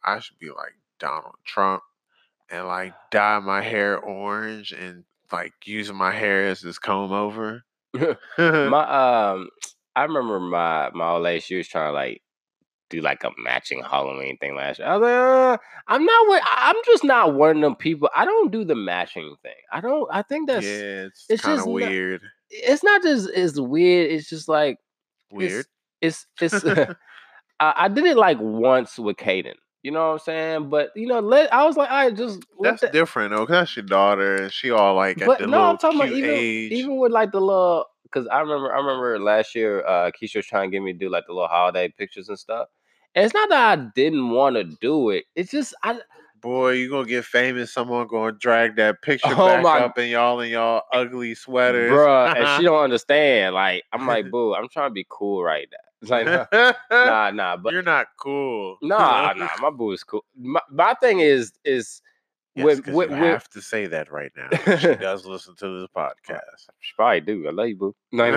I 0.05 0.19
should 0.19 0.39
be 0.39 0.49
like 0.49 0.75
Donald 0.99 1.35
Trump 1.45 1.83
and 2.51 2.67
like 2.67 2.95
dye 3.11 3.39
my 3.41 3.61
hair 3.63 3.99
orange 3.99 4.73
and 4.73 5.05
like 5.33 5.53
using 5.65 5.97
my 5.97 6.13
hair 6.13 6.47
as 6.49 6.61
this 6.61 6.79
comb 6.79 7.13
over. 7.13 7.65
my 8.39 9.31
um, 9.33 9.49
I 9.95 10.03
remember 10.05 10.41
my 10.41 10.91
my 10.95 11.11
old 11.11 11.23
lady. 11.23 11.41
She 11.41 11.57
was 11.57 11.69
trying 11.69 11.89
to 11.91 11.93
like 11.93 12.23
do 12.91 13.01
like 13.01 13.25
a 13.25 13.31
matching 13.39 13.83
Halloween 13.83 14.37
thing 14.39 14.55
last 14.55 14.79
year. 14.79 14.89
I 14.89 14.97
was 14.97 15.03
like, 15.03 15.13
uh, 15.13 15.59
I'm 15.89 16.05
not. 16.05 16.43
I'm 16.57 16.77
just 16.87 17.05
not 17.05 17.35
one 17.35 17.57
of 17.57 17.63
them 17.63 17.75
people. 17.77 18.09
I 18.15 18.25
don't 18.25 18.53
do 18.53 18.65
the 18.65 18.75
matching 18.77 19.35
thing. 19.43 19.55
I 19.73 19.81
don't. 19.81 20.09
I 20.13 20.23
think 20.23 20.49
yeah, 20.49 20.55
that's. 20.55 20.67
it's, 20.67 21.27
it's 21.29 21.43
kind 21.43 21.57
just 21.57 21.67
of 21.67 21.73
not- 21.75 21.89
weird. 21.91 22.21
It's 22.51 22.85
not 22.85 23.03
just. 23.03 23.29
It's 23.35 23.59
weird. 23.59 24.11
It's 24.13 24.29
just 24.29 24.49
like 24.49 24.79
Weird. 25.33 25.67
it's 26.01 26.27
it's 26.41 26.65
I, 26.65 27.75
I 27.77 27.89
did 27.89 28.05
it 28.05 28.17
like 28.17 28.39
once 28.41 28.99
with 28.99 29.17
Caden. 29.17 29.55
You 29.83 29.93
know 29.93 30.07
what 30.09 30.13
I'm 30.15 30.19
saying? 30.21 30.69
But 30.71 30.91
you 30.97 31.07
know, 31.07 31.21
let 31.21 31.53
I 31.53 31.65
was 31.65 31.77
like, 31.77 31.91
I 31.91 32.11
just 32.11 32.41
let 32.59 32.71
That's 32.71 32.81
that- 32.83 32.93
different 32.93 33.31
though, 33.31 33.47
'cause 33.47 33.55
that's 33.55 33.77
your 33.77 33.85
daughter, 33.85 34.37
and 34.37 34.53
she 34.53 34.71
all 34.71 34.95
like 34.95 35.21
at 35.21 35.27
but 35.27 35.39
the 35.41 35.47
no, 35.47 35.63
I'm 35.63 35.79
talking 35.79 36.01
about 36.01 36.13
even 36.13 36.31
age. 36.31 36.73
even 36.73 36.97
with 36.99 37.13
like 37.13 37.33
the 37.33 37.41
little 37.41 37.87
because 38.03 38.27
I 38.29 38.41
remember 38.41 38.73
I 38.75 38.79
remember 38.79 39.19
last 39.21 39.55
year 39.55 39.85
uh 39.87 40.11
Keisha 40.11 40.37
was 40.37 40.47
trying 40.47 40.71
to 40.71 40.77
get 40.77 40.83
me 40.83 40.93
to 40.93 40.99
do 40.99 41.09
like 41.09 41.25
the 41.27 41.33
little 41.35 41.49
holiday 41.49 41.89
pictures 41.89 42.29
and 42.29 42.39
stuff. 42.39 42.69
And 43.17 43.25
it's 43.25 43.35
not 43.35 43.49
that 43.49 43.79
I 43.79 43.83
didn't 43.95 44.31
want 44.31 44.57
to 44.57 44.65
do 44.65 45.09
it. 45.11 45.25
It's 45.35 45.51
just 45.51 45.75
I 45.83 45.99
Boy, 46.43 46.73
you 46.73 46.91
gonna 46.91 47.09
get 47.09 47.25
famous. 47.25 47.73
Someone 47.73 48.07
gonna 48.07 48.31
drag 48.31 48.77
that 48.77 49.01
picture 49.03 49.27
Oh 49.33 49.47
back 49.49 49.63
my- 49.63 49.81
up, 49.81 49.97
and 49.99 50.09
y'all 50.11 50.39
in 50.41 50.51
y'all 50.51 50.83
ugly 50.93 51.35
sweaters, 51.35 51.91
bruh, 51.91 52.37
and 52.37 52.47
she 52.59 52.65
don't 52.67 52.85
understand. 52.85 53.55
Like 53.55 53.83
I'm 53.93 54.07
like, 54.07 54.31
boo, 54.31 54.55
I'm 54.55 54.69
trying 54.69 54.91
to 54.91 54.95
be 54.95 55.07
cool 55.09 55.43
right 55.43 55.67
now. 55.73 55.79
It's 56.03 56.11
like 56.11 56.27
nah, 56.27 56.73
nah, 56.91 57.31
nah, 57.31 57.57
but 57.57 57.73
You're 57.73 57.83
not 57.83 58.09
cool. 58.21 58.77
nah, 58.83 59.33
nah, 59.33 59.49
my 59.61 59.71
boo 59.71 59.93
is 59.93 60.05
cool. 60.05 60.25
My, 60.39 60.61
my 60.71 60.93
thing 61.01 61.21
is 61.21 61.53
is 61.65 62.03
Yes, 62.55 62.65
with, 62.65 62.87
with, 62.89 63.11
you 63.11 63.17
with 63.17 63.25
have 63.25 63.49
to 63.51 63.61
say 63.61 63.87
that 63.87 64.11
right 64.11 64.31
now. 64.37 64.49
she 64.79 64.95
does 64.95 65.27
listen 65.27 65.55
to 65.57 65.81
this 65.81 65.89
podcast. 65.95 66.41
she 66.81 66.93
probably 66.97 67.21
do. 67.21 67.47
I 67.49 67.51
love 67.51 67.69
you, 67.69 67.77
boo. 67.77 67.95
She's 68.13 68.19
like, 68.21 68.33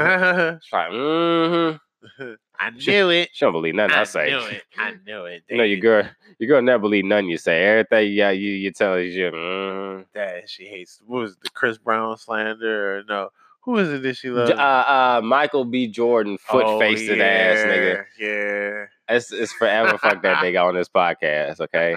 mm-hmm. 0.91 1.75
I 2.59 2.69
knew 2.71 3.09
it. 3.09 3.29
She 3.33 3.45
don't 3.45 3.51
believe 3.53 3.75
nothing 3.75 3.95
I, 3.95 4.01
I 4.01 4.03
say. 4.05 4.29
knew 4.29 4.45
it. 4.45 4.63
I 4.77 4.93
knew 5.05 5.25
it. 5.25 5.43
You 5.49 5.57
know, 5.57 5.63
your 5.63 5.79
girl, 5.79 6.09
your 6.37 6.47
girl 6.47 6.61
never 6.61 6.81
believe 6.81 7.05
nothing 7.05 7.29
you 7.29 7.37
say. 7.37 7.63
Everything 7.63 8.13
yeah, 8.13 8.31
you 8.31 8.51
you 8.51 8.71
tell 8.71 8.93
her, 8.93 9.01
you 9.01 9.31
mm 9.31 10.05
That 10.13 10.49
she 10.49 10.65
hates. 10.65 11.01
What 11.05 11.21
was 11.21 11.35
the 11.37 11.49
Chris 11.49 11.77
Brown 11.77 12.17
slander? 12.17 12.99
Or 12.99 13.03
no, 13.03 13.29
who 13.61 13.77
is 13.77 13.89
it 13.89 14.03
that 14.03 14.15
she 14.15 14.29
uh, 14.29 14.33
loves? 14.33 14.51
uh, 14.51 15.21
Michael 15.23 15.65
B. 15.65 15.87
Jordan, 15.87 16.37
foot 16.37 16.65
Oh, 16.65 16.79
faced 16.79 17.09
ass 17.09 17.57
nigga. 17.65 18.05
Yeah. 18.19 18.85
It's 19.15 19.31
it's 19.31 19.53
forever 19.53 19.97
fuck 19.97 20.21
that 20.23 20.43
nigga 20.43 20.63
on 20.63 20.75
this 20.75 20.89
podcast, 20.89 21.59
okay? 21.61 21.95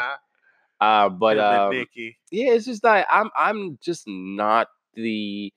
Uh, 0.80 1.09
but 1.09 1.38
um, 1.38 1.72
yeah, 2.30 2.53
it's 2.53 2.66
just 2.66 2.82
like 2.82 3.07
I'm 3.11 3.30
I'm 3.36 3.78
just 3.80 4.05
not 4.07 4.68
the 4.94 5.53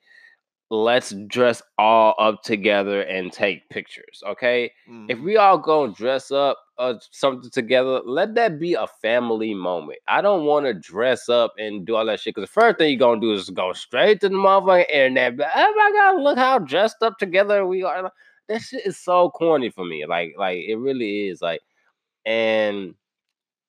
let's 0.70 1.14
dress 1.28 1.62
all 1.78 2.14
up 2.18 2.42
together 2.42 3.02
and 3.02 3.32
take 3.32 3.68
pictures, 3.70 4.22
okay? 4.26 4.72
if 5.08 5.18
Mhm. 5.18 5.24
we 5.24 5.36
all 5.36 5.58
go 5.58 5.86
dress 5.88 6.30
up 6.32 6.58
uh, 6.78 6.94
something 7.12 7.48
together, 7.50 8.00
let 8.04 8.34
that 8.34 8.58
be 8.58 8.74
a 8.74 8.86
family 9.00 9.54
moment. 9.54 9.98
I 10.08 10.20
don't 10.20 10.44
want 10.44 10.66
to 10.66 10.74
dress 10.74 11.28
up 11.28 11.54
and 11.58 11.86
do 11.86 11.96
all 11.96 12.04
that 12.06 12.20
shit 12.20 12.34
because 12.34 12.48
the 12.48 12.52
first 12.60 12.78
thing 12.78 12.90
you're 12.90 12.98
gonna 12.98 13.20
do 13.20 13.32
is 13.32 13.48
go 13.50 13.72
straight 13.72 14.20
to 14.20 14.28
the 14.28 14.34
motherfucking 14.34 14.90
internet. 14.90 15.36
But 15.36 15.48
oh 15.54 15.74
my 15.76 15.90
god, 15.92 16.20
look 16.22 16.36
how 16.38 16.58
dressed 16.58 17.02
up 17.02 17.18
together 17.18 17.66
we 17.66 17.82
are. 17.84 18.10
That 18.48 18.60
shit 18.62 18.84
is 18.84 18.98
so 18.98 19.30
corny 19.30 19.70
for 19.70 19.84
me. 19.84 20.04
Like, 20.06 20.34
like 20.36 20.58
it 20.58 20.76
really 20.76 21.28
is. 21.28 21.40
Like, 21.40 21.60
and 22.26 22.94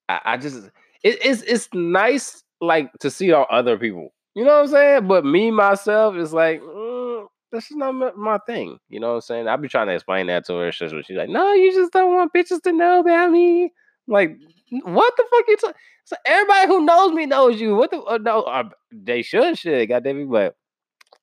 I, 0.10 0.22
I 0.26 0.38
just 0.38 0.66
it, 1.04 1.20
it's 1.24 1.42
it's 1.44 1.70
nice 1.74 2.44
like 2.62 2.92
to 3.00 3.10
see 3.12 3.32
all 3.32 3.46
other 3.50 3.78
people. 3.78 4.14
You 4.38 4.46
know 4.46 4.54
what 4.58 4.66
I'm 4.66 4.68
saying? 4.68 5.08
But 5.08 5.26
me 5.26 5.50
myself 5.50 6.16
is 6.16 6.32
like, 6.32 6.62
mm, 6.62 7.26
That's 7.52 7.70
just 7.70 7.76
not 7.76 7.94
my, 7.94 8.12
my 8.16 8.38
thing. 8.46 8.78
You 8.88 9.00
know 9.00 9.08
what 9.08 9.16
I'm 9.16 9.22
saying? 9.22 9.48
I 9.48 9.56
be 9.56 9.68
trying 9.68 9.88
to 9.88 9.96
explain 9.96 10.28
that 10.28 10.46
to 10.46 10.54
her. 10.54 10.72
She's 10.72 10.92
she's 11.08 11.18
like, 11.18 11.30
no, 11.30 11.54
you 11.54 11.74
just 11.74 11.92
don't 11.92 12.14
want 12.14 12.32
bitches 12.34 12.62
to 12.62 12.72
know 12.72 13.00
about 13.00 13.32
me. 13.32 13.64
I'm 13.64 13.70
like, 14.08 14.38
what 14.84 15.12
the 15.18 15.26
fuck 15.32 15.46
you? 15.48 15.58
So 16.06 16.18
everybody 16.24 16.68
who 16.68 16.86
knows 16.86 17.14
me 17.14 17.26
knows 17.26 17.60
you. 17.60 17.76
What 17.76 17.90
the 17.90 18.00
uh, 18.04 18.20
no? 18.22 18.44
Uh, 18.44 18.70
they 18.92 19.24
should 19.24 19.58
shit. 19.58 19.90
Goddamn 19.90 20.20
it, 20.20 20.30
but 20.30 20.56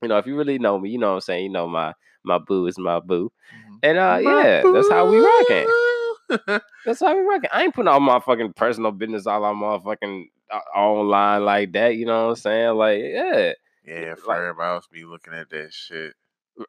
you 0.02 0.08
know, 0.08 0.18
if 0.18 0.26
you 0.26 0.36
really 0.36 0.58
know 0.58 0.80
me, 0.80 0.90
you 0.90 0.98
know 0.98 1.10
what 1.10 1.14
I'm 1.14 1.20
saying. 1.20 1.44
You 1.44 1.50
know 1.50 1.68
my 1.68 1.92
my 2.24 2.38
boo 2.38 2.66
is 2.66 2.78
my 2.80 2.98
boo, 2.98 3.30
and 3.84 3.96
uh, 3.96 4.18
yeah, 4.20 4.62
that's 4.72 4.90
how 4.90 5.08
we 5.08 5.18
rocking. 5.18 5.68
That's 6.86 7.00
how 7.00 7.14
we 7.14 7.20
rocking. 7.20 7.50
I 7.52 7.62
ain't 7.62 7.74
putting 7.74 7.86
all 7.86 8.00
my 8.00 8.18
fucking 8.18 8.54
personal 8.54 8.92
business 8.92 9.26
all 9.26 9.44
on 9.44 9.56
motherfucking 9.56 10.24
online 10.74 11.44
like 11.44 11.72
that. 11.72 11.96
You 11.96 12.06
know 12.06 12.24
what 12.24 12.30
I'm 12.30 12.36
saying? 12.36 12.74
Like, 12.76 13.00
yeah. 13.02 13.52
yeah, 13.86 14.14
for 14.14 14.28
Like- 14.28 14.38
everybody 14.38 14.74
else 14.74 14.86
be 14.86 15.04
looking 15.04 15.34
at 15.34 15.50
that 15.50 15.72
shit. 15.72 16.14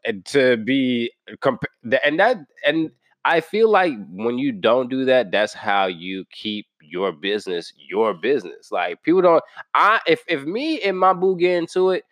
and 0.04 0.26
to 0.26 0.58
be 0.58 1.12
comp- 1.42 1.64
and 2.04 2.20
that 2.20 2.38
and 2.66 2.90
I 3.24 3.40
feel 3.42 3.70
like 3.70 3.94
when 4.10 4.38
you 4.40 4.52
don't 4.52 4.90
do 4.90 5.06
that, 5.06 5.32
that's 5.32 5.54
how 5.54 5.86
you 5.88 6.26
keep 6.32 6.66
your 6.82 7.12
business 7.12 7.72
your 7.90 8.14
business. 8.14 8.72
Like 8.72 9.02
people 9.04 9.22
don't. 9.22 9.44
I 9.74 10.00
if 10.08 10.24
if 10.28 10.44
me 10.44 10.82
and 10.82 10.98
my 10.98 11.14
boo 11.14 11.38
get 11.38 11.58
into 11.58 11.92
it, 11.92 12.04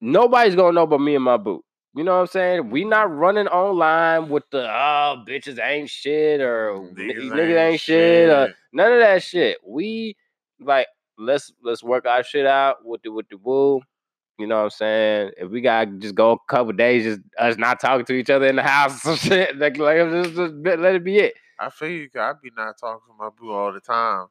nobody's 0.00 0.54
gonna 0.56 0.72
know 0.72 0.86
but 0.86 1.00
me 1.00 1.14
and 1.14 1.24
my 1.24 1.36
boo. 1.36 1.64
You 1.96 2.02
know 2.02 2.14
what 2.14 2.20
I'm 2.22 2.26
saying? 2.26 2.70
We 2.70 2.84
not 2.84 3.14
running 3.14 3.46
online 3.46 4.28
with 4.28 4.44
the 4.50 4.68
oh 4.68 5.24
bitches 5.28 5.64
ain't 5.64 5.88
shit 5.90 6.40
or 6.40 6.80
niggas, 6.92 6.96
Niggas 6.96 7.30
niggas 7.30 7.48
ain't 7.48 7.58
ain't 7.72 7.80
shit. 7.80 8.28
Or, 8.28 8.54
none 8.72 8.92
of 8.92 8.98
that 9.00 9.22
shit. 9.22 9.58
We 9.64 10.16
like 10.60 10.86
let's 11.18 11.52
let's 11.62 11.82
work 11.82 12.06
our 12.06 12.22
shit 12.22 12.46
out 12.46 12.84
with 12.84 13.02
the 13.02 13.10
with 13.10 13.28
the 13.28 13.36
boo. 13.36 13.80
You 14.38 14.48
know 14.48 14.56
what 14.56 14.64
I'm 14.64 14.70
saying? 14.70 15.30
If 15.36 15.50
we 15.50 15.60
gotta 15.60 15.92
just 15.92 16.14
go 16.14 16.32
a 16.32 16.36
couple 16.48 16.72
days, 16.72 17.04
just 17.04 17.20
us 17.38 17.56
not 17.56 17.78
talking 17.78 18.04
to 18.06 18.14
each 18.14 18.30
other 18.30 18.46
in 18.46 18.56
the 18.56 18.62
house 18.62 18.96
or 18.96 18.98
some 19.16 19.16
shit, 19.16 19.56
like, 19.56 19.76
like 19.78 19.98
just, 19.98 20.34
just 20.34 20.54
let 20.54 20.94
it 20.94 21.04
be 21.04 21.18
it. 21.18 21.34
I 21.60 21.70
feel 21.70 21.88
you. 21.88 22.08
I 22.18 22.32
be 22.42 22.50
not 22.56 22.78
talking 22.78 23.02
to 23.06 23.14
my 23.16 23.30
boo 23.30 23.52
all 23.52 23.72
the 23.72 23.80
time. 23.80 24.26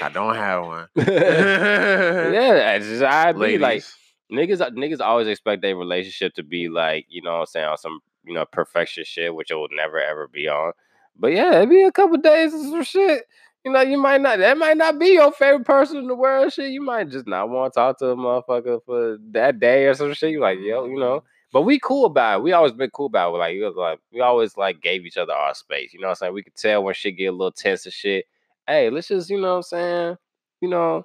I 0.00 0.08
don't 0.08 0.34
have 0.34 0.64
one. 0.64 0.88
yeah, 0.96 2.74
it's 2.74 2.86
just 2.86 3.02
I 3.02 3.32
be 3.32 3.58
like 3.58 3.82
niggas. 4.30 4.60
Uh, 4.60 4.70
niggas 4.70 5.00
always 5.00 5.26
expect 5.26 5.62
their 5.62 5.76
relationship 5.76 6.34
to 6.34 6.42
be 6.42 6.68
like 6.68 7.06
you 7.08 7.22
know 7.22 7.32
what 7.32 7.40
I'm 7.40 7.46
saying 7.46 7.66
on 7.66 7.78
some 7.78 8.00
you 8.24 8.34
know 8.34 8.44
perfection 8.44 9.04
shit, 9.06 9.34
which 9.34 9.50
it 9.50 9.54
will 9.54 9.68
never 9.74 10.00
ever 10.00 10.28
be 10.28 10.48
on. 10.48 10.72
But 11.16 11.28
yeah, 11.28 11.60
it 11.60 11.70
be 11.70 11.82
a 11.82 11.92
couple 11.92 12.16
days 12.18 12.54
of 12.54 12.60
some 12.60 12.84
shit. 12.84 13.24
You 13.64 13.72
know, 13.72 13.80
you 13.80 13.98
might 13.98 14.20
not. 14.20 14.38
That 14.38 14.58
might 14.58 14.76
not 14.76 14.98
be 14.98 15.08
your 15.08 15.30
favorite 15.32 15.64
person 15.64 15.98
in 15.98 16.08
the 16.08 16.14
world. 16.16 16.52
Shit, 16.52 16.70
you 16.72 16.82
might 16.82 17.10
just 17.10 17.26
not 17.28 17.48
want 17.48 17.72
to 17.72 17.78
talk 17.78 17.98
to 17.98 18.10
a 18.10 18.16
motherfucker 18.16 18.80
for 18.84 19.18
that 19.30 19.60
day 19.60 19.86
or 19.86 19.94
some 19.94 20.12
shit. 20.14 20.30
You 20.30 20.40
like, 20.40 20.58
yo, 20.60 20.86
you 20.86 20.98
know. 20.98 21.22
But 21.52 21.62
we 21.62 21.78
cool 21.78 22.06
about 22.06 22.40
it. 22.40 22.42
We 22.42 22.52
always 22.52 22.72
been 22.72 22.90
cool 22.90 23.06
about 23.06 23.34
it. 23.34 23.38
Like, 23.38 23.56
was 23.60 23.76
like 23.76 24.00
we 24.12 24.20
always 24.20 24.56
like 24.56 24.80
gave 24.80 25.06
each 25.06 25.16
other 25.16 25.32
our 25.32 25.54
space. 25.54 25.92
You 25.92 26.00
know 26.00 26.08
what 26.08 26.12
I'm 26.12 26.16
saying? 26.16 26.34
We 26.34 26.42
could 26.42 26.56
tell 26.56 26.82
when 26.82 26.94
shit 26.94 27.16
get 27.18 27.26
a 27.26 27.32
little 27.32 27.52
tense 27.52 27.84
and 27.84 27.92
shit. 27.92 28.24
Hey, 28.66 28.90
let's 28.90 29.08
just, 29.08 29.30
you 29.30 29.40
know 29.40 29.50
what 29.50 29.56
I'm 29.56 29.62
saying? 29.62 30.16
You 30.60 30.68
know, 30.68 31.04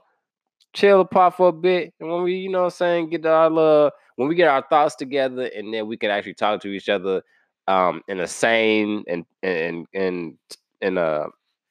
chill 0.73 1.01
apart 1.01 1.35
for 1.35 1.49
a 1.49 1.53
bit. 1.53 1.93
And 1.99 2.09
when 2.09 2.23
we, 2.23 2.35
you 2.35 2.49
know 2.49 2.59
what 2.59 2.65
I'm 2.65 2.71
saying, 2.71 3.09
get 3.09 3.25
our 3.25 3.49
little 3.49 3.91
when 4.15 4.27
we 4.27 4.35
get 4.35 4.47
our 4.47 4.65
thoughts 4.69 4.95
together 4.95 5.49
and 5.55 5.73
then 5.73 5.87
we 5.87 5.97
can 5.97 6.09
actually 6.09 6.33
talk 6.33 6.61
to 6.61 6.69
each 6.69 6.89
other 6.89 7.21
um 7.67 8.01
in 8.07 8.19
a 8.19 8.27
sane 8.27 9.03
and 9.07 9.25
and 9.43 9.85
and 9.93 10.37
in 10.81 10.97
a 10.97 11.25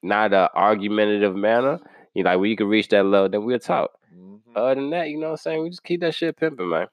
not 0.07 0.33
a 0.33 0.51
argumentative 0.55 1.35
manner. 1.37 1.79
You 2.15 2.23
know, 2.25 2.31
like 2.31 2.41
when 2.41 2.51
you 2.51 2.57
can 2.57 2.69
reach 2.69 2.89
that 2.89 3.05
level, 3.05 3.29
then 3.29 3.45
we'll 3.45 3.59
talk. 3.59 3.91
Mhm. 4.15 4.41
Other 4.55 4.75
than 4.77 4.91
that, 4.91 5.09
you 5.09 5.19
know 5.19 5.27
what 5.27 5.31
I'm 5.33 5.37
saying? 5.39 5.63
We 5.63 5.71
just 5.71 5.85
keep 5.85 6.01
that 6.01 6.15
shit 6.15 6.37
pimping, 6.37 6.69
man. 6.69 6.87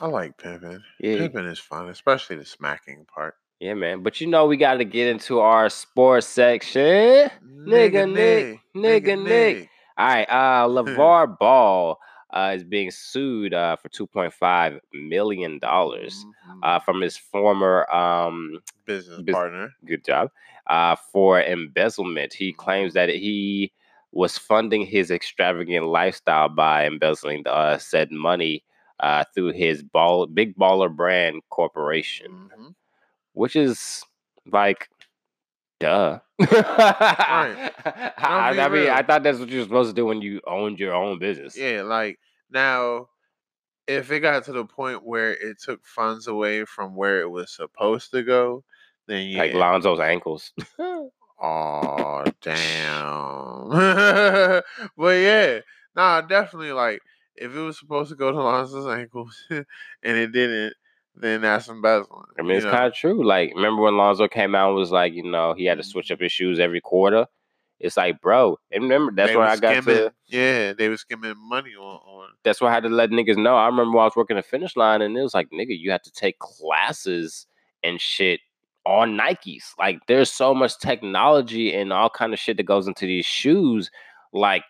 I 0.00 0.06
like 0.08 0.36
pimping. 0.36 0.82
Yeah. 1.00 1.18
Pimping 1.18 1.46
is 1.46 1.58
fun, 1.58 1.88
especially 1.88 2.36
the 2.36 2.44
smacking 2.44 3.06
part. 3.14 3.36
Yeah, 3.60 3.74
man. 3.74 4.02
But 4.02 4.20
you 4.20 4.26
know 4.26 4.46
we 4.46 4.56
gotta 4.56 4.84
get 4.84 5.08
into 5.08 5.38
our 5.40 5.68
sports 5.70 6.26
section. 6.26 7.30
Nigga 7.42 8.10
Nick, 8.12 8.60
nigga 8.74 9.04
nigga 9.14 9.24
Nick. 9.24 9.68
All 9.96 10.06
right, 10.06 10.28
uh 10.28 10.66
LeVar 10.68 11.38
Ball 11.38 11.98
uh, 12.32 12.52
is 12.56 12.64
being 12.64 12.90
sued 12.90 13.54
uh, 13.54 13.76
for 13.76 13.88
two 13.88 14.08
point 14.08 14.32
five 14.34 14.80
million 14.92 15.58
dollars 15.60 16.26
Mhm. 16.48 16.58
uh, 16.64 16.80
from 16.80 17.00
his 17.00 17.16
former 17.16 17.88
um 17.94 18.58
business 18.86 19.20
bus- 19.22 19.32
partner. 19.32 19.72
good 19.86 20.04
job 20.04 20.30
uh, 20.68 20.96
for 21.12 21.40
embezzlement. 21.40 22.32
He 22.34 22.52
claims 22.52 22.94
that 22.94 23.08
he 23.08 23.72
was 24.12 24.38
funding 24.38 24.86
his 24.86 25.10
extravagant 25.10 25.86
lifestyle 25.86 26.48
by 26.48 26.86
embezzling 26.86 27.44
uh, 27.46 27.78
said 27.78 28.10
money 28.12 28.64
uh, 29.00 29.24
through 29.34 29.52
his 29.52 29.82
ball 29.82 30.26
big 30.26 30.56
baller 30.56 30.94
brand 30.94 31.42
corporation, 31.50 32.50
Mhm. 32.56 32.74
which 33.32 33.56
is 33.56 34.02
like, 34.52 34.88
duh. 35.80 36.20
Right. 36.38 37.72
I, 38.16 38.50
I 38.50 38.68
mean, 38.68 38.70
real. 38.82 38.92
I 38.92 39.02
thought 39.02 39.22
that's 39.22 39.38
what 39.38 39.48
you're 39.48 39.64
supposed 39.64 39.90
to 39.90 39.94
do 39.94 40.06
when 40.06 40.22
you 40.22 40.40
owned 40.46 40.78
your 40.80 40.94
own 40.94 41.18
business. 41.18 41.56
Yeah, 41.56 41.82
like 41.82 42.18
now, 42.50 43.08
if 43.86 44.10
it 44.12 44.20
got 44.20 44.44
to 44.44 44.52
the 44.52 44.64
point 44.64 45.04
where 45.04 45.32
it 45.32 45.58
took 45.60 45.84
funds 45.84 46.26
away 46.26 46.64
from 46.64 46.94
where 46.96 47.20
it 47.20 47.30
was 47.30 47.50
supposed 47.52 48.12
to 48.12 48.22
go, 48.22 48.64
then 49.06 49.28
yeah. 49.28 49.38
Like 49.42 49.54
Lonzo's 49.54 50.00
ankles. 50.00 50.52
Oh 51.46 52.24
damn. 52.40 53.68
but 54.96 55.08
yeah, 55.18 55.58
nah, 55.94 56.20
definitely 56.22 56.72
like 56.72 57.00
if 57.36 57.54
it 57.54 57.58
was 57.60 57.78
supposed 57.78 58.10
to 58.10 58.16
go 58.16 58.30
to 58.30 58.40
Lonzo's 58.40 58.86
ankles 58.86 59.44
and 59.50 59.66
it 60.02 60.32
didn't, 60.32 60.74
then 61.16 61.42
that's 61.42 61.68
embezzling. 61.68 62.24
I 62.38 62.42
mean, 62.42 62.56
it's 62.56 62.64
kind 62.64 62.86
of 62.86 62.94
true. 62.94 63.26
Like, 63.26 63.52
remember 63.54 63.82
when 63.82 63.96
Lonzo 63.96 64.28
came 64.28 64.54
out 64.54 64.68
and 64.68 64.76
was 64.76 64.90
like, 64.92 65.12
you 65.12 65.24
know, 65.24 65.54
he 65.54 65.64
had 65.64 65.78
to 65.78 65.84
switch 65.84 66.06
Mm-hmm. 66.06 66.14
up 66.14 66.20
his 66.20 66.32
shoes 66.32 66.60
every 66.60 66.80
quarter? 66.80 67.26
It's 67.80 67.96
like, 67.96 68.20
bro, 68.22 68.58
and 68.70 68.84
remember 68.84 69.12
that's 69.14 69.32
They 69.32 69.36
where 69.36 69.46
I 69.46 69.56
got 69.56 69.82
skimming, 69.82 70.04
to. 70.04 70.12
Yeah, 70.26 70.72
they 70.72 70.88
were 70.88 70.96
skimming 70.96 71.34
money 71.36 71.74
on 71.74 71.96
on. 71.96 72.28
That's 72.44 72.60
why 72.60 72.70
I 72.70 72.74
had 72.74 72.84
to 72.84 72.88
let 72.88 73.10
niggas 73.10 73.36
know. 73.36 73.56
I 73.56 73.66
remember 73.66 73.96
when 73.96 74.02
I 74.02 74.06
was 74.06 74.16
working 74.16 74.36
the 74.36 74.42
finish 74.42 74.76
line, 74.76 75.02
and 75.02 75.16
it 75.18 75.20
was 75.22 75.34
like, 75.34 75.50
nigga, 75.50 75.76
you 75.78 75.90
had 75.90 76.04
to 76.04 76.12
take 76.12 76.38
classes 76.38 77.46
and 77.82 78.00
shit 78.00 78.40
on 78.86 79.16
Nikes. 79.18 79.64
Like, 79.78 80.00
there's 80.08 80.30
so 80.30 80.54
much 80.54 80.78
technology 80.78 81.74
and 81.74 81.92
all 81.92 82.10
kind 82.10 82.32
of 82.32 82.38
shit 82.38 82.56
that 82.58 82.64
goes 82.64 82.86
into 82.86 83.06
these 83.06 83.26
shoes. 83.26 83.90
Like, 84.32 84.64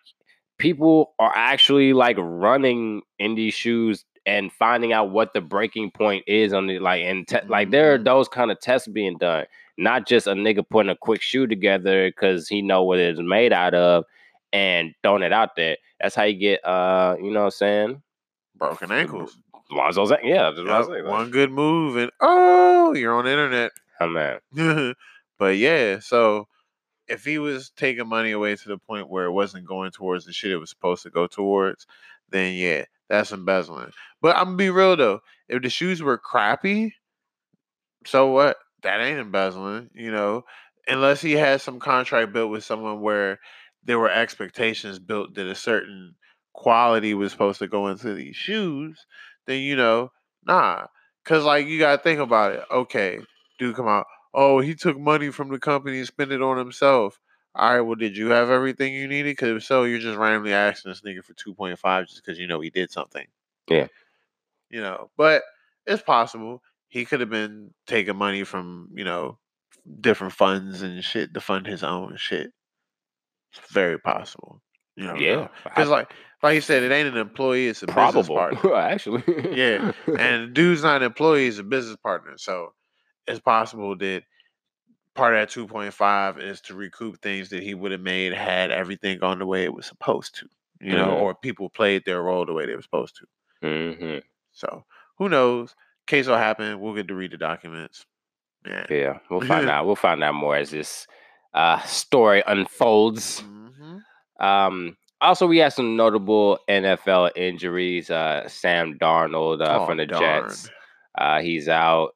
people 0.58 1.14
are 1.18 1.32
actually 1.34 1.92
like 1.92 2.16
running 2.18 3.02
in 3.18 3.34
these 3.34 3.54
shoes 3.54 4.04
and 4.26 4.52
finding 4.52 4.92
out 4.92 5.10
what 5.10 5.32
the 5.34 5.40
breaking 5.40 5.90
point 5.90 6.24
is 6.26 6.52
on 6.52 6.66
the 6.66 6.78
like 6.78 7.02
and 7.02 7.26
te- 7.28 7.46
like 7.48 7.70
there 7.70 7.92
are 7.92 7.98
Mhm. 7.98 8.04
those 8.04 8.28
kind 8.28 8.50
of 8.50 8.58
tests 8.60 8.88
being 8.88 9.18
done 9.18 9.44
not 9.76 10.06
just 10.06 10.26
a 10.28 10.32
nigga 10.32 10.64
putting 10.70 10.88
a 10.90 10.96
quick 10.96 11.20
shoe 11.20 11.46
together 11.46 12.08
because 12.08 12.48
he 12.48 12.62
know 12.62 12.84
what 12.84 12.98
it's 13.00 13.20
made 13.20 13.52
out 13.52 13.74
of 13.74 14.04
and 14.52 14.94
throwing 15.02 15.22
it 15.24 15.32
out 15.32 15.56
there 15.56 15.76
that's 16.00 16.14
how 16.14 16.22
you 16.22 16.38
get 16.38 16.64
uh 16.64 17.16
you 17.20 17.30
know 17.32 17.40
what 17.40 17.46
i'm 17.46 17.50
saying 17.50 18.02
Broken 18.56 18.92
ankles. 18.92 19.36
Lonzo's 19.72 20.12
yeah 20.22 20.50
that's 20.54 20.86
what 20.88 20.92
I 20.92 20.96
Yep, 20.98 21.06
one 21.06 21.30
good 21.30 21.50
move 21.50 21.96
and 21.96 22.10
oh, 22.20 22.94
you're 22.94 23.14
on 23.14 23.24
the 23.24 23.30
internet. 23.32 23.72
Oh 24.00 24.08
man 24.08 24.38
but 25.38 25.56
yeah, 25.56 25.98
so 25.98 26.46
if 27.08 27.24
he 27.24 27.38
was 27.38 27.70
taking 27.76 28.08
money 28.08 28.32
away 28.32 28.56
to 28.56 28.68
the 28.68 28.78
point 28.78 29.10
where 29.10 29.26
it 29.26 29.32
wasn't 29.32 29.66
going 29.66 29.90
towards 29.90 30.24
the 30.24 30.32
shit 30.32 30.52
it 30.52 30.56
was 30.58 30.70
supposed 30.70 31.02
to 31.02 31.10
go 31.10 31.26
towards, 31.26 31.86
then 32.30 32.54
yeah, 32.54 32.84
that's 33.08 33.32
embezzling. 33.32 33.90
But 34.22 34.36
I'm 34.36 34.44
gonna 34.46 34.56
be 34.56 34.70
real 34.70 34.96
though, 34.96 35.20
if 35.48 35.62
the 35.62 35.70
shoes 35.70 36.02
were 36.02 36.18
crappy, 36.18 36.94
so 38.06 38.28
what? 38.28 38.56
That 38.82 39.00
ain't 39.00 39.18
embezzling, 39.18 39.90
you 39.94 40.10
know, 40.10 40.44
unless 40.86 41.20
he 41.20 41.32
had 41.32 41.60
some 41.60 41.80
contract 41.80 42.32
built 42.32 42.50
with 42.50 42.64
someone 42.64 43.00
where 43.00 43.40
there 43.84 43.98
were 43.98 44.10
expectations 44.10 44.98
built 44.98 45.34
that 45.34 45.46
a 45.46 45.54
certain 45.54 46.14
quality 46.52 47.14
was 47.14 47.32
supposed 47.32 47.58
to 47.60 47.66
go 47.66 47.88
into 47.88 48.14
these 48.14 48.36
shoes, 48.36 49.06
then 49.46 49.60
you 49.60 49.76
know, 49.76 50.10
nah. 50.46 50.86
Cause 51.24 51.44
like 51.44 51.66
you 51.66 51.78
gotta 51.78 52.02
think 52.02 52.20
about 52.20 52.52
it. 52.52 52.62
Okay, 52.70 53.18
dude 53.64 53.76
come 53.76 53.88
out. 53.88 54.06
Oh, 54.32 54.60
he 54.60 54.74
took 54.74 54.98
money 54.98 55.30
from 55.30 55.48
the 55.48 55.58
company 55.58 55.98
and 55.98 56.06
spent 56.06 56.32
it 56.32 56.42
on 56.42 56.58
himself. 56.58 57.20
All 57.54 57.72
right, 57.72 57.80
well, 57.80 57.94
did 57.94 58.16
you 58.16 58.30
have 58.30 58.50
everything 58.50 58.92
you 58.92 59.06
needed? 59.06 59.32
Because 59.32 59.50
if 59.50 59.64
so, 59.64 59.84
you're 59.84 60.00
just 60.00 60.18
randomly 60.18 60.52
asking 60.52 60.90
this 60.90 61.02
nigga 61.02 61.22
for 61.22 61.34
2.5 61.34 62.08
just 62.08 62.24
because 62.24 62.38
you 62.38 62.48
know 62.48 62.60
he 62.60 62.70
did 62.70 62.90
something. 62.90 63.26
Yeah. 63.68 63.86
You 64.70 64.82
know, 64.82 65.10
but 65.16 65.42
it's 65.86 66.02
possible. 66.02 66.62
He 66.88 67.04
could 67.04 67.20
have 67.20 67.30
been 67.30 67.72
taking 67.86 68.16
money 68.16 68.42
from, 68.42 68.90
you 68.94 69.04
know, 69.04 69.38
different 70.00 70.32
funds 70.32 70.82
and 70.82 71.02
shit 71.02 71.32
to 71.34 71.40
fund 71.40 71.66
his 71.66 71.84
own 71.84 72.16
shit. 72.16 72.52
It's 73.52 73.72
very 73.72 73.98
possible. 73.98 74.60
You 74.96 75.06
know, 75.06 75.14
yeah 75.16 75.48
Because, 75.64 75.88
like, 75.88 76.12
like 76.42 76.54
you 76.54 76.60
said, 76.60 76.82
it 76.82 76.92
ain't 76.92 77.08
an 77.08 77.16
employee, 77.16 77.68
it's 77.68 77.82
a 77.82 77.86
business 77.86 78.26
probable 78.26 78.34
partner. 78.62 78.74
actually 78.74 79.22
Yeah, 79.52 79.92
and 80.18 80.54
dude's 80.54 80.82
not 80.82 80.98
an 80.98 81.02
employee; 81.02 81.46
he's 81.46 81.58
a 81.58 81.64
business 81.64 81.96
partner. 82.02 82.34
So 82.36 82.74
it's 83.26 83.40
possible 83.40 83.96
that 83.96 84.22
part 85.14 85.34
of 85.34 85.40
that 85.40 85.48
two 85.50 85.66
point 85.66 85.92
five 85.94 86.38
is 86.38 86.60
to 86.62 86.74
recoup 86.74 87.20
things 87.22 87.48
that 87.50 87.62
he 87.62 87.74
would 87.74 87.92
have 87.92 88.00
made 88.00 88.32
had 88.32 88.70
everything 88.70 89.18
gone 89.18 89.38
the 89.38 89.46
way 89.46 89.64
it 89.64 89.72
was 89.74 89.86
supposed 89.86 90.34
to. 90.36 90.46
You 90.80 90.96
know, 90.96 91.06
Mhm. 91.14 91.20
or 91.22 91.34
people 91.34 91.70
played 91.70 92.04
their 92.04 92.22
role 92.22 92.44
the 92.44 92.52
way 92.52 92.66
they 92.66 92.74
were 92.74 92.82
supposed 92.82 93.16
to. 93.62 93.86
hmm 93.94 94.18
So 94.52 94.84
who 95.18 95.28
knows? 95.28 95.74
case 96.06 96.26
will 96.26 96.36
happen, 96.36 96.80
we'll 96.80 96.94
get 96.94 97.08
to 97.08 97.14
read 97.14 97.30
the 97.30 97.38
documents. 97.38 98.04
Yeah. 98.66 98.86
Yeah, 98.90 99.18
we'll 99.30 99.40
find 99.40 99.68
out. 99.70 99.86
We'll 99.86 99.96
find 99.96 100.22
out 100.22 100.34
more 100.34 100.54
as 100.56 100.70
this 100.70 101.06
uh, 101.54 101.80
story 101.82 102.42
unfolds. 102.46 103.40
hmm 103.40 103.98
Um, 104.40 104.96
also, 105.20 105.46
we 105.46 105.58
had 105.58 105.72
some 105.72 105.96
notable 105.96 106.58
NFL 106.68 107.30
injuries. 107.36 108.10
Uh, 108.10 108.46
Sam 108.48 108.98
Darnold 108.98 109.62
uh, 109.62 109.78
Oh, 109.80 109.86
from 109.86 109.96
the 109.96 110.04
darn. 110.06 110.48
Jets, 110.50 110.68
uh, 111.16 111.40
he's 111.40 111.68
out 111.68 112.14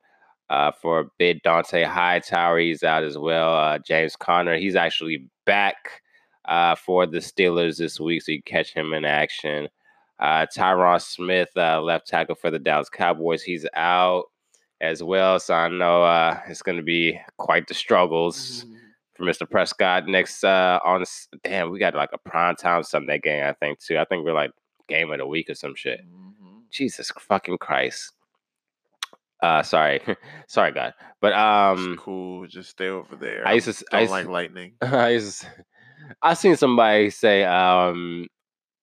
uh, 0.51 0.72
for 0.72 1.01
a 1.01 1.05
bit. 1.18 1.42
Dont'a 1.42 1.84
Hightower, 1.84 2.59
he's 2.59 2.82
out 2.82 3.05
as 3.05 3.18
well. 3.18 3.55
Uh, 3.55 3.78
James 3.78 4.16
Conner, 4.16 4.57
he's 4.57 4.76
actually 4.76 5.26
back 5.46 5.76
uh, 6.46 6.74
for 6.74 7.07
the 7.07 7.18
Steelers 7.18 7.76
this 7.78 8.01
week, 8.01 8.22
so 8.22 8.32
you 8.32 8.42
catch 8.42 8.72
him 8.72 8.92
in 8.92 9.05
action. 9.05 9.68
Uh, 10.18 10.46
Tyron 10.57 11.01
Smith, 11.01 11.51
uh, 11.57 11.80
left 11.80 12.07
tackle 12.09 12.34
for 12.34 12.51
the 12.51 12.59
Dallas 12.59 12.88
Cowboys, 12.88 13.42
he's 13.42 13.66
out 13.74 14.24
as 14.80 15.03
well. 15.03 15.38
So 15.38 15.55
I 15.55 15.68
know 15.68 16.03
uh, 16.05 16.40
it's 16.49 16.62
going 16.62 16.76
to 16.78 16.82
be 16.84 17.20
quite 17.36 17.66
the 17.68 17.74
struggles 17.74 18.64
Mm-hmm. 18.64 18.74
for 19.14 19.24
Mr. 19.24 19.51
Prescott 19.51 20.07
next 20.07 20.44
uh 20.44 20.78
on 20.84 21.05
damn, 21.44 21.70
we 21.70 21.78
got 21.80 21.94
like 21.94 22.11
a 22.12 22.18
prime 22.18 22.55
time 22.57 22.82
Sunday 22.84 23.18
game, 23.18 23.44
I 23.44 23.53
think 23.55 23.80
too. 23.80 23.99
I 23.99 24.05
think 24.05 24.24
we're 24.24 24.32
like 24.32 24.53
game 24.88 25.11
of 25.11 25.18
the 25.18 25.26
week 25.26 25.51
or 25.51 25.55
some 25.57 25.74
shit. 25.74 26.01
Mhm. 26.07 26.62
Jesus 26.70 27.11
fucking 27.18 27.59
Christ. 27.59 28.12
Uh 29.43 29.62
sorry. 29.62 30.01
sorry 30.49 30.72
God. 30.72 30.95
But 31.20 31.32
It's 31.32 31.39
um 31.39 31.97
cool. 31.99 32.47
Just 32.47 32.70
stay 32.70 32.89
over 32.89 33.16
there. 33.16 33.47
I 33.47 33.55
used 33.55 33.66
to 33.78 33.84
I 33.93 34.01
used 34.01 34.11
like 34.12 34.26
lightning. 34.26 34.74
I 34.82 35.11
used 35.11 35.43
to- 35.43 35.49
I 36.22 36.34
seen 36.34 36.57
somebody 36.57 37.11
say 37.11 37.45
um 37.45 38.26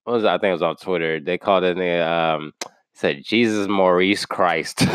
what 0.04 0.14
was 0.14 0.24
it? 0.24 0.28
I 0.28 0.38
think 0.38 0.50
it 0.50 0.54
was 0.54 0.62
on 0.62 0.76
Twitter. 0.78 1.20
They 1.20 1.38
called 1.38 1.64
it 1.64 1.78
the 1.78 2.08
um 2.08 2.54
said 2.94 3.24
Jesus 3.24 3.68
Maurice 3.68 4.26
Christ. 4.26 4.78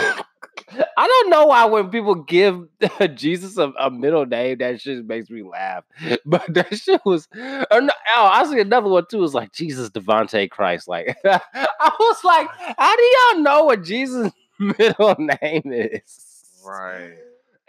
I 0.73 1.07
don't 1.07 1.31
know 1.31 1.47
why 1.47 1.65
when 1.65 1.91
people 1.91 2.15
give 2.15 2.61
Jesus 3.15 3.57
a, 3.59 3.73
a 3.79 3.91
middle 3.91 4.25
name, 4.25 4.59
that 4.59 4.81
shit 4.81 5.05
makes 5.05 5.29
me 5.29 5.43
laugh. 5.43 5.85
But 6.25 6.53
that 6.55 6.77
shit 6.79 7.01
was. 7.05 7.29
Or 7.35 7.81
no, 7.81 7.93
oh, 8.15 8.27
I 8.33 8.45
see 8.49 8.61
another 8.61 8.89
one 8.89 9.05
too. 9.11 9.25
It's 9.25 9.35
like 9.35 9.53
Jesus 9.53 9.91
Devonte 9.91 10.49
Christ. 10.51 10.87
Like 10.87 11.17
I 11.25 11.91
was 11.99 12.25
like, 12.25 12.49
how 12.79 12.97
do 12.97 13.03
y'all 13.03 13.43
know 13.43 13.65
what 13.65 13.83
Jesus' 13.83 14.33
middle 14.79 15.17
name 15.19 15.63
is? 15.67 16.45
Right. 16.65 17.15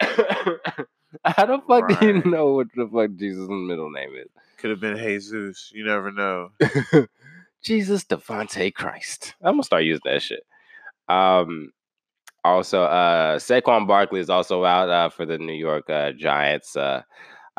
How 1.24 1.46
the 1.46 1.60
fuck 1.68 1.88
do 1.88 1.96
you 2.06 2.14
Right. 2.14 2.26
know 2.26 2.54
what 2.54 2.68
the 2.74 2.88
fuck 2.92 3.10
Jesus' 3.16 3.48
middle 3.48 3.90
name 3.90 4.14
is? 4.16 4.28
Could 4.58 4.70
have 4.70 4.80
been 4.80 4.96
Jesus. 4.96 5.70
You 5.74 5.84
never 5.84 6.10
know. 6.12 6.50
Jesus 7.62 8.04
Devonte 8.04 8.74
Christ. 8.74 9.34
I'm 9.42 9.54
gonna 9.54 9.64
start 9.64 9.84
using 9.84 10.02
that 10.04 10.22
shit. 10.22 10.44
Um, 11.08 11.72
also, 12.44 12.82
uh, 12.84 13.38
Saquon 13.38 13.86
Barkley 13.86 14.20
is 14.20 14.30
also 14.30 14.64
out 14.64 14.88
uh, 14.88 15.08
for 15.10 15.26
the 15.26 15.38
New 15.38 15.52
York 15.54 15.88
uh, 15.90 16.12
Giants. 16.12 16.76
Uh, 16.76 17.02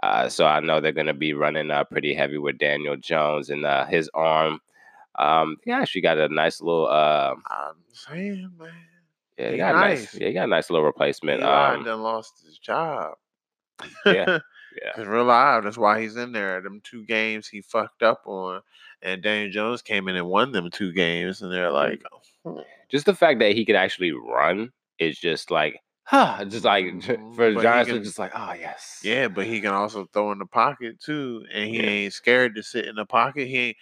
uh, 0.04 0.30
so 0.30 0.46
I 0.46 0.60
know 0.60 0.82
they're 0.82 0.92
gonna 0.92 1.14
be 1.14 1.34
running 1.34 1.72
uh, 1.72 1.86
pretty 1.86 2.14
heavy 2.14 2.38
with 2.38 2.58
Daniel 2.58 2.98
Jones 2.98 3.50
and 3.50 3.66
uh, 3.66 3.86
his 3.86 4.10
arm. 4.14 4.60
Um, 5.18 5.58
he 5.64 5.72
actually 5.72 6.02
got 6.02 6.18
a 6.18 6.28
nice 6.30 6.62
little. 6.62 6.88
Uh, 6.88 7.36
I'm 7.48 7.76
saying, 7.94 8.52
man. 8.60 8.72
Yeah, 9.38 9.52
he 9.52 9.58
got 9.58 9.76
a 9.76 9.80
nice. 9.80 10.02
nice. 10.14 10.16
Yeah, 10.16 10.28
he 10.28 10.34
got 10.34 10.44
a 10.46 10.48
nice 10.48 10.70
little 10.70 10.86
replacement. 10.86 11.42
Eli 11.42 11.76
Um, 11.78 11.84
done 11.84 12.02
lost 12.02 12.44
his 12.46 12.58
job. 12.58 13.14
Yeah, 14.06 14.26
yeah. 14.82 14.92
Cause 14.96 15.08
real 15.08 15.26
live, 15.26 15.64
that's 15.64 15.78
why 15.78 16.02
he's 16.02 16.16
in 16.16 16.32
there. 16.32 16.62
Them 16.62 16.82
two 16.84 17.04
games 17.06 17.48
he 17.48 17.62
fucked 17.62 18.04
up 18.04 18.22
on, 18.26 18.62
and 19.02 19.22
Daniel 19.24 19.52
Jones 19.52 19.82
came 19.82 20.08
in 20.08 20.16
and 20.16 20.28
won 20.28 20.52
them 20.52 20.70
two 20.70 20.92
games, 20.94 21.42
and 21.42 21.52
they're 21.52 21.72
like, 21.72 22.02
"Hmm." 22.46 22.60
just 22.90 23.06
the 23.06 23.16
fact 23.16 23.40
that 23.40 23.54
he 23.54 23.66
could 23.66 23.76
actually 23.76 24.12
run 24.12 24.72
is 25.00 25.18
just 25.18 25.50
like, 25.52 25.80
huh, 26.04 26.46
just 26.46 26.66
like 26.66 26.86
Mhm, 26.86 27.36
for 27.36 27.50
the 27.50 27.56
but 27.56 27.62
he 27.62 27.64
Giants, 27.64 27.90
can- 27.92 28.04
just 28.04 28.20
like, 28.20 28.32
oh 28.36 28.54
yes, 28.54 29.02
yeah, 29.04 29.28
but 29.28 29.48
he 29.48 29.60
can 29.62 29.72
also 29.74 30.06
throw 30.14 30.32
in 30.32 30.40
the 30.40 30.46
pocket 30.46 31.00
too, 31.00 31.44
and 31.52 31.70
he 31.70 31.78
Yeah. 31.82 31.90
ain't 31.90 32.14
scared 32.14 32.56
to 32.56 32.64
sit 32.64 32.86
in 32.86 32.96
the 32.96 33.06
pocket. 33.06 33.48
He 33.48 33.58
ain't 33.58 33.78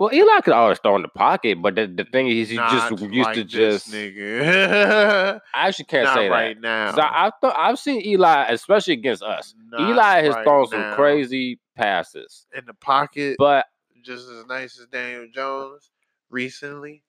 Well, 0.00 0.14
Eli 0.14 0.40
could 0.40 0.54
always 0.54 0.78
throw 0.78 0.96
in 0.96 1.02
the 1.02 1.08
pocket, 1.08 1.60
but 1.60 1.74
the, 1.74 1.86
the 1.86 2.04
thing 2.04 2.26
is, 2.28 2.48
he 2.48 2.56
not 2.56 2.70
just 2.90 3.02
used 3.02 3.26
like 3.26 3.34
to 3.34 3.44
just. 3.44 3.92
nigga. 3.92 5.38
I 5.54 5.68
actually 5.68 5.84
can't 5.84 6.04
not 6.04 6.14
say 6.16 6.28
right 6.30 6.56
that. 6.56 6.60
now. 6.62 6.90
'Cause 6.90 6.98
I, 6.98 7.26
I've, 7.26 7.32
th- 7.42 7.54
I've 7.54 7.78
seen 7.78 8.00
Eli, 8.06 8.46
especially 8.48 8.94
against 8.94 9.22
us. 9.22 9.54
Not 9.70 9.80
Eli 9.90 10.22
has 10.22 10.34
right 10.34 10.44
thrown 10.44 10.66
some 10.68 10.80
now. 10.80 10.94
crazy 10.96 11.60
passes, 11.76 12.46
in 12.56 12.64
the 12.64 12.72
pocket, 12.72 13.36
but 13.38 13.66
just 14.02 14.26
as 14.30 14.46
nice 14.46 14.80
as 14.80 14.86
Daniel 14.86 15.26
Jones 15.34 15.90
recently. 16.30 17.02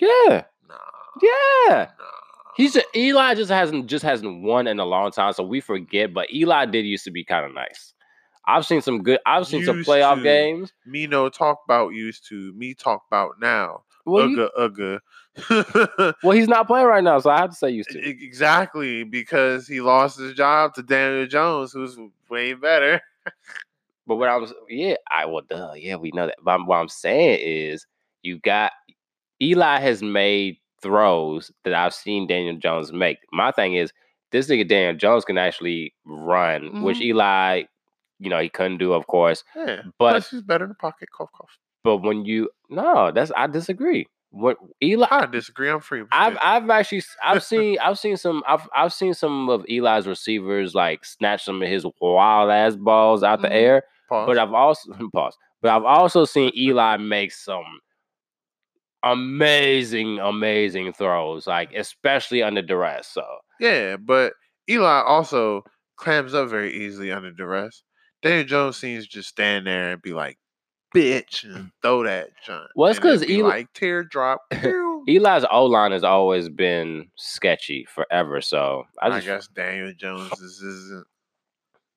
yeah, 0.00 0.42
Nah, 0.68 0.74
yeah. 1.22 1.86
nah. 1.98 2.04
He's 2.56 2.74
a, 2.74 2.82
Eli 2.96 3.34
just 3.36 3.50
hasn't 3.50 3.86
just 3.86 4.02
hasn't 4.04 4.42
won 4.42 4.66
in 4.66 4.80
a 4.80 4.84
long 4.84 5.10
time, 5.12 5.32
so 5.34 5.44
we 5.44 5.60
forget. 5.60 6.12
But 6.12 6.32
Eli 6.32 6.64
did 6.66 6.84
used 6.86 7.04
to 7.04 7.10
be 7.12 7.22
kind 7.22 7.46
of 7.46 7.54
nice. 7.54 7.92
I've 8.46 8.64
seen 8.66 8.80
some 8.80 9.02
good. 9.02 9.18
I've 9.26 9.46
seen 9.46 9.64
some 9.64 9.82
playoff 9.82 10.16
to. 10.16 10.22
games. 10.22 10.72
me 10.86 11.06
no 11.06 11.28
talk 11.28 11.60
about 11.64 11.90
used 11.94 12.26
to. 12.28 12.52
Me 12.54 12.74
talk 12.74 13.02
about 13.10 13.40
now. 13.40 13.82
Well, 14.04 14.28
you- 14.28 14.48
Ugga 14.58 15.00
ugga. 15.50 16.14
well, 16.22 16.36
he's 16.36 16.48
not 16.48 16.66
playing 16.66 16.86
right 16.86 17.02
now, 17.04 17.18
so 17.18 17.28
I 17.30 17.38
have 17.38 17.50
to 17.50 17.56
say 17.56 17.70
used 17.70 17.90
to. 17.90 17.98
Exactly 18.08 19.02
because 19.04 19.66
he 19.66 19.80
lost 19.80 20.18
his 20.18 20.32
job 20.34 20.74
to 20.74 20.82
Daniel 20.82 21.26
Jones, 21.26 21.72
who's 21.72 21.98
way 22.30 22.54
better. 22.54 23.00
But 24.08 24.16
what 24.16 24.28
I'm 24.28 24.46
yeah, 24.68 24.94
I 25.10 25.26
well 25.26 25.42
duh, 25.48 25.72
yeah, 25.74 25.96
we 25.96 26.12
know 26.12 26.26
that. 26.26 26.36
But 26.40 26.64
what 26.64 26.76
I'm 26.76 26.88
saying 26.88 27.40
is 27.42 27.86
you 28.22 28.38
got 28.38 28.70
Eli 29.42 29.80
has 29.80 30.00
made 30.00 30.58
throws 30.80 31.50
that 31.64 31.74
I've 31.74 31.92
seen 31.92 32.28
Daniel 32.28 32.56
Jones 32.56 32.92
make. 32.92 33.18
My 33.32 33.50
thing 33.50 33.74
is 33.74 33.92
this 34.30 34.48
nigga 34.48 34.68
Daniel 34.68 34.94
Jones 34.96 35.24
can 35.24 35.38
actually 35.38 35.92
run, 36.04 36.82
which 36.84 36.98
Mhm. 36.98 37.02
Eli, 37.02 37.62
you 38.18 38.30
know, 38.30 38.38
he 38.40 38.48
couldn't 38.48 38.78
do, 38.78 38.92
of 38.92 39.06
course. 39.06 39.44
Yeah, 39.54 39.82
But 39.98 40.10
plus 40.12 40.30
he's 40.30 40.42
better 40.42 40.64
in 40.64 40.70
the 40.70 40.74
pocket. 40.74 41.08
Cough 41.16 41.30
cough. 41.36 41.50
but 41.84 41.98
when 41.98 42.24
you 42.24 42.50
no, 42.70 43.10
that's 43.12 43.30
I 43.36 43.46
disagree. 43.46 44.06
What 44.30 44.56
Eli 44.82 45.06
I 45.10 45.26
disagree. 45.26 45.70
I'm 45.70 45.80
free. 45.80 46.02
I've 46.12 46.36
I've 46.42 46.68
actually 46.68 47.02
I've 47.24 47.42
seen 47.52 47.78
I've 47.78 47.98
seen 47.98 48.16
some 48.16 48.42
I've 48.46 48.68
I've 48.74 48.92
seen 48.92 49.14
some 49.14 49.48
of 49.48 49.64
Eli's 49.68 50.06
receivers 50.06 50.74
like 50.74 51.04
snatch 51.04 51.44
some 51.44 51.62
of 51.62 51.68
his 51.68 51.86
wild 52.00 52.50
ass 52.50 52.74
balls 52.76 53.22
out 53.22 53.40
the 53.42 53.48
Mhm. 53.48 53.52
air. 53.54 53.82
Pause. 54.08 54.26
But 54.26 54.38
I've 54.38 54.52
also 54.52 54.92
pause. 55.14 55.36
But 55.62 55.70
I've 55.70 55.84
also 55.84 56.24
seen 56.24 56.52
Eli 56.56 56.96
make 56.98 57.32
some 57.32 57.64
amazing, 59.02 60.18
amazing 60.18 60.92
throws, 60.92 61.46
like 61.46 61.72
especially 61.74 62.42
under 62.42 62.62
duress. 62.62 63.06
So 63.08 63.24
Yeah, 63.60 63.96
but 63.96 64.32
Eli 64.68 65.02
also 65.02 65.62
clams 65.96 66.34
up 66.34 66.48
very 66.48 66.72
easily 66.84 67.12
under 67.12 67.30
duress. 67.30 67.82
Daniel 68.28 68.44
Jones 68.46 68.76
seems 68.76 69.04
to 69.04 69.10
just 69.10 69.28
stand 69.28 69.66
there 69.66 69.92
and 69.92 70.02
be 70.02 70.12
like, 70.12 70.38
bitch, 70.94 71.44
and 71.44 71.70
throw 71.82 72.02
that 72.04 72.30
junk. 72.44 72.64
Mm. 72.64 72.68
Well, 72.74 72.90
it's 72.90 72.98
And 72.98 73.06
it'd 73.06 73.20
'cause 73.20 73.26
be 73.28 73.34
Eli- 73.34 73.48
like 73.48 73.72
teardrop. 73.72 74.42
Eli's 75.08 75.44
O 75.50 75.64
line 75.66 75.92
has 75.92 76.02
always 76.04 76.48
been 76.48 77.08
sketchy 77.16 77.86
forever. 77.88 78.40
So 78.40 78.84
I 79.00 79.06
I, 79.08 79.10
just 79.20 79.26
guess 79.26 79.48
Daniel 79.48 79.92
Jones 79.96 80.32
is, 80.40 80.60
isn't, 80.62 81.06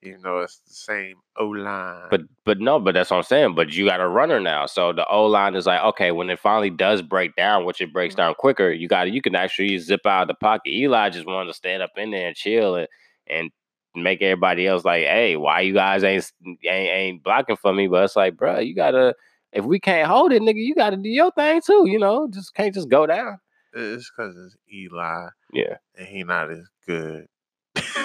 even 0.03 0.21
though 0.21 0.41
it's 0.41 0.59
the 0.59 0.73
same 0.73 1.15
O 1.37 1.47
line. 1.47 2.07
but 2.11 2.21
but 2.45 2.59
no, 2.59 2.79
but 2.79 2.93
that's 2.93 3.09
what 3.09 3.17
I'm 3.17 3.23
saying. 3.23 3.55
But 3.55 3.73
you 3.73 3.85
got 3.85 3.99
a 3.99 4.07
runner 4.07 4.39
now, 4.39 4.65
so 4.67 4.93
the 4.93 5.07
O 5.07 5.25
line 5.25 5.55
is 5.55 5.65
like 5.65 5.81
okay, 5.81 6.11
when 6.11 6.29
it 6.29 6.39
finally 6.39 6.69
does 6.69 7.01
break 7.01 7.35
down, 7.35 7.65
which 7.65 7.81
it 7.81 7.91
breaks 7.91 8.13
down 8.15 8.35
quicker, 8.35 8.69
you 8.71 8.87
got 8.87 9.11
you 9.11 9.21
can 9.21 9.35
actually 9.35 9.77
zip 9.79 10.05
out 10.05 10.23
of 10.23 10.27
the 10.27 10.35
pocket. 10.35 10.71
Eli 10.71 11.09
just 11.09 11.25
wanted 11.25 11.47
to 11.47 11.53
stand 11.55 11.81
up 11.81 11.91
in 11.97 12.11
there 12.11 12.27
and 12.27 12.35
chill 12.35 12.75
and 12.75 12.87
and 13.27 13.49
make 13.95 14.21
everybody 14.21 14.67
else 14.67 14.85
like, 14.85 15.03
hey, 15.03 15.35
why 15.35 15.61
you 15.61 15.73
guys 15.73 16.03
ain't 16.03 16.31
ain't, 16.45 16.63
ain't 16.65 17.23
blocking 17.23 17.55
for 17.57 17.73
me? 17.73 17.87
But 17.87 18.03
it's 18.05 18.15
like, 18.15 18.37
bro, 18.37 18.59
you 18.59 18.75
gotta 18.75 19.15
if 19.51 19.65
we 19.65 19.79
can't 19.79 20.07
hold 20.07 20.31
it, 20.31 20.41
nigga, 20.41 20.63
you 20.63 20.75
gotta 20.75 20.97
do 20.97 21.09
your 21.09 21.31
thing 21.31 21.61
too. 21.65 21.85
You 21.87 21.99
know, 21.99 22.27
just 22.29 22.53
can't 22.53 22.73
just 22.73 22.89
go 22.89 23.05
down. 23.07 23.39
it's 23.73 24.11
because 24.11 24.35
it's 24.37 24.55
Eli 24.71 25.27
Yeah, 25.53 25.77
and 25.97 26.07
he 26.07 26.23
not 26.23 26.51
as 26.51 26.67
good. 26.85 27.27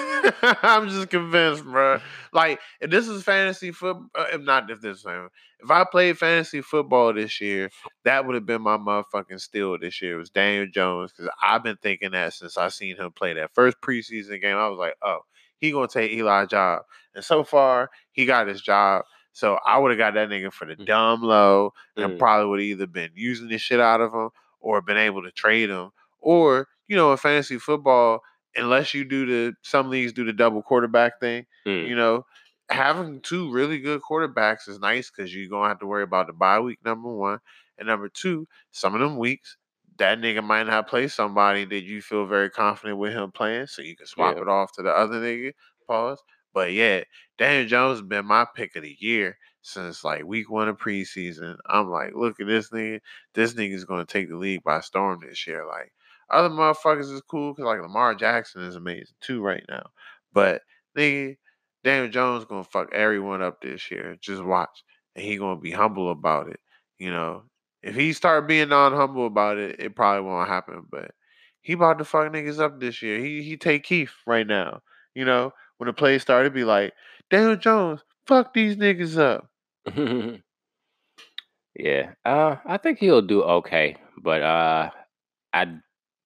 I'm 0.62 0.88
just 0.88 1.10
convinced, 1.10 1.64
bro. 1.64 2.00
Like, 2.32 2.60
if 2.80 2.90
this 2.90 3.08
is 3.08 3.22
fantasy 3.22 3.70
football, 3.72 4.08
uh, 4.14 4.26
if 4.32 4.40
not 4.42 4.70
if 4.70 4.80
this, 4.80 4.98
is- 4.98 5.06
if 5.60 5.70
I 5.70 5.84
played 5.84 6.18
fantasy 6.18 6.60
football 6.60 7.12
this 7.12 7.40
year, 7.40 7.70
that 8.04 8.26
would 8.26 8.34
have 8.34 8.46
been 8.46 8.62
my 8.62 8.76
motherfucking 8.76 9.40
steal 9.40 9.78
this 9.78 10.00
year. 10.02 10.16
It 10.16 10.18
was 10.18 10.30
Daniel 10.30 10.66
Jones 10.66 11.12
because 11.12 11.30
I've 11.42 11.62
been 11.62 11.76
thinking 11.76 12.10
that 12.12 12.34
since 12.34 12.58
I 12.58 12.68
seen 12.68 12.96
him 12.96 13.12
play 13.12 13.32
that 13.34 13.54
first 13.54 13.80
preseason 13.80 14.40
game. 14.42 14.56
I 14.56 14.68
was 14.68 14.78
like, 14.78 14.94
oh, 15.02 15.20
he 15.64 15.72
gonna 15.72 15.88
take 15.88 16.12
Eli's 16.12 16.48
job, 16.48 16.82
and 17.14 17.24
so 17.24 17.44
far 17.44 17.90
he 18.12 18.26
got 18.26 18.46
his 18.48 18.60
job. 18.62 19.04
So 19.32 19.58
I 19.66 19.78
would 19.78 19.90
have 19.90 19.98
got 19.98 20.14
that 20.14 20.28
nigga 20.28 20.52
for 20.52 20.64
the 20.64 20.76
Mm. 20.76 20.86
dumb 20.86 21.22
low, 21.22 21.72
and 21.96 22.12
Mm. 22.12 22.18
probably 22.18 22.46
would 22.48 22.60
have 22.60 22.66
either 22.66 22.86
been 22.86 23.10
using 23.14 23.48
the 23.48 23.58
shit 23.58 23.80
out 23.80 24.00
of 24.00 24.12
him 24.12 24.30
or 24.60 24.80
been 24.80 24.96
able 24.96 25.22
to 25.22 25.32
trade 25.32 25.70
him, 25.70 25.90
or 26.20 26.68
you 26.86 26.96
know, 26.96 27.10
in 27.12 27.16
fantasy 27.16 27.58
football, 27.58 28.22
unless 28.56 28.92
you 28.94 29.04
do 29.04 29.24
the 29.26 29.54
some 29.62 29.90
leagues 29.90 30.12
do 30.12 30.24
the 30.24 30.32
double 30.32 30.62
quarterback 30.62 31.18
thing, 31.18 31.46
Mm. 31.66 31.88
you 31.88 31.94
know, 31.96 32.24
having 32.70 33.20
two 33.22 33.50
really 33.50 33.78
good 33.80 34.00
quarterbacks 34.02 34.68
is 34.68 34.78
nice 34.78 35.10
because 35.10 35.34
you're 35.34 35.48
gonna 35.48 35.68
have 35.68 35.78
to 35.80 35.86
worry 35.86 36.02
about 36.02 36.26
the 36.28 36.32
bye 36.32 36.60
week 36.60 36.78
number 36.84 37.08
one, 37.10 37.40
and 37.78 37.88
number 37.88 38.08
two, 38.08 38.46
some 38.70 38.94
of 38.94 39.00
them 39.00 39.16
weeks 39.16 39.56
that 39.98 40.18
nigga 40.18 40.42
might 40.42 40.64
not 40.66 40.88
play 40.88 41.08
somebody 41.08 41.64
that 41.66 41.84
you 41.84 42.02
feel 42.02 42.26
very 42.26 42.50
confident 42.50 42.98
with 42.98 43.12
him 43.12 43.30
playing, 43.32 43.66
so 43.66 43.82
you 43.82 43.96
can 43.96 44.06
swap 44.06 44.36
Yeah. 44.36 44.42
it 44.42 44.48
off 44.48 44.72
to 44.72 44.82
the 44.82 44.90
other 44.90 45.20
nigga. 45.20 45.52
Pause. 45.86 46.22
But 46.52 46.72
yeah, 46.72 47.04
Daniel 47.38 47.66
Jones 47.68 47.98
has 48.00 48.06
been 48.08 48.26
my 48.26 48.46
pick 48.54 48.76
of 48.76 48.82
the 48.82 48.96
year 48.98 49.38
since 49.62 50.04
like 50.04 50.24
week 50.24 50.50
one 50.50 50.68
of 50.68 50.76
preseason. 50.78 51.56
I'm 51.66 51.88
like, 51.90 52.14
look 52.14 52.40
at 52.40 52.46
this 52.46 52.70
nigga. 52.70 53.00
This 53.34 53.54
nigga's 53.54 53.84
gonna 53.84 54.04
take 54.04 54.28
the 54.28 54.36
league 54.36 54.62
by 54.62 54.80
storm 54.80 55.20
this 55.20 55.46
year. 55.46 55.66
Like 55.66 55.92
other 56.30 56.48
motherfuckers 56.50 57.12
is 57.12 57.22
cool 57.22 57.52
because 57.52 57.66
like 57.66 57.80
Lamar 57.82 58.14
Jackson 58.14 58.62
is 58.62 58.76
amazing 58.76 59.16
too 59.20 59.42
right 59.42 59.64
now. 59.68 59.86
But 60.32 60.62
nigga, 60.96 61.36
Daniel 61.82 62.10
Jones 62.10 62.44
gonna 62.44 62.64
fuck 62.64 62.92
everyone 62.92 63.42
up 63.42 63.60
this 63.60 63.90
year. 63.90 64.16
Just 64.20 64.42
watch, 64.42 64.82
and 65.14 65.24
he 65.24 65.36
gonna 65.36 65.60
be 65.60 65.70
humble 65.70 66.10
about 66.10 66.48
it. 66.48 66.60
You 66.98 67.10
know, 67.10 67.44
if 67.84 67.94
he 67.94 68.14
start 68.14 68.48
being 68.48 68.70
non-humble 68.70 69.26
about 69.26 69.58
it, 69.58 69.78
it 69.78 69.94
probably 69.94 70.26
won't 70.28 70.48
happen. 70.48 70.86
But 70.90 71.10
he 71.60 71.74
about 71.74 71.98
to 71.98 72.04
fuck 72.04 72.32
niggas 72.32 72.58
up 72.58 72.80
this 72.80 73.02
year. 73.02 73.18
He 73.18 73.42
he 73.42 73.56
take 73.56 73.84
Keith 73.84 74.12
right 74.26 74.46
now. 74.46 74.80
You 75.14 75.26
know, 75.26 75.52
when 75.76 75.86
the 75.86 75.92
play 75.92 76.18
started, 76.18 76.54
be 76.54 76.64
like, 76.64 76.94
Daniel 77.30 77.56
Jones, 77.56 78.00
fuck 78.26 78.54
these 78.54 78.76
niggas 78.76 79.18
up. 79.18 79.48
yeah. 81.78 82.12
Uh, 82.24 82.56
I 82.64 82.78
think 82.78 82.98
he'll 82.98 83.22
do 83.22 83.42
okay, 83.42 83.96
but 84.22 84.42
uh, 84.42 84.90
I 85.52 85.66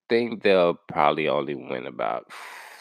think 0.07 0.41
they'll 0.41 0.79
probably 0.87 1.27
only 1.27 1.55
win 1.55 1.85
about 1.85 2.31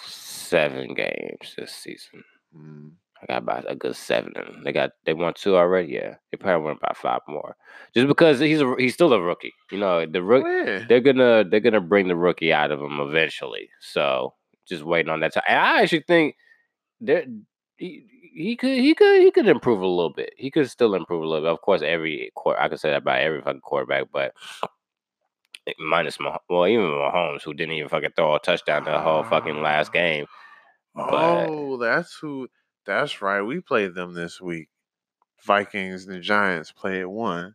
seven 0.07 0.95
games 0.95 1.55
this 1.57 1.73
season. 1.73 2.25
Mm. 2.57 2.93
I 3.23 3.27
got 3.27 3.43
about 3.43 3.65
a 3.71 3.75
good 3.75 3.97
seven. 3.97 4.33
'em. 4.37 4.63
They 4.65 4.73
got 4.73 4.91
they 5.05 5.13
won 5.15 5.35
two 5.35 5.57
already. 5.57 5.93
Yeah, 5.93 6.15
they 6.31 6.37
probably 6.39 6.65
won 6.65 6.77
about 6.77 6.97
five 6.97 7.21
more. 7.29 7.57
Just 7.95 8.07
because 8.07 8.39
he's 8.41 8.61
a, 8.61 8.75
he's 8.79 8.95
still 8.95 9.13
a 9.13 9.21
rookie. 9.21 9.55
You 9.73 9.79
know, 9.79 10.07
the 10.07 10.23
rook 10.23 10.45
Yeah. 10.47 10.85
they're 10.89 11.01
gonna 11.01 11.45
they're 11.49 11.61
gonna 11.61 11.81
bring 11.81 12.09
the 12.09 12.17
rookie 12.17 12.53
out 12.53 12.71
of 12.71 12.81
him 12.81 13.01
eventually. 13.01 13.71
So 13.81 14.35
just 14.69 14.85
waiting 14.85 15.11
on 15.11 15.21
that 15.21 15.35
time. 15.35 15.43
And 15.49 15.59
I 15.59 15.83
actually 15.83 16.05
think 16.07 16.37
there 17.01 17.25
he, 17.77 18.05
he 18.35 18.57
could 18.57 18.79
he 18.79 18.95
could 18.95 19.21
he 19.23 19.31
could 19.33 19.49
improve 19.49 19.81
a 19.81 19.87
little 19.87 20.13
bit. 20.13 20.33
He 20.37 20.51
could 20.51 20.71
still 20.71 20.95
improve 20.95 21.23
a 21.23 21.27
little 21.27 21.45
bit. 21.45 21.53
Of 21.53 21.61
course, 21.63 21.83
every 21.83 22.31
quarter 22.37 22.61
I 22.61 22.69
could 22.69 22.79
say 22.81 22.91
that 22.91 22.99
about 23.03 23.21
every 23.21 23.41
fucking 23.43 23.61
quarterback, 23.63 24.05
but 24.13 24.33
eh, 25.67 25.73
minus 25.79 26.19
Mah- 26.21 26.39
well 26.49 26.67
even 26.67 26.87
Mahomes 26.87 27.43
who 27.43 27.55
didn't 27.55 27.75
even 27.75 27.89
fucking 27.89 28.11
throw 28.17 28.35
a 28.35 28.39
touchdown 28.41 28.85
the 28.85 28.99
whole 29.01 29.25
fucking 29.25 29.61
last 29.63 29.89
ah. 29.89 29.93
game. 29.93 30.27
But 30.95 31.47
Oh, 31.49 31.77
that's 31.79 32.17
who. 32.21 32.49
That's 32.89 33.21
right. 33.23 33.43
We 33.43 33.61
played 33.61 33.95
them 33.95 34.15
this 34.15 34.41
week. 34.41 34.69
Vikings 35.45 36.07
and 36.07 36.17
the 36.17 36.21
Giants 36.21 36.73
play 36.73 37.01
at 37.01 37.11
one. 37.11 37.55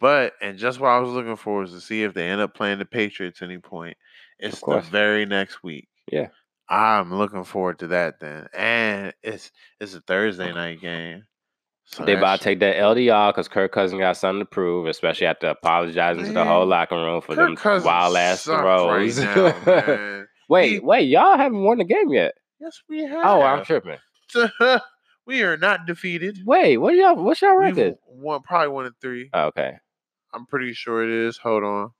But 0.00 0.32
and 0.40 0.58
just 0.58 0.80
what 0.80 0.88
I 0.88 0.98
was 0.98 1.10
looking 1.10 1.36
for 1.36 1.60
was 1.60 1.72
to 1.72 1.80
see 1.80 2.02
if 2.02 2.14
they 2.14 2.28
end 2.28 2.40
up 2.40 2.54
playing 2.54 2.78
the 2.78 2.84
Patriots 2.86 3.42
any 3.42 3.58
point. 3.58 3.96
It's 4.38 4.60
the 4.60 4.80
very 4.80 5.26
next 5.26 5.62
week. 5.62 5.88
Yeah. 6.10 6.28
I'm 6.68 7.14
looking 7.14 7.44
forward 7.44 7.78
to 7.80 7.88
that 7.88 8.18
then. 8.18 8.46
And 8.54 9.12
it's 9.22 9.52
it's 9.78 9.94
a 9.94 10.00
Thursday 10.00 10.52
night 10.54 10.80
game. 10.80 11.24
So 11.84 12.06
They 12.06 12.14
about 12.14 12.38
to 12.38 12.44
take 12.44 12.60
that 12.60 12.76
LDR 12.76 13.28
because 13.28 13.46
Kirk 13.46 13.70
Cousins 13.72 14.00
got 14.00 14.16
something 14.16 14.40
to 14.40 14.46
prove, 14.46 14.86
especially 14.86 15.26
after 15.26 15.48
apologizing 15.48 16.24
to 16.24 16.32
the 16.32 16.44
whole 16.44 16.64
locker 16.66 16.96
room 16.96 17.20
for 17.20 17.34
Kirk 17.34 17.48
them 17.48 17.56
Cousins 17.56 17.84
wild 17.84 18.16
ass 18.16 18.44
throws. 18.44 19.18
Right 19.18 19.36
now, 19.36 20.24
wait, 20.48 20.70
He- 20.70 20.80
wait, 20.80 21.02
y'all 21.02 21.36
haven't 21.36 21.62
won 21.62 21.76
the 21.76 21.84
game 21.84 22.08
yet. 22.10 22.32
yes, 22.58 22.80
we 22.88 23.02
have. 23.04 23.24
Oh, 23.24 23.42
I'm 23.42 23.64
tripping. 23.64 23.98
we 25.26 25.42
are 25.42 25.56
not 25.56 25.86
defeated. 25.86 26.40
Wait, 26.44 26.76
what 26.78 26.94
y'all? 26.94 27.16
What's 27.16 27.42
y'all 27.42 27.56
record? 27.56 27.96
won 28.06 28.42
probably 28.42 28.68
one 28.68 28.86
and 28.86 28.94
three. 29.00 29.30
Oh, 29.32 29.46
okay, 29.46 29.74
I'm 30.32 30.46
pretty 30.46 30.72
sure 30.72 31.04
it 31.04 31.10
is. 31.10 31.36
Hold 31.38 31.64
on. 31.64 31.90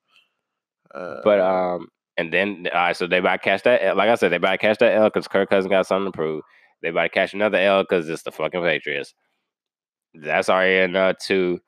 Uh, 0.94 1.20
but 1.24 1.40
um, 1.40 1.88
and 2.16 2.32
then 2.32 2.68
all 2.72 2.80
right, 2.80 2.96
so 2.96 3.06
they 3.06 3.18
about 3.18 3.42
catch 3.42 3.62
that. 3.62 3.82
L. 3.82 3.96
Like 3.96 4.08
I 4.08 4.14
said, 4.14 4.30
they 4.30 4.36
about 4.36 4.60
catch 4.60 4.78
that 4.78 4.94
L 4.94 5.04
because 5.04 5.28
Kirk 5.28 5.50
Cousins 5.50 5.70
got 5.70 5.86
something 5.86 6.12
to 6.12 6.16
prove. 6.16 6.42
They 6.82 6.88
about 6.88 7.04
to 7.04 7.08
catch 7.08 7.34
another 7.34 7.58
L 7.58 7.82
because 7.82 8.08
it's 8.08 8.22
the 8.22 8.32
fucking 8.32 8.62
Patriots. 8.62 9.14
That's 10.14 10.48
already 10.48 10.84
in 10.84 10.94
uh, 10.94 11.14
two, 11.20 11.60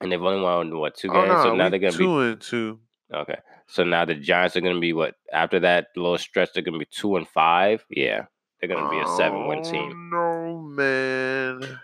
and 0.00 0.12
they've 0.12 0.22
only 0.22 0.42
won 0.42 0.76
what 0.78 0.96
two 0.96 1.08
games. 1.08 1.28
so 1.28 1.50
no, 1.50 1.56
now 1.56 1.68
they're 1.70 1.78
gonna 1.78 1.92
be 1.92 1.98
two 2.04 2.20
and 2.20 2.40
two. 2.40 2.80
Okay. 3.12 3.38
So 3.68 3.84
now 3.84 4.04
the 4.04 4.14
Giants 4.14 4.56
are 4.56 4.60
going 4.60 4.74
to 4.74 4.80
be 4.80 4.92
what? 4.92 5.14
After 5.32 5.60
that 5.60 5.88
little 5.94 6.18
stretch, 6.18 6.50
they're 6.52 6.62
going 6.62 6.74
to 6.74 6.78
be 6.78 6.88
two 6.90 7.16
and 7.16 7.28
five. 7.28 7.84
Yeah. 7.90 8.24
They're 8.60 8.68
going 8.68 8.84
to 8.84 8.90
be 8.90 8.98
a 8.98 9.16
seven 9.16 9.46
win 9.46 9.62
team. 9.62 10.10
No 10.10 10.58
man, 10.58 11.78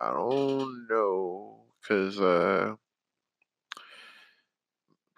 I 0.00 0.12
don't 0.12 0.86
know 0.88 1.56
because 1.82 2.20
uh, 2.20 2.74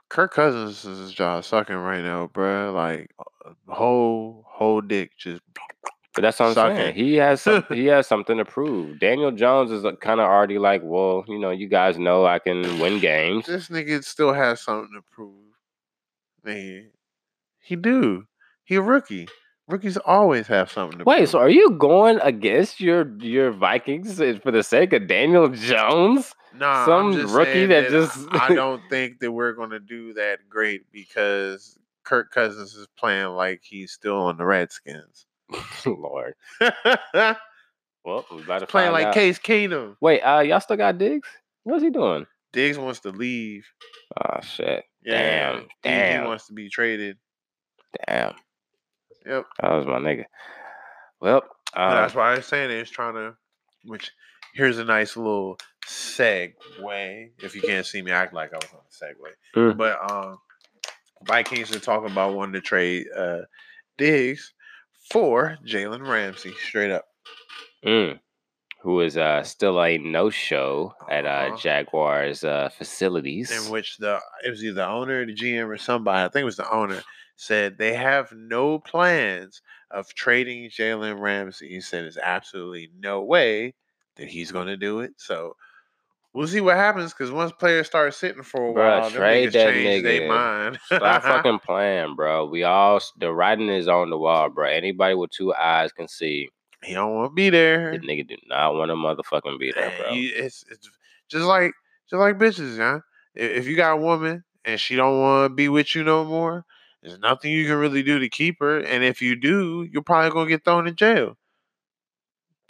Kirk 0.09 0.33
Cousins 0.33 0.85
is 0.85 1.13
job 1.13 1.45
sucking 1.45 1.77
right 1.77 2.03
now, 2.03 2.29
bruh. 2.33 2.75
Like 2.75 3.11
uh, 3.19 3.53
whole 3.69 4.45
whole 4.49 4.81
dick 4.81 5.13
just. 5.19 5.43
But 6.15 6.21
that's 6.21 6.39
what 6.41 6.59
I'm 6.59 6.77
saying. 6.77 6.95
He 6.95 7.15
has 7.15 7.41
some, 7.41 7.65
he 7.71 7.87
has 7.87 8.07
something 8.07 8.37
to 8.37 8.45
prove. 8.45 9.01
Daniel 9.01 9.33
Jones 9.33 9.71
is 9.71 9.83
kind 10.03 10.21
of 10.21 10.27
already 10.27 10.59
like, 10.59 10.83
well, 10.85 11.25
you 11.27 11.39
know, 11.39 11.51
you 11.51 11.69
guys 11.69 11.99
know 11.99 12.27
I 12.27 12.39
can 12.39 12.79
win 12.79 13.01
games. 13.01 13.47
This 13.47 13.69
nigga 13.69 14.05
still 14.05 14.35
has 14.35 14.61
something 14.61 14.91
to 14.95 15.03
prove. 15.11 15.33
Man, 16.45 16.91
he 17.61 17.77
do. 17.77 18.27
He 18.65 18.75
a 18.75 18.83
rookie. 18.83 19.29
Rookies 19.69 19.97
always 19.99 20.47
have 20.49 20.71
something 20.71 20.99
to 20.99 21.05
Wait, 21.05 21.19
prove. 21.19 21.29
so 21.31 21.39
are 21.39 21.49
you 21.49 21.71
going 21.71 22.19
against 22.23 22.81
your 22.81 23.09
your 23.19 23.51
Vikings 23.53 24.17
for 24.43 24.51
the 24.51 24.63
sake 24.63 24.93
of 24.93 25.07
Daniel 25.07 25.49
Jones? 25.49 26.35
Nah, 26.55 26.85
some 26.85 27.07
I'm 27.09 27.13
just 27.15 27.33
rookie 27.35 27.53
saying 27.53 27.69
that 27.71 27.89
just- 27.91 28.27
I 28.33 28.49
don't 28.55 28.83
think 28.91 29.21
that 29.21 29.33
we're 29.33 29.53
gonna 29.53 29.81
do 29.81 30.13
that 30.15 30.41
great 30.49 30.91
because 30.93 31.79
Kirk 32.05 32.31
Cousins 32.33 32.75
is 32.75 32.87
playing 32.99 33.29
like 33.29 33.61
he's 33.63 33.93
still 33.93 34.17
on 34.23 34.37
the 34.37 34.45
Redskins. 34.45 35.27
Lord. 35.87 36.35
Well, 38.05 38.27
we 38.33 38.43
about 38.43 38.59
to 38.59 38.67
playing 38.67 38.91
like 38.91 39.07
out. 39.07 39.15
Case 39.15 39.39
Keenum. 39.39 39.95
Wait, 40.01 40.21
uh, 40.23 40.41
y'all 40.41 40.59
still 40.59 40.77
got 40.77 40.99
Diggs? 40.99 41.29
What's 41.63 41.85
he 41.85 41.91
doing? 41.91 42.27
Diggs 42.53 42.77
wants 42.77 42.99
to 43.01 43.11
leave. 43.11 43.65
Oh 44.21 44.41
shit! 44.43 44.83
Yeah, 45.05 45.53
Damn, 45.53 45.67
damn. 45.85 46.23
He 46.23 46.27
wants 46.27 46.49
to 46.49 46.53
be 46.53 46.69
traded. 46.69 47.17
Damn, 48.09 48.35
Yep. 49.27 49.45
that 49.61 49.73
was 49.73 49.87
my 49.87 49.99
nigga. 49.99 50.25
Well, 51.21 51.43
uh, 51.75 51.95
that's 51.95 52.15
why 52.15 52.33
I 52.33 52.37
was 52.37 52.47
saying 52.47 52.71
it's 52.71 52.91
trying 52.91 53.15
to. 53.15 53.35
Which 53.85 54.11
here's 54.55 54.79
a 54.79 54.85
nice 54.85 55.17
little 55.17 55.57
segue. 55.87 57.31
If 57.43 57.55
you 57.55 57.63
can't 57.63 57.87
see 57.87 58.03
me 58.03 58.11
act 58.13 58.35
like 58.35 58.53
I 58.53 58.57
was 58.57 58.69
on 58.73 58.81
a 58.81 59.05
segue. 59.15 59.73
Mm. 59.73 59.77
But 59.77 60.11
um, 60.11 60.39
Vikings 61.27 61.75
are 61.75 61.81
talking 61.81 62.11
about 62.11 62.35
wanting 62.35 62.55
to 62.55 62.61
trade 62.61 63.07
uh 63.17 63.39
Diggs 63.99 64.53
for 65.11 65.57
Jalen 65.67 66.07
Ramsey. 66.07 66.53
Straight 66.67 66.91
up. 66.91 67.05
mm, 67.85 68.19
who 68.83 69.01
is 69.01 69.17
uh 69.17 69.43
still 69.43 69.81
a 69.83 69.99
no 69.99 70.31
show 70.31 70.95
at 71.11 71.25
uh 71.27 71.29
Uh-huh. 71.29 71.57
Jaguars 71.57 72.45
uh 72.45 72.69
facilities? 72.77 73.51
in 73.51 73.71
which 73.71 73.97
the 73.99 74.19
it 74.45 74.51
was 74.51 74.63
either 74.65 74.75
the 74.75 74.87
owner, 74.89 75.25
the 75.27 75.35
GM, 75.35 75.67
or 75.69 75.79
somebody. 75.79 76.25
I 76.25 76.29
think 76.29 76.43
it 76.43 76.47
was 76.47 76.57
the 76.57 76.71
owner 76.73 77.03
said 77.43 77.77
they 77.77 77.95
have 77.95 78.33
no 78.33 78.79
plans 78.79 79.63
of 79.91 80.15
trading 80.15 80.71
Jalen 80.71 81.21
Ramsey. 81.21 81.69
He 81.69 81.81
said 81.81 82.05
there's 82.05 82.17
absolutely 82.17 82.91
no 82.99 83.23
way 83.23 83.75
that 84.17 84.29
he's 84.29 84.53
going 84.53 84.69
to 84.69 84.77
do 84.77 85.01
it. 85.01 85.15
So 85.17 85.57
we'll 86.33 86.47
see 86.47 86.61
what 86.61 86.77
happens. 86.77 87.13
Because 87.13 87.31
once 87.31 87.53
players 87.53 87.87
start 87.87 88.15
sitting 88.15 88.43
for 88.43 88.71
a 88.71 88.73
Bruh, 88.73 89.01
while, 89.01 89.11
trade 89.11 89.53
that 89.53 89.75
change 89.75 90.03
their 90.05 90.23
nigga. 90.23 90.29
mind. 90.29 90.79
Stop 90.87 91.23
fucking 91.25 91.59
playing, 91.61 92.15
bro. 92.15 92.47
We 92.47 92.63
all 92.63 93.01
the 93.19 93.33
writing 93.33 93.69
is 93.69 93.89
on 93.89 94.11
the 94.11 94.19
wall, 94.19 94.49
bro. 94.49 94.69
Anybody 94.69 95.15
with 95.15 95.31
two 95.31 95.53
eyes 95.55 95.93
can 95.93 96.09
see 96.09 96.49
he 96.85 96.95
don't 96.95 97.15
want 97.15 97.31
to 97.31 97.35
be 97.35 97.51
there. 97.51 97.93
the 97.93 98.07
nigga 98.07 98.27
do 98.27 98.37
not 98.49 98.75
want 98.75 98.91
to 98.91 98.95
motherfucking 98.95 99.59
be 99.59 99.73
there, 99.73 99.93
bro. 99.99 100.09
it's 100.13 100.65
it's 100.71 100.89
just 101.29 101.45
like 101.45 101.73
just 102.09 102.21
like 102.21 102.39
bitches, 102.39 102.79
yeah. 102.79 103.01
If 103.35 103.67
you 103.67 103.77
got 103.77 103.93
a 103.95 103.97
woman 103.97 104.45
and 104.65 104.79
she 104.79 104.95
don't 104.97 105.21
want 105.21 105.51
to 105.51 105.55
be 105.55 105.69
with 105.69 105.95
you 105.95 106.05
no 106.05 106.25
more, 106.25 106.65
there's 107.03 107.19
nothing 107.19 107.53
you 107.53 107.67
can 107.67 107.77
really 107.77 108.03
do 108.03 108.19
to 108.19 108.29
keep 108.29 108.59
her. 108.61 108.79
And 108.81 109.05
if 109.05 109.21
you 109.23 109.37
do, 109.37 109.83
you're 109.91 110.03
probably 110.03 110.31
gonna 110.31 110.49
get 110.49 110.65
thrown 110.65 110.87
in 110.87 110.97
jail. 110.97 111.37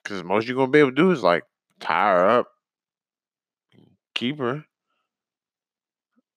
Cause 0.04 0.22
most 0.22 0.46
you're 0.46 0.56
gonna 0.56 0.70
be 0.70 0.78
able 0.78 0.90
to 0.90 0.94
do 0.96 1.10
is 1.10 1.22
like 1.24 1.44
tie 1.80 2.12
her 2.12 2.28
up, 2.28 2.48
keep 4.14 4.38
her. 4.38 4.64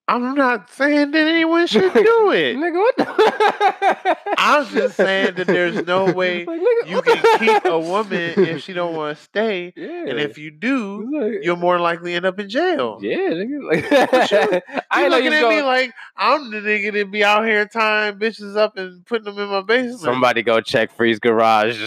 I'm 0.08 0.36
not 0.36 0.70
saying 0.70 1.12
that 1.12 1.28
anyone 1.28 1.66
should 1.66 1.91
do 1.91 2.32
it. 2.32 2.56
Nigga, 2.58 2.74
what 2.76 2.95
the? 2.97 4.18
I'm 4.38 4.68
just 4.68 4.95
saying 4.97 5.34
that 5.36 5.47
there's 5.47 5.84
no 5.88 6.12
way 6.14 6.45
Like, 6.45 6.60
nigga, 6.62 6.88
you 6.88 7.01
can 7.01 7.39
keep 7.39 7.66
a 7.66 7.80
woman 7.91 8.34
if 8.38 8.62
she 8.64 8.74
don't 8.74 8.95
want 8.95 9.18
to 9.18 9.24
stay, 9.24 9.74
Yeah. 9.76 10.06
and 10.08 10.20
if 10.20 10.38
you 10.38 10.51
do, 10.51 11.10
like- 11.12 11.39
you'll 11.43 11.56
more 11.56 11.80
likely 11.80 12.14
end 12.14 12.24
up 12.26 12.39
in 12.39 12.49
jail. 12.49 12.99
yeah, 13.01 13.18
nigga. 13.18 13.64
Like, 13.68 13.82
you- 13.89 14.62
I 14.91 14.99
You 14.99 15.06
ain't 15.06 15.12
know 15.12 15.18
looking 15.18 15.34
at 15.34 15.43
was 15.43 15.49
me 15.49 15.62
going, 15.62 15.66
like 15.66 15.93
I'm 16.16 16.51
the 16.51 16.58
nigga 16.58 16.93
that 16.93 17.12
be 17.12 17.24
out 17.24 17.43
here 17.45 17.66
tying 17.66 18.20
bitches 18.20 18.56
up 18.56 18.78
and 18.78 19.03
putting 19.08 19.26
them 19.26 19.39
in 19.39 19.49
my 19.49 19.62
basement. 19.64 20.01
somebody 20.01 20.43
go 20.43 20.62
check 20.62 20.91
Freeze 20.91 21.18
Garage 21.20 21.82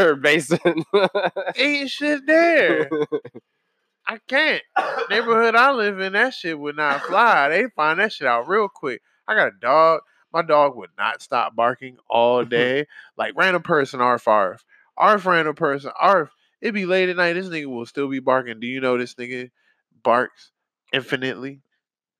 or 0.00 0.16
basement. 0.16 0.84
ain't 1.56 1.90
shit 1.90 2.26
there. 2.26 2.90
I 4.06 4.18
can't. 4.28 4.62
Neighborhood 5.10 5.54
I 5.54 5.72
live 5.72 6.00
in, 6.00 6.12
that 6.14 6.34
shit 6.34 6.58
would 6.58 6.76
not 6.76 7.02
fly. 7.02 7.48
They 7.48 7.66
find 7.76 8.00
that 8.00 8.12
shit 8.12 8.26
out 8.26 8.48
real 8.48 8.68
quick. 8.68 9.00
I 9.28 9.34
got 9.34 9.48
a 9.48 9.58
dog. 9.60 10.00
My 10.32 10.42
dog 10.42 10.76
would 10.76 10.90
not 10.98 11.22
stop 11.22 11.54
barking 11.54 11.98
all 12.08 12.44
day. 12.46 12.86
like 13.16 13.34
random 13.36 13.62
person, 13.62 14.00
Arf 14.00 14.26
Arf. 14.26 14.64
Arf 14.96 15.24
random 15.26 15.54
person, 15.54 15.92
Arf. 15.98 16.30
It'd 16.60 16.74
be 16.74 16.86
late 16.86 17.08
at 17.08 17.16
night. 17.16 17.32
This 17.34 17.48
nigga 17.48 17.66
will 17.66 17.86
still 17.86 18.08
be 18.08 18.20
barking. 18.20 18.60
Do 18.60 18.66
you 18.66 18.80
know 18.80 18.96
this 18.96 19.14
nigga 19.14 19.50
barks 20.02 20.52
infinitely? 20.92 21.60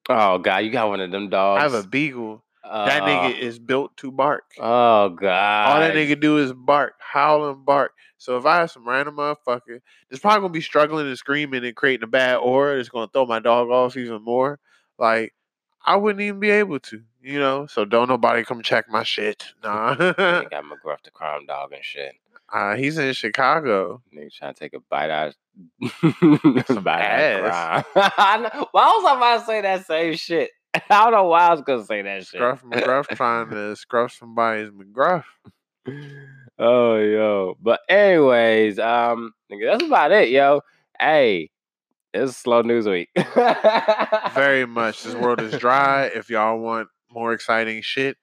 Oh 0.09 0.39
god, 0.39 0.59
you 0.59 0.71
got 0.71 0.89
one 0.89 1.01
of 1.01 1.11
them 1.11 1.29
dogs. 1.29 1.61
I 1.61 1.63
have 1.63 1.75
a 1.75 1.87
beagle. 1.87 2.45
That 2.73 3.03
Uh, 3.03 3.07
nigga 3.07 3.39
is 3.39 3.59
built 3.59 3.95
to 3.99 4.11
bark. 4.11 4.45
Oh 4.59 5.11
god. 5.11 5.67
All 5.69 5.81
that 5.81 5.95
nigga 5.95 6.19
do 6.19 6.39
is 6.39 6.53
bark, 6.55 6.95
howl 6.99 7.51
and 7.51 7.65
bark. 7.65 7.93
So 8.17 8.39
if 8.39 8.47
I 8.47 8.57
have 8.59 8.71
some 8.71 8.89
random 8.89 9.17
motherfucker 9.17 9.81
that's 10.09 10.21
probably 10.21 10.41
gonna 10.41 10.53
be 10.53 10.61
struggling 10.63 11.07
and 11.07 11.19
screaming 11.19 11.65
and 11.65 11.77
creating 11.77 12.05
a 12.05 12.07
bad 12.09 12.37
aura, 12.37 12.79
it's 12.79 12.89
gonna 12.89 13.09
throw 13.13 13.27
my 13.27 13.41
dog 13.41 13.69
off 13.69 13.97
even 13.97 14.23
more. 14.23 14.59
Like 14.99 15.35
I 15.85 15.97
wouldn't 15.97 16.23
even 16.23 16.41
be 16.41 16.51
able 16.51 16.79
to, 16.81 17.03
you 17.23 17.39
know. 17.39 17.67
So 17.67 17.85
don't 17.85 18.09
nobody 18.09 18.43
come 18.45 18.63
check 18.63 18.89
my 18.89 19.03
shit. 19.03 19.45
Nah, 19.63 19.95
Nigga 19.97 20.51
got 20.51 20.65
McGruff 20.65 21.03
the 21.05 21.11
crime 21.11 21.45
dog 21.47 21.73
and 21.73 21.85
shit. 21.85 22.15
uh, 22.53 22.75
he's 22.77 22.97
in 22.99 23.13
Chicago. 23.13 24.01
Nigga 24.17 24.33
trying 24.33 24.55
to 24.55 24.59
take 24.61 24.75
a 24.75 24.81
bite 24.81 25.11
out. 25.11 25.35
Some 26.01 26.83
bite 26.85 27.01
ass. 27.03 27.53
Out 27.55 27.79
of 27.79 27.85
crime. 27.93 28.13
I 28.17 28.67
Why 28.71 28.87
was 28.87 29.05
I 29.05 29.17
about 29.17 29.39
to 29.41 29.45
say 29.47 29.61
that 29.61 29.87
same 29.87 30.15
shit? 30.17 30.51
I 30.91 31.05
don't 31.05 31.13
know 31.13 31.25
why 31.25 31.49
I 31.49 31.51
was 31.51 31.63
gonna 31.63 31.85
say 31.85 32.03
that 32.03 32.21
shit. 32.27 32.39
Scruff 32.39 32.63
McGruff 32.63 33.09
trying 33.17 33.51
to 33.51 33.77
scruff 33.77 34.13
somebody's 34.13 34.71
McGruff. 34.71 35.25
oh 36.59 36.97
yo. 36.97 37.57
But 37.61 37.81
anyways, 37.89 38.79
um 38.79 39.33
nigga, 39.51 39.73
that's 39.73 39.85
about 39.85 40.13
it, 40.13 40.31
yo. 40.31 40.63
Hey, 40.99 41.51
it's 42.15 42.37
slow 42.37 42.63
news 42.63 42.87
week. 42.87 43.11
Very 44.35 44.67
much. 44.67 45.03
This 45.03 45.15
world 45.15 45.41
is 45.41 45.59
dry. 45.59 46.05
If 46.07 46.31
y'all 46.31 46.59
want 46.59 46.89
more 47.11 47.33
exciting 47.33 47.83
shit, 47.83 48.17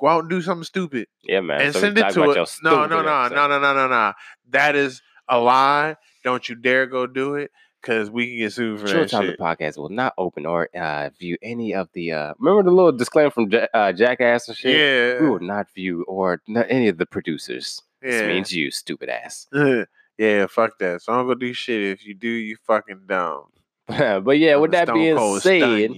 go 0.00 0.08
out 0.08 0.20
and 0.20 0.30
do 0.30 0.40
something 0.40 0.64
stupid. 0.64 1.08
Yeah, 1.24 1.40
man. 1.40 1.60
and 1.60 1.74
so 1.74 1.80
send 1.80 1.98
it 1.98 2.10
to 2.12 2.30
it. 2.30 2.48
No, 2.62 2.86
no, 2.86 3.02
no, 3.02 3.22
episode. 3.22 3.34
no, 3.34 3.48
no, 3.48 3.58
no, 3.58 3.74
no, 3.74 3.88
no. 3.88 4.12
That 4.50 4.74
is 4.74 5.02
a 5.28 5.38
lie. 5.38 5.96
Don't 6.24 6.48
you 6.48 6.54
dare 6.54 6.86
go 6.86 7.06
do 7.06 7.34
it 7.34 7.50
because 7.80 8.10
we 8.10 8.26
can 8.28 8.38
get 8.38 8.52
sued 8.52 8.80
for 8.80 8.86
True 8.86 9.00
that 9.00 9.10
Time 9.10 9.26
the 9.26 9.32
podcast 9.34 9.76
will 9.78 9.88
not 9.88 10.14
open 10.18 10.46
or 10.46 10.68
uh, 10.76 11.10
view 11.18 11.36
any 11.42 11.74
of 11.74 11.88
the. 11.92 12.12
Uh, 12.12 12.34
remember 12.38 12.62
the 12.62 12.74
little 12.74 12.92
disclaimer 12.92 13.30
from 13.30 13.50
ja- 13.50 13.66
uh, 13.74 13.92
Jackass 13.92 14.48
and 14.48 14.56
shit. 14.56 14.76
Yeah, 14.76 15.22
We 15.22 15.30
will 15.30 15.40
not 15.40 15.66
view 15.74 16.04
or 16.04 16.40
not 16.46 16.66
any 16.68 16.88
of 16.88 16.98
the 16.98 17.06
producers. 17.06 17.82
This 18.02 18.22
means 18.22 18.52
you, 18.54 18.70
stupid 18.70 19.08
ass. 19.08 19.46
yeah. 20.18 20.46
Fuck 20.46 20.78
that. 20.78 21.02
So 21.02 21.12
I'm 21.12 21.26
gonna 21.26 21.38
do 21.38 21.52
shit. 21.52 21.82
If 21.82 22.06
you 22.06 22.14
do, 22.14 22.28
you 22.28 22.56
fucking 22.66 23.02
dumb. 23.06 23.44
but 23.86 24.38
yeah, 24.38 24.56
with 24.56 24.70
that 24.72 24.92
being 24.92 25.18
said, 25.40 25.90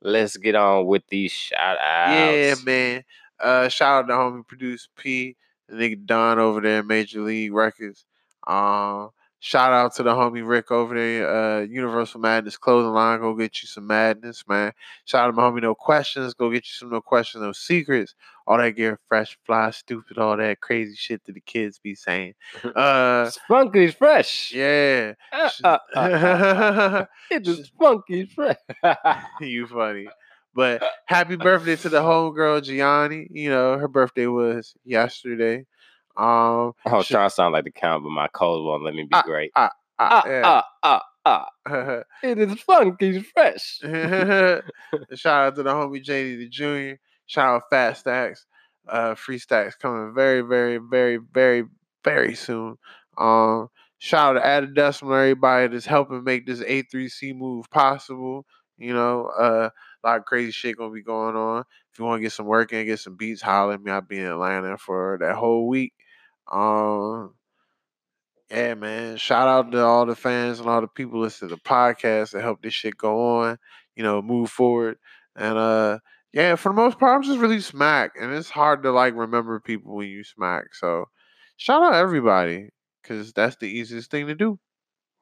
let's 0.00 0.36
get 0.36 0.54
on 0.54 0.86
with 0.86 1.02
these 1.08 1.32
shout 1.32 1.78
outs. 1.78 2.12
yeah, 2.12 2.54
man. 2.64 3.04
Uh, 3.40 3.68
shout 3.68 4.04
out 4.04 4.08
to 4.08 4.12
homie 4.14 4.46
producer 4.46 4.88
P, 4.96 5.36
the 5.68 5.74
nigga 5.74 6.04
Don 6.06 6.38
over 6.38 6.60
there, 6.60 6.78
at 6.80 6.86
Major 6.86 7.20
League 7.22 7.52
Records. 7.52 8.04
Um, 8.46 9.10
shout 9.44 9.72
out 9.72 9.92
to 9.96 10.04
the 10.04 10.12
homie 10.14 10.46
Rick 10.46 10.70
over 10.70 10.94
there, 10.94 11.28
uh, 11.28 11.60
Universal 11.62 12.20
Madness 12.20 12.56
clothing 12.56 12.92
line. 12.92 13.18
Go 13.20 13.34
get 13.34 13.60
you 13.60 13.66
some 13.66 13.86
madness, 13.88 14.44
man. 14.48 14.72
Shout 15.04 15.24
out 15.24 15.26
to 15.26 15.32
my 15.32 15.42
homie 15.42 15.60
No 15.60 15.74
Questions. 15.74 16.32
Go 16.32 16.48
get 16.48 16.64
you 16.64 16.72
some 16.72 16.90
No 16.90 17.00
Questions, 17.00 17.42
No 17.42 17.50
Secrets. 17.52 18.14
All 18.46 18.56
that 18.58 18.70
gear, 18.70 18.98
fresh, 19.08 19.36
fly, 19.44 19.70
stupid, 19.72 20.16
all 20.18 20.36
that 20.36 20.60
crazy 20.60 20.94
shit 20.94 21.24
that 21.24 21.32
the 21.34 21.40
kids 21.40 21.78
be 21.78 21.94
saying. 21.94 22.34
Uh, 22.76 23.24
It's 23.26 23.38
funky 23.48 23.84
it's 23.84 23.94
fresh. 23.96 24.52
yeah. 24.54 25.14
Uh, 25.32 25.50
uh, 25.64 25.78
uh, 25.96 25.98
uh, 25.98 27.04
it 27.30 27.46
is 27.46 27.70
funky 27.78 28.20
it's 28.22 28.32
fresh. 28.34 28.56
you 29.40 29.66
funny. 29.66 30.08
But 30.54 30.82
happy 31.06 31.36
birthday 31.36 31.76
to 31.76 31.88
the 31.88 32.00
homegirl 32.02 32.62
Gianni. 32.62 33.26
You 33.30 33.50
know, 33.50 33.78
her 33.78 33.88
birthday 33.88 34.26
was 34.26 34.74
yesterday. 34.84 35.66
Um 36.16 36.72
I 36.86 36.92
was 36.96 37.06
trying 37.08 37.28
to 37.28 37.34
sound 37.34 37.52
like 37.54 37.64
the 37.64 37.70
count, 37.70 38.02
but 38.04 38.10
my 38.10 38.28
cold 38.28 38.64
won't 38.66 38.84
let 38.84 38.94
me 38.94 39.04
be 39.04 39.08
Ah, 39.12 39.22
great. 39.22 39.50
uh, 39.56 39.68
Ah, 39.98 40.22
yeah. 40.26 40.62
ah, 40.82 41.02
ah, 41.24 41.46
ah. 41.66 42.02
It 42.22 42.38
is 42.38 42.60
funky 42.62 43.20
fresh. 43.20 43.78
Shout 45.14 45.46
out 45.46 45.54
to 45.56 45.62
the 45.62 45.70
homie 45.70 46.04
JD 46.04 46.38
the 46.38 46.48
Junior. 46.48 46.98
Shout 47.26 47.56
out 47.56 47.62
Fat 47.70 47.96
Stacks. 47.96 48.46
Uh 48.88 49.14
free 49.14 49.38
stacks 49.38 49.76
coming 49.76 50.12
very, 50.14 50.40
very, 50.40 50.78
very, 50.78 51.18
very, 51.32 51.64
very 52.04 52.34
soon. 52.34 52.76
Um 53.16 53.68
shout 53.98 54.36
out 54.36 54.40
to 54.40 54.46
Added 54.46 54.74
Decimal, 54.74 55.14
everybody 55.14 55.68
that's 55.68 55.86
helping 55.86 56.24
make 56.24 56.46
this 56.46 56.60
A3C 56.60 57.34
move 57.36 57.70
possible. 57.70 58.44
You 58.78 58.92
know, 58.94 59.26
uh 59.38 59.70
a 60.04 60.06
lot 60.08 60.18
of 60.18 60.24
crazy 60.24 60.50
shit 60.50 60.76
gonna 60.76 60.92
be 60.92 61.02
going 61.02 61.36
on. 61.36 61.62
If 61.92 61.98
you 61.98 62.04
want 62.06 62.18
to 62.18 62.22
get 62.22 62.32
some 62.32 62.46
work 62.46 62.72
in, 62.72 62.86
get 62.86 62.98
some 62.98 63.16
beats, 63.16 63.40
holler 63.42 63.74
at 63.74 63.82
me. 63.82 63.92
I'll 63.92 64.00
be 64.00 64.18
in 64.18 64.26
Atlanta 64.26 64.76
for 64.78 65.18
that 65.20 65.36
whole 65.36 65.68
week. 65.68 65.92
Um 66.52 67.34
yeah, 68.50 68.74
man. 68.74 69.16
Shout 69.16 69.48
out 69.48 69.72
to 69.72 69.82
all 69.82 70.04
the 70.06 70.14
fans 70.14 70.60
and 70.60 70.68
all 70.68 70.80
the 70.80 70.86
people 70.88 71.20
listening 71.20 71.50
to 71.50 71.56
the 71.56 71.62
podcast 71.62 72.32
that 72.32 72.42
help 72.42 72.62
this 72.62 72.74
shit 72.74 72.96
go 72.96 73.38
on, 73.40 73.58
you 73.96 74.02
know, 74.02 74.20
move 74.20 74.50
forward. 74.50 74.98
And 75.36 75.56
uh 75.58 75.98
yeah, 76.32 76.54
for 76.56 76.70
the 76.70 76.76
most 76.76 76.98
part, 76.98 77.14
I'm 77.16 77.22
just 77.22 77.38
really 77.40 77.60
smack. 77.60 78.12
And 78.20 78.32
it's 78.32 78.50
hard 78.50 78.82
to 78.84 78.90
like 78.92 79.14
remember 79.14 79.60
people 79.60 79.94
when 79.96 80.08
you 80.08 80.24
smack. 80.24 80.74
So 80.74 81.06
shout 81.56 81.82
out 81.82 81.94
everybody. 81.94 82.68
Cause 83.04 83.32
that's 83.32 83.56
the 83.56 83.66
easiest 83.66 84.10
thing 84.10 84.28
to 84.28 84.34
do. 84.34 84.58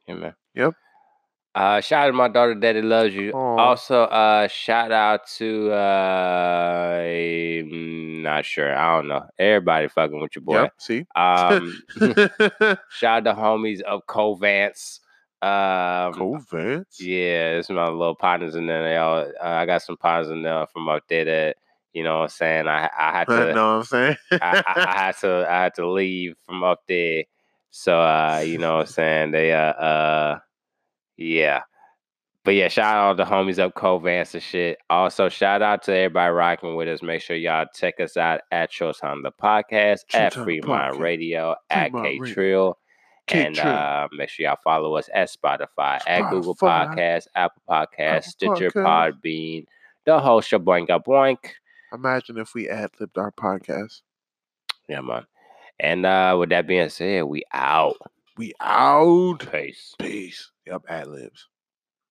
Yeah, 0.09 0.14
man. 0.16 0.35
Yep. 0.55 0.74
Uh, 1.55 1.80
shout 1.80 2.05
out 2.05 2.07
to 2.09 2.12
my 2.12 2.28
daughter, 2.28 2.55
Daddy 2.55 2.80
loves 2.80 3.14
you. 3.14 3.32
Aw. 3.32 3.57
Also, 3.59 4.03
uh, 4.05 4.46
shout 4.48 4.92
out 4.92 5.26
to 5.38 5.72
uh, 5.72 7.01
mm, 7.01 8.22
not 8.22 8.44
sure, 8.44 8.76
I 8.76 8.96
don't 8.96 9.09
know. 9.09 9.26
Everybody 9.38 9.88
fucking 9.88 10.20
with 10.20 10.36
your 10.36 10.44
boy. 10.44 10.62
Yep. 10.62 10.74
See? 10.78 11.07
Um, 11.16 11.82
shout 12.90 13.26
out 13.26 13.34
to 13.34 13.34
homies 13.34 13.80
of 13.82 14.07
Covance. 14.07 15.01
Um, 15.42 16.12
cool 16.12 16.38
Vance. 16.51 17.01
yeah, 17.01 17.53
it's 17.53 17.70
my 17.70 17.88
little 17.88 18.14
partners 18.14 18.55
in 18.57 18.66
there. 18.66 18.82
They 18.84 18.96
all, 18.98 19.20
uh, 19.20 19.32
I 19.40 19.64
got 19.66 19.82
some 19.82 19.96
partners 19.96 20.30
in 20.30 20.42
there 20.42 20.66
from 20.66 20.88
up 20.88 21.03
there 21.09 21.24
that 21.24 21.57
you 21.94 22.05
know 22.05 22.18
what 22.18 22.22
I'm 22.24 22.28
saying. 22.28 22.68
I 22.68 22.90
I 22.96 23.11
had 23.11 23.28
You 23.28 23.36
to 23.46 23.55
know 23.55 23.66
what 23.68 23.76
I'm 23.78 23.84
saying? 23.84 24.16
I, 24.32 24.62
I, 24.66 24.84
I 24.86 24.98
had 25.07 25.16
to 25.20 25.46
I 25.48 25.62
had 25.62 25.74
to 25.76 25.90
leave 25.90 26.36
from 26.44 26.62
up 26.62 26.82
there. 26.86 27.24
So 27.70 27.98
uh, 27.98 28.42
you 28.44 28.59
know 28.59 28.74
what 28.74 28.80
I'm 28.80 28.86
saying? 28.86 29.30
They 29.30 29.53
uh 29.55 29.72
uh 29.72 30.38
yeah. 31.21 31.62
But 32.43 32.55
yeah, 32.55 32.68
shout 32.68 32.97
out 32.97 33.12
to 33.12 33.25
the 33.25 33.31
homies 33.31 33.59
up 33.59 33.75
Covance 33.75 34.33
and 34.33 34.43
shit. 34.43 34.79
Also, 34.89 35.29
shout 35.29 35.61
out 35.61 35.83
to 35.85 35.95
everybody 35.95 36.33
rocking 36.33 36.75
with 36.75 36.89
us. 36.89 37.03
Make 37.03 37.21
sure 37.21 37.37
y'all 37.37 37.66
check 37.75 38.01
us 38.01 38.16
out 38.16 38.41
at 38.51 38.73
Showtime 38.73 39.23
the 39.23 39.31
podcast, 39.31 40.01
at 40.14 40.33
Showtime 40.33 40.45
Free 40.45 40.61
the 40.61 40.66
Podcast. 40.66 40.99
Radio, 40.99 41.55
at 41.68 41.93
K 41.93 42.18
Trill. 42.21 42.79
And 43.29 43.59
uh, 43.59 44.09
make 44.12 44.31
sure 44.31 44.47
y'all 44.47 44.59
follow 44.64 44.97
us 44.97 45.09
at 45.14 45.31
Spotify, 45.31 46.01
at 46.07 46.31
Google 46.31 46.57
Spotify. 46.57 46.97
Podcasts, 46.97 47.27
Apple 47.37 47.62
Podcasts, 47.68 48.25
Stitcher, 48.25 48.71
Podcasts. 48.71 49.12
Podbean, 49.23 49.66
the 50.07 50.18
whole 50.18 50.41
show 50.41 50.59
boink 50.59 50.91
up 50.91 51.05
boink. 51.05 51.39
Imagine 51.93 52.39
if 52.39 52.55
we 52.55 52.68
ad 52.68 52.91
libbed 52.99 53.18
our 53.18 53.33
podcast. 53.33 54.01
Yeah, 54.89 55.03
man. 55.03 55.27
And 55.79 56.07
uh, 56.07 56.37
with 56.41 56.49
that 56.49 56.66
being 56.66 56.89
said, 56.89 57.25
we 57.25 57.45
out. 57.53 57.97
We 58.37 58.55
out. 58.61 59.47
Peace. 59.53 59.95
Peace. 59.99 60.51
Yep, 60.66 60.84
ad 60.88 61.08
libs. 61.08 61.49